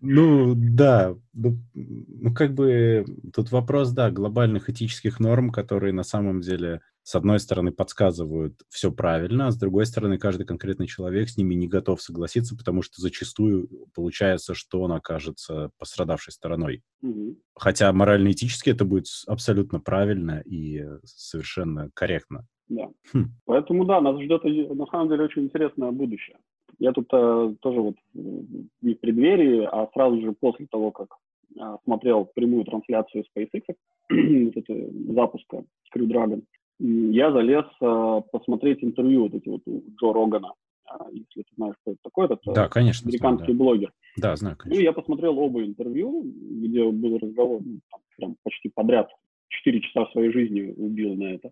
Ну, 0.01 0.53
да. 0.55 1.15
Ну, 1.33 2.33
как 2.33 2.53
бы 2.53 3.05
тут 3.33 3.51
вопрос, 3.51 3.91
да, 3.91 4.09
глобальных 4.11 4.69
этических 4.69 5.19
норм, 5.19 5.51
которые 5.51 5.91
на 5.91 6.03
самом 6.03 6.39
деле, 6.41 6.81
с 7.03 7.15
одной 7.15 7.39
стороны, 7.39 7.71
подсказывают 7.71 8.61
все 8.69 8.91
правильно, 8.91 9.47
а 9.47 9.51
с 9.51 9.57
другой 9.57 9.85
стороны, 9.85 10.17
каждый 10.17 10.45
конкретный 10.45 10.87
человек 10.87 11.29
с 11.29 11.37
ними 11.37 11.53
не 11.53 11.67
готов 11.67 12.01
согласиться, 12.01 12.55
потому 12.55 12.81
что 12.81 13.01
зачастую 13.01 13.67
получается, 13.93 14.53
что 14.53 14.81
он 14.81 14.93
окажется 14.93 15.71
пострадавшей 15.77 16.31
стороной. 16.31 16.81
Угу. 17.01 17.37
Хотя 17.55 17.91
морально-этически 17.91 18.69
это 18.69 18.85
будет 18.85 19.07
абсолютно 19.27 19.81
правильно 19.81 20.41
и 20.45 20.85
совершенно 21.03 21.89
корректно. 21.93 22.47
Да. 22.69 22.87
Хм. 23.11 23.31
Поэтому, 23.45 23.83
да, 23.83 23.99
нас 23.99 24.21
ждет 24.21 24.43
на 24.43 24.85
самом 24.85 25.09
деле 25.09 25.23
очень 25.23 25.43
интересное 25.43 25.91
будущее. 25.91 26.37
Я 26.79 26.93
тут 26.93 27.07
э, 27.11 27.55
тоже 27.61 27.81
вот 27.81 27.95
не 28.13 28.93
в 28.93 28.99
преддверии, 28.99 29.67
а 29.69 29.89
сразу 29.93 30.21
же 30.21 30.31
после 30.31 30.65
того, 30.67 30.91
как 30.91 31.09
э, 31.55 31.77
смотрел 31.83 32.25
прямую 32.33 32.63
трансляцию 32.63 33.25
SpaceX, 33.35 33.75
вот 34.09 34.57
это, 34.57 35.13
запуска 35.13 35.63
Crew 35.93 36.07
Dragon, 36.07 36.41
я 36.79 37.31
залез 37.31 37.65
э, 37.81 38.21
посмотреть 38.31 38.83
интервью 38.83 39.23
вот 39.23 39.33
эти 39.33 39.49
вот 39.49 39.61
у 39.65 39.83
Джо 39.99 40.13
Рогана, 40.13 40.53
э, 40.89 40.93
если 41.11 41.41
ты 41.41 41.55
знаешь, 41.55 41.75
кто 41.81 41.91
это 41.91 41.99
такой, 42.03 42.25
это 42.25 42.37
да, 42.45 42.69
конечно, 42.69 43.09
американский 43.09 43.43
знаю, 43.43 43.57
да. 43.57 43.63
блогер. 43.63 43.91
Да, 44.17 44.35
знаю, 44.37 44.55
конечно. 44.57 44.79
Ну, 44.79 44.85
я 44.85 44.93
посмотрел 44.93 45.37
оба 45.37 45.65
интервью, 45.65 46.23
где 46.23 46.89
был 46.89 47.17
разговор, 47.17 47.61
ну, 47.63 47.79
там, 47.91 47.99
прям 48.17 48.35
почти 48.43 48.69
подряд, 48.69 49.09
4 49.49 49.81
часа 49.81 50.05
своей 50.11 50.31
жизни 50.31 50.73
убил 50.77 51.15
на 51.15 51.33
это. 51.33 51.51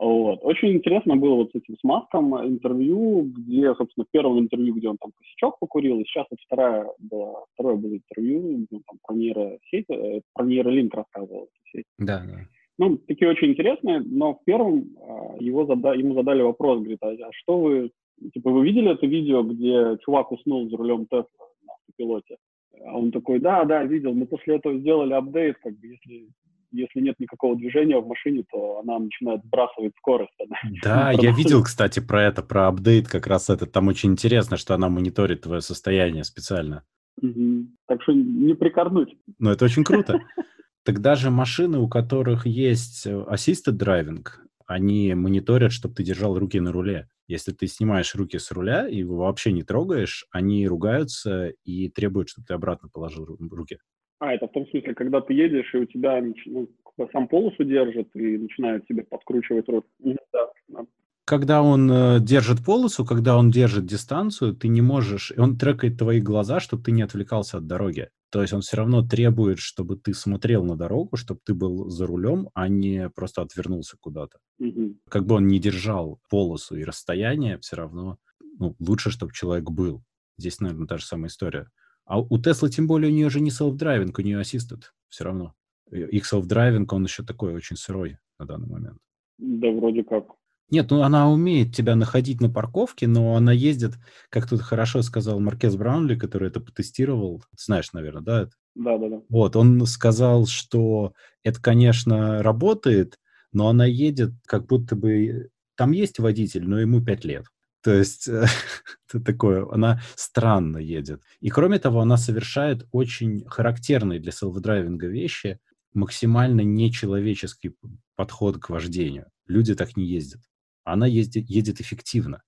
Вот. 0.00 0.38
Очень 0.42 0.72
интересно 0.72 1.14
было 1.14 1.34
вот 1.34 1.50
с 1.52 1.54
этим 1.54 1.76
с 1.76 1.84
Маском 1.84 2.34
интервью, 2.46 3.30
где, 3.36 3.74
собственно, 3.74 4.06
в 4.06 4.10
первом 4.10 4.38
интервью, 4.38 4.74
где 4.74 4.88
он 4.88 4.96
там 4.96 5.12
косячок 5.12 5.58
покурил, 5.58 6.00
и 6.00 6.04
сейчас 6.04 6.26
вот 6.30 6.40
вторая 6.40 6.86
была, 6.98 7.44
второе 7.52 7.76
было 7.76 7.92
интервью, 7.96 8.64
где 8.64 8.76
он 8.76 8.82
там 8.86 8.98
про 9.06 9.14
нейросеть, 9.14 9.90
э, 9.90 10.20
про 10.32 10.46
нейролинк 10.46 10.94
рассказывал. 10.94 11.48
Сеть. 11.70 11.84
Да, 11.98 12.22
да. 12.26 12.46
Ну, 12.78 12.96
такие 12.96 13.30
очень 13.30 13.48
интересные, 13.48 14.00
но 14.00 14.32
в 14.32 14.44
первом 14.46 14.86
а, 15.02 15.36
его 15.38 15.66
зада, 15.66 15.92
ему 15.92 16.14
задали 16.14 16.40
вопрос, 16.40 16.78
говорит, 16.78 17.02
а, 17.02 17.10
а 17.10 17.32
что 17.32 17.60
вы, 17.60 17.90
типа, 18.32 18.50
вы 18.50 18.64
видели 18.64 18.92
это 18.92 19.06
видео, 19.06 19.42
где 19.42 19.98
чувак 20.02 20.32
уснул 20.32 20.66
за 20.70 20.78
рулем 20.78 21.04
Тесла 21.04 21.46
на 21.66 21.74
автопилоте? 21.74 22.38
А 22.86 22.96
он 22.96 23.12
такой, 23.12 23.38
да, 23.38 23.64
да, 23.64 23.84
видел, 23.84 24.14
мы 24.14 24.24
после 24.24 24.56
этого 24.56 24.78
сделали 24.78 25.12
апдейт, 25.12 25.58
как 25.58 25.74
бы, 25.78 25.88
если 25.88 26.28
если 26.72 27.00
нет 27.00 27.16
никакого 27.18 27.56
движения 27.56 27.98
в 27.98 28.06
машине, 28.06 28.44
то 28.50 28.80
она 28.80 28.98
начинает 28.98 29.42
сбрасывать 29.44 29.92
скорость. 29.98 30.32
Она 30.38 30.56
да, 30.82 31.12
я 31.20 31.32
видел, 31.32 31.62
кстати, 31.62 32.00
про 32.00 32.24
это, 32.24 32.42
про 32.42 32.68
апдейт 32.68 33.08
как 33.08 33.26
раз 33.26 33.50
это. 33.50 33.66
Там 33.66 33.88
очень 33.88 34.12
интересно, 34.12 34.56
что 34.56 34.74
она 34.74 34.88
мониторит 34.88 35.42
твое 35.42 35.60
состояние 35.60 36.24
специально. 36.24 36.84
Угу. 37.22 37.66
Так 37.86 38.02
что 38.02 38.12
не 38.12 38.54
прикорнуть. 38.54 39.16
Ну, 39.38 39.50
это 39.50 39.64
очень 39.64 39.84
круто. 39.84 40.20
Тогда 40.84 41.14
же 41.14 41.30
машины, 41.30 41.78
у 41.78 41.88
которых 41.88 42.46
есть 42.46 43.06
э, 43.06 43.10
assisted 43.10 43.76
driving, 43.78 44.26
они 44.66 45.14
мониторят, 45.14 45.72
чтобы 45.72 45.94
ты 45.94 46.04
держал 46.04 46.38
руки 46.38 46.58
на 46.60 46.72
руле. 46.72 47.08
Если 47.26 47.52
ты 47.52 47.66
снимаешь 47.66 48.14
руки 48.14 48.38
с 48.38 48.50
руля 48.50 48.88
и 48.88 48.98
его 48.98 49.16
вообще 49.16 49.52
не 49.52 49.62
трогаешь, 49.62 50.26
они 50.30 50.66
ругаются 50.66 51.52
и 51.64 51.88
требуют, 51.88 52.28
чтобы 52.28 52.46
ты 52.46 52.54
обратно 52.54 52.88
положил 52.88 53.26
руки. 53.50 53.78
А, 54.20 54.34
это 54.34 54.46
в 54.46 54.52
том 54.52 54.66
смысле, 54.68 54.94
когда 54.94 55.20
ты 55.22 55.32
едешь, 55.32 55.74
и 55.74 55.78
у 55.78 55.86
тебя 55.86 56.22
ну, 56.46 56.68
сам 57.10 57.26
полосу 57.26 57.64
держит 57.64 58.14
и 58.14 58.36
начинает 58.36 58.86
тебе 58.86 59.02
подкручивать 59.02 59.68
рот. 59.68 59.86
Да, 59.98 60.46
да. 60.68 60.86
Когда 61.24 61.62
он 61.62 61.90
э, 61.90 62.20
держит 62.20 62.62
полосу, 62.64 63.06
когда 63.06 63.38
он 63.38 63.50
держит 63.50 63.86
дистанцию, 63.86 64.54
ты 64.54 64.68
не 64.68 64.82
можешь... 64.82 65.32
Он 65.38 65.56
трекает 65.56 65.96
твои 65.96 66.20
глаза, 66.20 66.60
чтобы 66.60 66.82
ты 66.82 66.92
не 66.92 67.02
отвлекался 67.02 67.58
от 67.58 67.66
дороги. 67.66 68.10
То 68.30 68.42
есть 68.42 68.52
он 68.52 68.60
все 68.60 68.76
равно 68.76 69.02
требует, 69.02 69.58
чтобы 69.58 69.96
ты 69.96 70.12
смотрел 70.12 70.64
на 70.64 70.76
дорогу, 70.76 71.16
чтобы 71.16 71.40
ты 71.44 71.54
был 71.54 71.88
за 71.88 72.06
рулем, 72.06 72.50
а 72.52 72.68
не 72.68 73.08
просто 73.08 73.42
отвернулся 73.42 73.96
куда-то. 73.98 74.38
Угу. 74.58 74.96
Как 75.08 75.24
бы 75.24 75.36
он 75.36 75.46
не 75.46 75.58
держал 75.58 76.20
полосу 76.28 76.76
и 76.76 76.84
расстояние, 76.84 77.58
все 77.58 77.76
равно 77.76 78.18
ну, 78.58 78.76
лучше, 78.78 79.10
чтобы 79.10 79.32
человек 79.32 79.70
был. 79.70 80.02
Здесь, 80.36 80.60
наверное, 80.60 80.86
та 80.86 80.98
же 80.98 81.06
самая 81.06 81.28
история. 81.28 81.68
А 82.10 82.18
у 82.18 82.38
Tesla, 82.38 82.68
тем 82.68 82.88
более, 82.88 83.08
у 83.08 83.14
нее 83.14 83.30
же 83.30 83.40
не 83.40 83.50
self-driving, 83.50 84.12
у 84.18 84.22
нее 84.22 84.40
assisted 84.40 84.82
все 85.08 85.22
равно. 85.22 85.54
Их 85.92 86.24
self-driving, 86.24 86.84
он 86.90 87.04
еще 87.04 87.22
такой 87.22 87.54
очень 87.54 87.76
сырой 87.76 88.18
на 88.36 88.46
данный 88.46 88.66
момент. 88.66 88.98
Да, 89.38 89.70
вроде 89.70 90.02
как. 90.02 90.24
Нет, 90.70 90.90
ну 90.90 91.02
она 91.02 91.30
умеет 91.30 91.72
тебя 91.72 91.94
находить 91.94 92.40
на 92.40 92.50
парковке, 92.50 93.06
но 93.06 93.36
она 93.36 93.52
ездит, 93.52 93.92
как 94.28 94.48
тут 94.48 94.60
хорошо 94.60 95.02
сказал 95.02 95.38
Маркез 95.38 95.76
Браунли, 95.76 96.16
который 96.16 96.48
это 96.48 96.58
потестировал. 96.58 97.44
знаешь, 97.56 97.92
наверное, 97.92 98.22
да? 98.22 98.50
Да, 98.74 98.98
да, 98.98 99.08
да. 99.08 99.22
Вот, 99.28 99.54
он 99.54 99.86
сказал, 99.86 100.46
что 100.46 101.12
это, 101.44 101.62
конечно, 101.62 102.42
работает, 102.42 103.20
но 103.52 103.68
она 103.68 103.86
едет 103.86 104.32
как 104.46 104.66
будто 104.66 104.96
бы... 104.96 105.50
Там 105.76 105.92
есть 105.92 106.18
водитель, 106.18 106.68
но 106.68 106.80
ему 106.80 107.04
пять 107.04 107.24
лет. 107.24 107.44
То 107.82 107.92
есть 107.92 108.28
э, 108.28 108.46
это 109.08 109.24
такое, 109.24 109.66
она 109.70 110.00
странно 110.16 110.78
едет. 110.78 111.22
И 111.40 111.48
кроме 111.50 111.78
того, 111.78 112.00
она 112.00 112.16
совершает 112.16 112.86
очень 112.92 113.44
характерные 113.46 114.20
для 114.20 114.32
селф-драйвинга 114.32 115.06
вещи, 115.06 115.58
максимально 115.92 116.60
нечеловеческий 116.60 117.74
подход 118.16 118.58
к 118.58 118.70
вождению. 118.70 119.26
Люди 119.46 119.74
так 119.74 119.96
не 119.96 120.06
ездят. 120.06 120.40
Она 120.84 121.06
ездит, 121.06 121.48
едет 121.48 121.80
эффективно. 121.80 122.42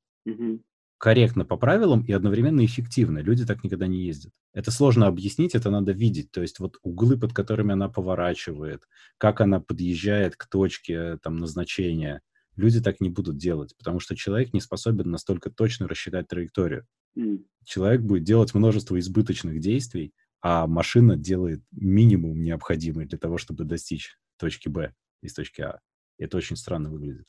Корректно 0.98 1.44
по 1.44 1.56
правилам 1.56 2.02
и 2.02 2.12
одновременно 2.12 2.64
эффективно. 2.64 3.18
Люди 3.18 3.44
так 3.44 3.64
никогда 3.64 3.88
не 3.88 4.04
ездят. 4.04 4.32
Это 4.52 4.70
сложно 4.70 5.08
объяснить, 5.08 5.56
это 5.56 5.70
надо 5.70 5.90
видеть. 5.90 6.30
То 6.30 6.42
есть 6.42 6.60
вот 6.60 6.76
углы, 6.82 7.18
под 7.18 7.32
которыми 7.32 7.72
она 7.72 7.88
поворачивает, 7.88 8.84
как 9.18 9.40
она 9.40 9.58
подъезжает 9.58 10.36
к 10.36 10.46
точке 10.46 11.16
там, 11.22 11.38
назначения– 11.38 12.20
люди 12.56 12.80
так 12.80 13.00
не 13.00 13.10
будут 13.10 13.36
делать, 13.36 13.74
потому 13.76 14.00
что 14.00 14.16
человек 14.16 14.52
не 14.52 14.60
способен 14.60 15.10
настолько 15.10 15.50
точно 15.50 15.88
рассчитать 15.88 16.28
траекторию. 16.28 16.86
Mm. 17.16 17.44
Человек 17.64 18.02
будет 18.02 18.24
делать 18.24 18.54
множество 18.54 18.98
избыточных 18.98 19.60
действий, 19.60 20.12
а 20.40 20.66
машина 20.66 21.16
делает 21.16 21.62
минимум 21.70 22.42
необходимый 22.42 23.06
для 23.06 23.18
того, 23.18 23.38
чтобы 23.38 23.64
достичь 23.64 24.18
точки 24.38 24.68
Б 24.68 24.92
из 25.22 25.34
точки 25.34 25.62
А. 25.62 25.80
Это 26.18 26.36
очень 26.36 26.56
странно 26.56 26.90
выглядит. 26.90 27.24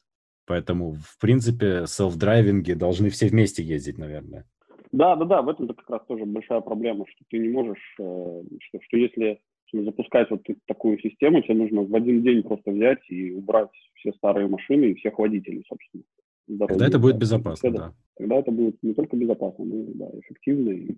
Поэтому, 0.45 0.93
в 0.93 1.17
принципе, 1.19 1.85
селф-драйвинги 1.85 2.73
должны 2.73 3.09
все 3.09 3.27
вместе 3.27 3.63
ездить, 3.63 3.97
наверное. 3.97 4.45
Да, 4.91 5.15
да, 5.15 5.25
да, 5.25 5.41
в 5.41 5.49
этом-то 5.49 5.73
как 5.73 5.89
раз 5.89 6.01
тоже 6.07 6.25
большая 6.25 6.61
проблема, 6.61 7.05
что 7.07 7.23
ты 7.29 7.39
не 7.39 7.49
можешь, 7.49 7.95
э, 7.99 8.43
что, 8.61 8.79
что 8.81 8.97
если 8.97 9.41
запускать 9.81 10.29
вот 10.29 10.41
такую 10.67 10.99
систему, 10.99 11.41
тебе 11.41 11.55
нужно 11.55 11.83
в 11.83 11.95
один 11.95 12.21
день 12.21 12.43
просто 12.43 12.71
взять 12.71 12.99
и 13.09 13.31
убрать 13.31 13.69
все 13.95 14.13
старые 14.13 14.47
машины 14.47 14.85
и 14.85 14.95
всех 14.95 15.17
водителей, 15.17 15.63
собственно. 15.67 16.03
здоровье. 16.47 16.73
Тогда 16.73 16.87
это 16.87 16.99
будет 16.99 17.17
безопасно, 17.17 17.71
да. 17.71 17.93
Тогда 18.15 18.35
это 18.37 18.51
будет 18.51 18.81
не 18.83 18.93
только 18.93 19.15
безопасно, 19.15 19.65
но 19.65 19.75
и 19.75 19.93
да, 19.93 20.05
эффективно. 20.19 20.69
И, 20.69 20.95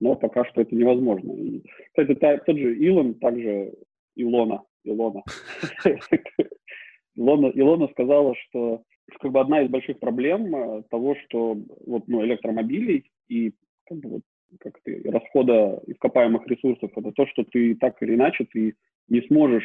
но 0.00 0.14
пока 0.14 0.44
что 0.44 0.60
это 0.60 0.74
невозможно. 0.74 1.32
И, 1.32 1.62
кстати, 1.88 2.14
та, 2.14 2.38
тот 2.38 2.56
же 2.56 2.76
Илон, 2.76 3.14
также 3.14 3.74
Илона, 4.14 4.62
Илона, 4.84 5.22
Илона, 7.16 7.46
Илона 7.54 7.88
сказала, 7.88 8.34
что 8.36 8.82
как 9.20 9.32
бы 9.32 9.40
одна 9.40 9.62
из 9.62 9.70
больших 9.70 9.98
проблем 9.98 10.54
э, 10.54 10.82
того, 10.90 11.16
что 11.24 11.56
вот, 11.86 12.06
ну, 12.06 12.24
электромобилей 12.24 13.10
и 13.28 13.52
как 13.86 13.98
бы, 13.98 14.08
вот, 14.10 14.22
как 14.60 14.80
ты, 14.82 15.02
расхода 15.04 15.82
ископаемых 15.86 16.46
ресурсов, 16.46 16.90
это 16.96 17.12
то, 17.12 17.26
что 17.26 17.44
ты 17.44 17.74
так 17.74 18.02
или 18.02 18.14
иначе 18.14 18.46
ты 18.50 18.74
не 19.08 19.22
сможешь, 19.22 19.64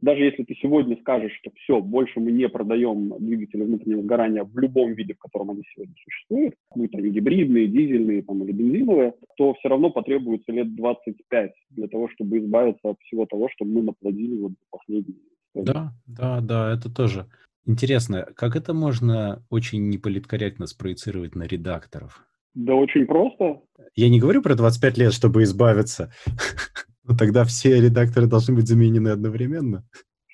даже 0.00 0.24
если 0.24 0.44
ты 0.44 0.54
сегодня 0.54 0.96
скажешь, 1.00 1.32
что 1.40 1.50
все, 1.56 1.80
больше 1.80 2.20
мы 2.20 2.32
не 2.32 2.48
продаем 2.48 3.12
двигатели 3.18 3.62
внутреннего 3.62 4.02
сгорания 4.02 4.44
в 4.44 4.58
любом 4.58 4.94
виде, 4.94 5.14
в 5.14 5.18
котором 5.18 5.50
они 5.50 5.62
сегодня 5.74 5.94
существуют, 6.02 6.54
будь 6.74 6.94
они 6.94 7.10
гибридные, 7.10 7.68
дизельные 7.68 8.22
там, 8.22 8.42
или 8.42 8.52
бензиновые, 8.52 9.14
то 9.36 9.54
все 9.54 9.68
равно 9.68 9.90
потребуется 9.90 10.52
лет 10.52 10.74
25 10.74 11.52
для 11.70 11.88
того, 11.88 12.08
чтобы 12.08 12.38
избавиться 12.38 12.88
от 12.88 13.00
всего 13.00 13.26
того, 13.26 13.48
что 13.50 13.64
мы 13.64 13.82
наплодили 13.82 14.40
вот 14.40 14.52
последние 14.70 15.18
да, 15.54 15.92
да, 16.06 16.40
да, 16.40 16.72
это 16.72 16.88
тоже. 16.88 17.26
Интересно, 17.66 18.26
как 18.36 18.56
это 18.56 18.72
можно 18.72 19.44
очень 19.50 19.88
неполиткорректно 19.88 20.66
спроецировать 20.66 21.34
на 21.34 21.44
редакторов? 21.44 22.24
Да 22.54 22.74
очень 22.74 23.06
просто. 23.06 23.60
Я 23.94 24.08
не 24.08 24.20
говорю 24.20 24.42
про 24.42 24.54
25 24.54 24.98
лет, 24.98 25.12
чтобы 25.12 25.42
избавиться. 25.42 26.12
Но 27.04 27.16
тогда 27.16 27.44
все 27.44 27.80
редакторы 27.80 28.26
должны 28.26 28.54
быть 28.54 28.68
заменены 28.68 29.08
одновременно. 29.08 29.84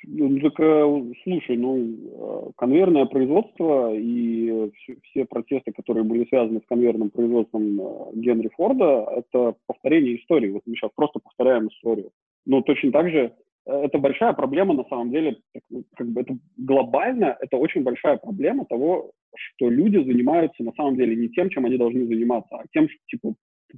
Ну, 0.08 0.38
так, 0.38 0.60
э, 0.60 1.12
слушай, 1.24 1.56
ну, 1.56 1.78
э, 1.78 2.50
конвейерное 2.56 3.06
производство 3.06 3.92
и 3.92 4.70
все 5.02 5.24
протесты, 5.24 5.72
которые 5.72 6.04
были 6.04 6.26
связаны 6.28 6.60
с 6.60 6.68
конвейерным 6.68 7.10
производством 7.10 7.80
э, 7.80 7.84
Генри 8.14 8.48
Форда, 8.56 9.04
это 9.16 9.56
повторение 9.66 10.20
истории. 10.20 10.52
Вот 10.52 10.62
мы 10.64 10.76
сейчас 10.76 10.92
просто 10.94 11.18
повторяем 11.18 11.68
историю. 11.68 12.10
Но 12.44 12.60
точно 12.60 12.92
так 12.92 13.10
же 13.10 13.32
это 13.66 13.98
большая 13.98 14.32
проблема 14.32 14.74
на 14.74 14.84
самом 14.84 15.10
деле, 15.10 15.38
как 15.96 16.06
бы 16.06 16.20
это 16.20 16.38
глобально, 16.56 17.36
это 17.40 17.56
очень 17.56 17.82
большая 17.82 18.16
проблема 18.16 18.64
того, 18.64 19.10
что 19.36 19.70
люди 19.70 19.96
занимаются 19.96 20.62
на 20.62 20.72
самом 20.72 20.96
деле 20.96 21.16
не 21.16 21.28
тем, 21.28 21.50
чем 21.50 21.66
они 21.66 21.76
должны 21.76 22.06
заниматься, 22.06 22.56
а 22.56 22.64
тем, 22.72 22.88
что 22.88 22.98
типа 23.08 23.34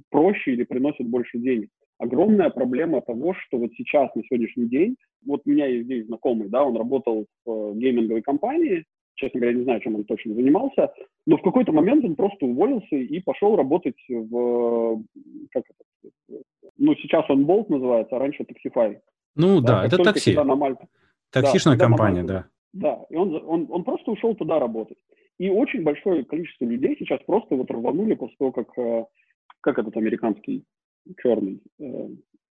проще 0.09 0.53
или 0.53 0.63
приносят 0.63 1.07
больше 1.07 1.37
денег. 1.37 1.69
Огромная 1.97 2.49
проблема 2.49 3.01
того, 3.01 3.33
что 3.33 3.57
вот 3.57 3.71
сейчас, 3.75 4.13
на 4.15 4.23
сегодняшний 4.23 4.67
день, 4.67 4.95
вот 5.25 5.41
у 5.45 5.49
меня 5.49 5.65
есть 5.65 5.85
здесь 5.85 6.05
знакомый, 6.05 6.47
да, 6.47 6.63
он 6.63 6.77
работал 6.77 7.25
в 7.45 7.51
э, 7.51 7.73
гейминговой 7.75 8.21
компании, 8.21 8.85
честно 9.15 9.41
говоря, 9.41 9.57
не 9.57 9.63
знаю, 9.63 9.81
чем 9.81 9.95
он 9.95 10.05
точно 10.05 10.33
занимался, 10.33 10.93
но 11.25 11.37
в 11.37 11.41
какой-то 11.41 11.73
момент 11.73 12.05
он 12.05 12.15
просто 12.15 12.45
уволился 12.45 12.95
и 12.95 13.19
пошел 13.19 13.57
работать 13.57 13.97
в, 14.07 15.03
как 15.51 15.63
это, 15.65 16.41
ну, 16.77 16.95
сейчас 16.95 17.29
он 17.29 17.45
Bolt 17.45 17.65
называется, 17.67 18.15
а 18.15 18.19
раньше 18.19 18.43
Taxify. 18.43 18.97
Ну 19.35 19.59
да, 19.59 19.81
да 19.81 19.85
это 19.87 19.97
такси. 19.97 20.33
На 20.33 20.55
Мальту, 20.55 20.87
Таксишная 21.31 21.77
да, 21.77 21.85
компания, 21.85 22.23
Мальту, 22.23 22.27
да. 22.27 22.45
Да, 22.71 23.05
и 23.09 23.15
он, 23.15 23.35
он, 23.45 23.67
он 23.69 23.83
просто 23.83 24.11
ушел 24.11 24.35
туда 24.35 24.59
работать. 24.59 24.97
И 25.39 25.49
очень 25.49 25.83
большое 25.83 26.23
количество 26.25 26.65
людей 26.65 26.95
сейчас 26.99 27.19
просто 27.25 27.55
вот 27.55 27.71
рванули 27.71 28.13
после 28.13 28.35
того, 28.37 28.51
как, 28.51 28.77
э, 28.77 29.05
как 29.61 29.79
этот 29.79 29.97
американский 29.97 30.65
черный, 31.17 31.61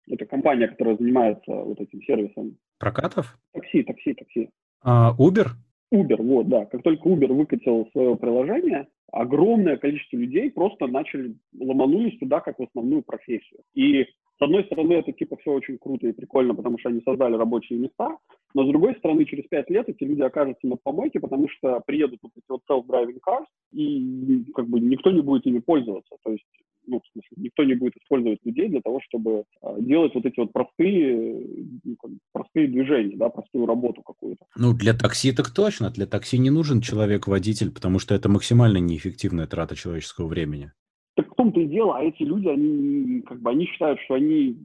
это 0.09 0.27
компания, 0.27 0.69
которая 0.69 0.97
занимается 0.97 1.53
вот 1.53 1.81
этим 1.81 2.03
сервисом. 2.03 2.57
Прокатов? 2.79 3.39
Такси, 3.53 3.83
такси, 3.83 4.15
такси. 4.15 4.51
А, 4.83 5.15
Uber? 5.19 5.49
Uber, 5.93 6.23
вот, 6.23 6.49
да. 6.49 6.67
Как 6.67 6.83
только 6.83 7.09
Uber 7.09 7.33
выкатил 7.33 7.89
свое 7.93 8.17
приложение, 8.17 8.89
огромное 9.13 9.77
количество 9.77 10.17
людей 10.17 10.51
просто 10.51 10.87
начали, 10.87 11.37
ломанулись 11.59 12.19
туда 12.19 12.41
как 12.41 12.59
в 12.59 12.63
основную 12.63 13.03
профессию. 13.03 13.61
И 13.75 14.07
с 14.41 14.43
одной 14.43 14.65
стороны, 14.65 14.95
это 14.95 15.13
типа 15.13 15.37
все 15.37 15.53
очень 15.53 15.77
круто 15.77 16.07
и 16.07 16.13
прикольно, 16.13 16.55
потому 16.55 16.79
что 16.79 16.89
они 16.89 17.03
создали 17.05 17.35
рабочие 17.35 17.79
места, 17.79 18.17
но 18.55 18.65
с 18.65 18.69
другой 18.69 18.95
стороны, 18.97 19.27
через 19.27 19.45
пять 19.49 19.69
лет 19.69 19.87
эти 19.91 20.03
люди 20.03 20.23
окажутся 20.23 20.67
на 20.67 20.77
помойке, 20.77 21.21
потому 21.21 21.47
что 21.51 21.81
приедут 21.87 22.21
вот 22.23 22.33
эти 22.35 22.47
вот 22.49 22.63
self-driving 22.71 23.19
cars, 23.21 23.45
и 23.73 24.45
как 24.55 24.67
бы 24.67 24.81
никто 24.81 25.11
не 25.11 25.21
будет 25.21 25.47
ими 25.47 25.59
пользоваться. 25.59 26.17
То 26.25 26.33
есть 26.33 26.47
ну, 26.87 27.01
в 27.01 27.13
смысле, 27.13 27.29
никто 27.37 27.65
не 27.65 27.75
будет 27.75 27.97
использовать 27.99 28.39
людей 28.45 28.69
для 28.69 28.81
того, 28.81 29.01
чтобы 29.07 29.45
э, 29.63 29.77
делать 29.81 30.15
вот 30.15 30.25
эти 30.25 30.41
вот 30.41 30.53
простые, 30.53 31.47
ну, 31.85 31.97
простые 32.33 32.69
движения, 32.69 33.17
да, 33.17 33.29
простую 33.29 33.67
работу 33.67 34.03
какую-то. 34.03 34.47
Ну, 34.57 34.73
для 34.73 34.95
такси 34.95 35.33
так 35.33 35.51
точно. 35.51 35.91
Для 35.91 36.07
такси 36.07 36.39
не 36.39 36.51
нужен 36.51 36.81
человек-водитель, 36.81 37.71
потому 37.71 37.99
что 37.99 38.15
это 38.15 38.29
максимально 38.31 38.79
неэффективная 38.79 39.47
трата 39.47 39.77
человеческого 39.77 40.27
времени. 40.27 40.73
Так 41.17 41.33
в 41.33 41.35
том-то 41.35 41.61
и 41.61 41.67
дело, 41.67 41.99
а 41.99 42.05
эти 42.05 42.23
люди, 42.23 42.49
они 42.49 43.23
как 43.23 43.41
бы 43.41 43.51
они 43.51 43.67
считают, 43.67 44.01
что 44.01 44.15
они 44.15 44.57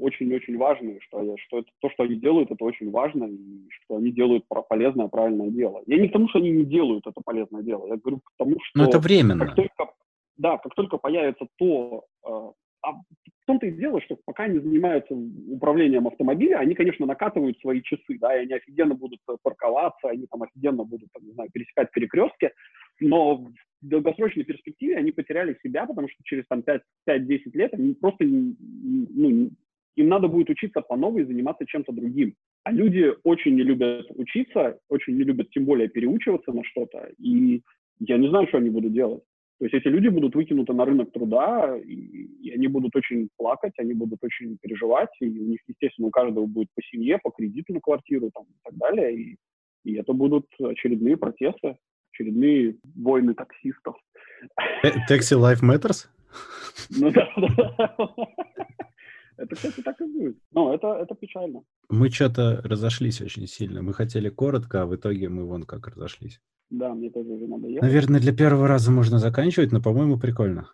очень-очень 0.00 0.56
важные, 0.58 1.00
что, 1.00 1.36
что 1.38 1.58
это, 1.60 1.68
то, 1.80 1.90
что 1.90 2.02
они 2.02 2.16
делают, 2.16 2.50
это 2.50 2.64
очень 2.64 2.90
важно, 2.90 3.24
и 3.24 3.68
что 3.70 3.96
они 3.96 4.12
делают 4.12 4.44
полезное, 4.68 5.08
правильное 5.08 5.48
дело. 5.48 5.82
Я 5.86 5.98
не 5.98 6.08
к 6.08 6.12
тому, 6.12 6.28
что 6.28 6.38
они 6.38 6.50
не 6.50 6.64
делают 6.64 7.06
это 7.06 7.20
полезное 7.24 7.62
дело, 7.62 7.86
я 7.86 7.96
говорю 7.96 8.18
к 8.18 8.30
тому, 8.36 8.56
что... 8.62 8.78
Но 8.78 8.88
это 8.88 8.98
временно. 8.98 9.46
Как 9.46 9.56
только, 9.56 9.92
да, 10.36 10.58
как 10.58 10.74
только 10.74 10.98
появится 10.98 11.46
то... 11.56 12.04
Э, 12.26 12.50
а 12.82 12.92
в 12.92 13.46
том-то 13.46 13.66
и 13.66 13.72
дело, 13.72 14.00
что 14.00 14.16
пока 14.24 14.44
они 14.44 14.58
занимаются 14.58 15.14
управлением 15.14 16.06
автомобиля, 16.06 16.58
они, 16.58 16.74
конечно, 16.74 17.06
накатывают 17.06 17.58
свои 17.60 17.80
часы, 17.82 18.18
да, 18.20 18.36
и 18.36 18.42
они 18.42 18.54
офигенно 18.54 18.94
будут 18.94 19.20
парковаться, 19.42 20.08
они 20.08 20.26
там 20.26 20.42
офигенно 20.42 20.84
будут, 20.84 21.08
там, 21.12 21.24
не 21.24 21.32
знаю, 21.32 21.50
пересекать 21.52 21.90
перекрестки, 21.90 22.50
но 23.00 23.46
долгосрочной 23.88 24.44
перспективе 24.44 24.96
они 24.96 25.12
потеряли 25.12 25.58
себя, 25.62 25.86
потому 25.86 26.08
что 26.08 26.22
через 26.24 26.44
там 26.48 26.62
5-10 27.08 27.40
лет 27.54 27.74
они 27.74 27.94
просто 27.94 28.24
ну, 28.24 29.50
им 29.96 30.08
надо 30.08 30.28
будет 30.28 30.50
учиться 30.50 30.80
по 30.80 30.96
новой 30.96 31.22
и 31.22 31.26
заниматься 31.26 31.66
чем-то 31.66 31.92
другим. 31.92 32.34
А 32.64 32.72
люди 32.72 33.12
очень 33.24 33.54
не 33.54 33.62
любят 33.62 34.06
учиться, 34.10 34.78
очень 34.88 35.16
не 35.16 35.24
любят 35.24 35.50
тем 35.50 35.64
более 35.64 35.88
переучиваться 35.88 36.52
на 36.52 36.62
что-то, 36.64 37.10
и 37.18 37.62
я 37.98 38.18
не 38.18 38.28
знаю, 38.28 38.46
что 38.48 38.58
они 38.58 38.70
будут 38.70 38.92
делать. 38.92 39.22
То 39.58 39.64
есть 39.64 39.74
эти 39.74 39.88
люди 39.88 40.08
будут 40.08 40.34
выкинуты 40.34 40.74
на 40.74 40.84
рынок 40.84 41.12
труда, 41.12 41.78
и, 41.78 41.94
и 41.94 42.50
они 42.50 42.66
будут 42.66 42.94
очень 42.94 43.30
плакать, 43.38 43.72
они 43.78 43.94
будут 43.94 44.22
очень 44.22 44.58
переживать, 44.60 45.08
и 45.20 45.26
у 45.26 45.44
них, 45.44 45.60
естественно, 45.66 46.08
у 46.08 46.10
каждого 46.10 46.44
будет 46.44 46.68
по 46.74 46.82
семье, 46.82 47.18
по 47.22 47.30
кредиту 47.30 47.72
на 47.72 47.80
квартиру 47.80 48.30
там, 48.34 48.44
и 48.44 48.58
так 48.62 48.74
далее, 48.76 49.16
и, 49.16 49.36
и 49.84 49.94
это 49.94 50.12
будут 50.12 50.46
очередные 50.60 51.16
протесты 51.16 51.76
очередные 52.16 52.76
войны 52.94 53.34
таксистов. 53.34 53.96
Taxi 55.08 55.36
Life 55.38 55.62
Matters? 55.62 56.06
Ну 56.90 57.10
да, 57.10 57.28
да. 57.36 58.06
Это, 59.38 59.54
кстати, 59.54 59.82
так 59.82 60.00
и 60.00 60.04
будет. 60.04 60.36
Но 60.52 60.74
это, 60.74 60.88
это 60.94 61.14
печально. 61.14 61.62
Мы 61.90 62.10
что-то 62.10 62.62
разошлись 62.64 63.20
очень 63.20 63.46
сильно. 63.46 63.82
Мы 63.82 63.92
хотели 63.92 64.30
коротко, 64.30 64.82
а 64.82 64.86
в 64.86 64.96
итоге 64.96 65.28
мы 65.28 65.44
вон 65.44 65.64
как 65.64 65.88
разошлись. 65.88 66.40
Да, 66.70 66.94
мне 66.94 67.10
тоже 67.10 67.28
уже 67.28 67.46
надо 67.46 67.68
ехать. 67.68 67.82
Наверное, 67.82 68.20
для 68.20 68.34
первого 68.34 68.66
раза 68.66 68.90
можно 68.90 69.18
заканчивать, 69.18 69.72
но, 69.72 69.82
по-моему, 69.82 70.18
прикольно. 70.18 70.70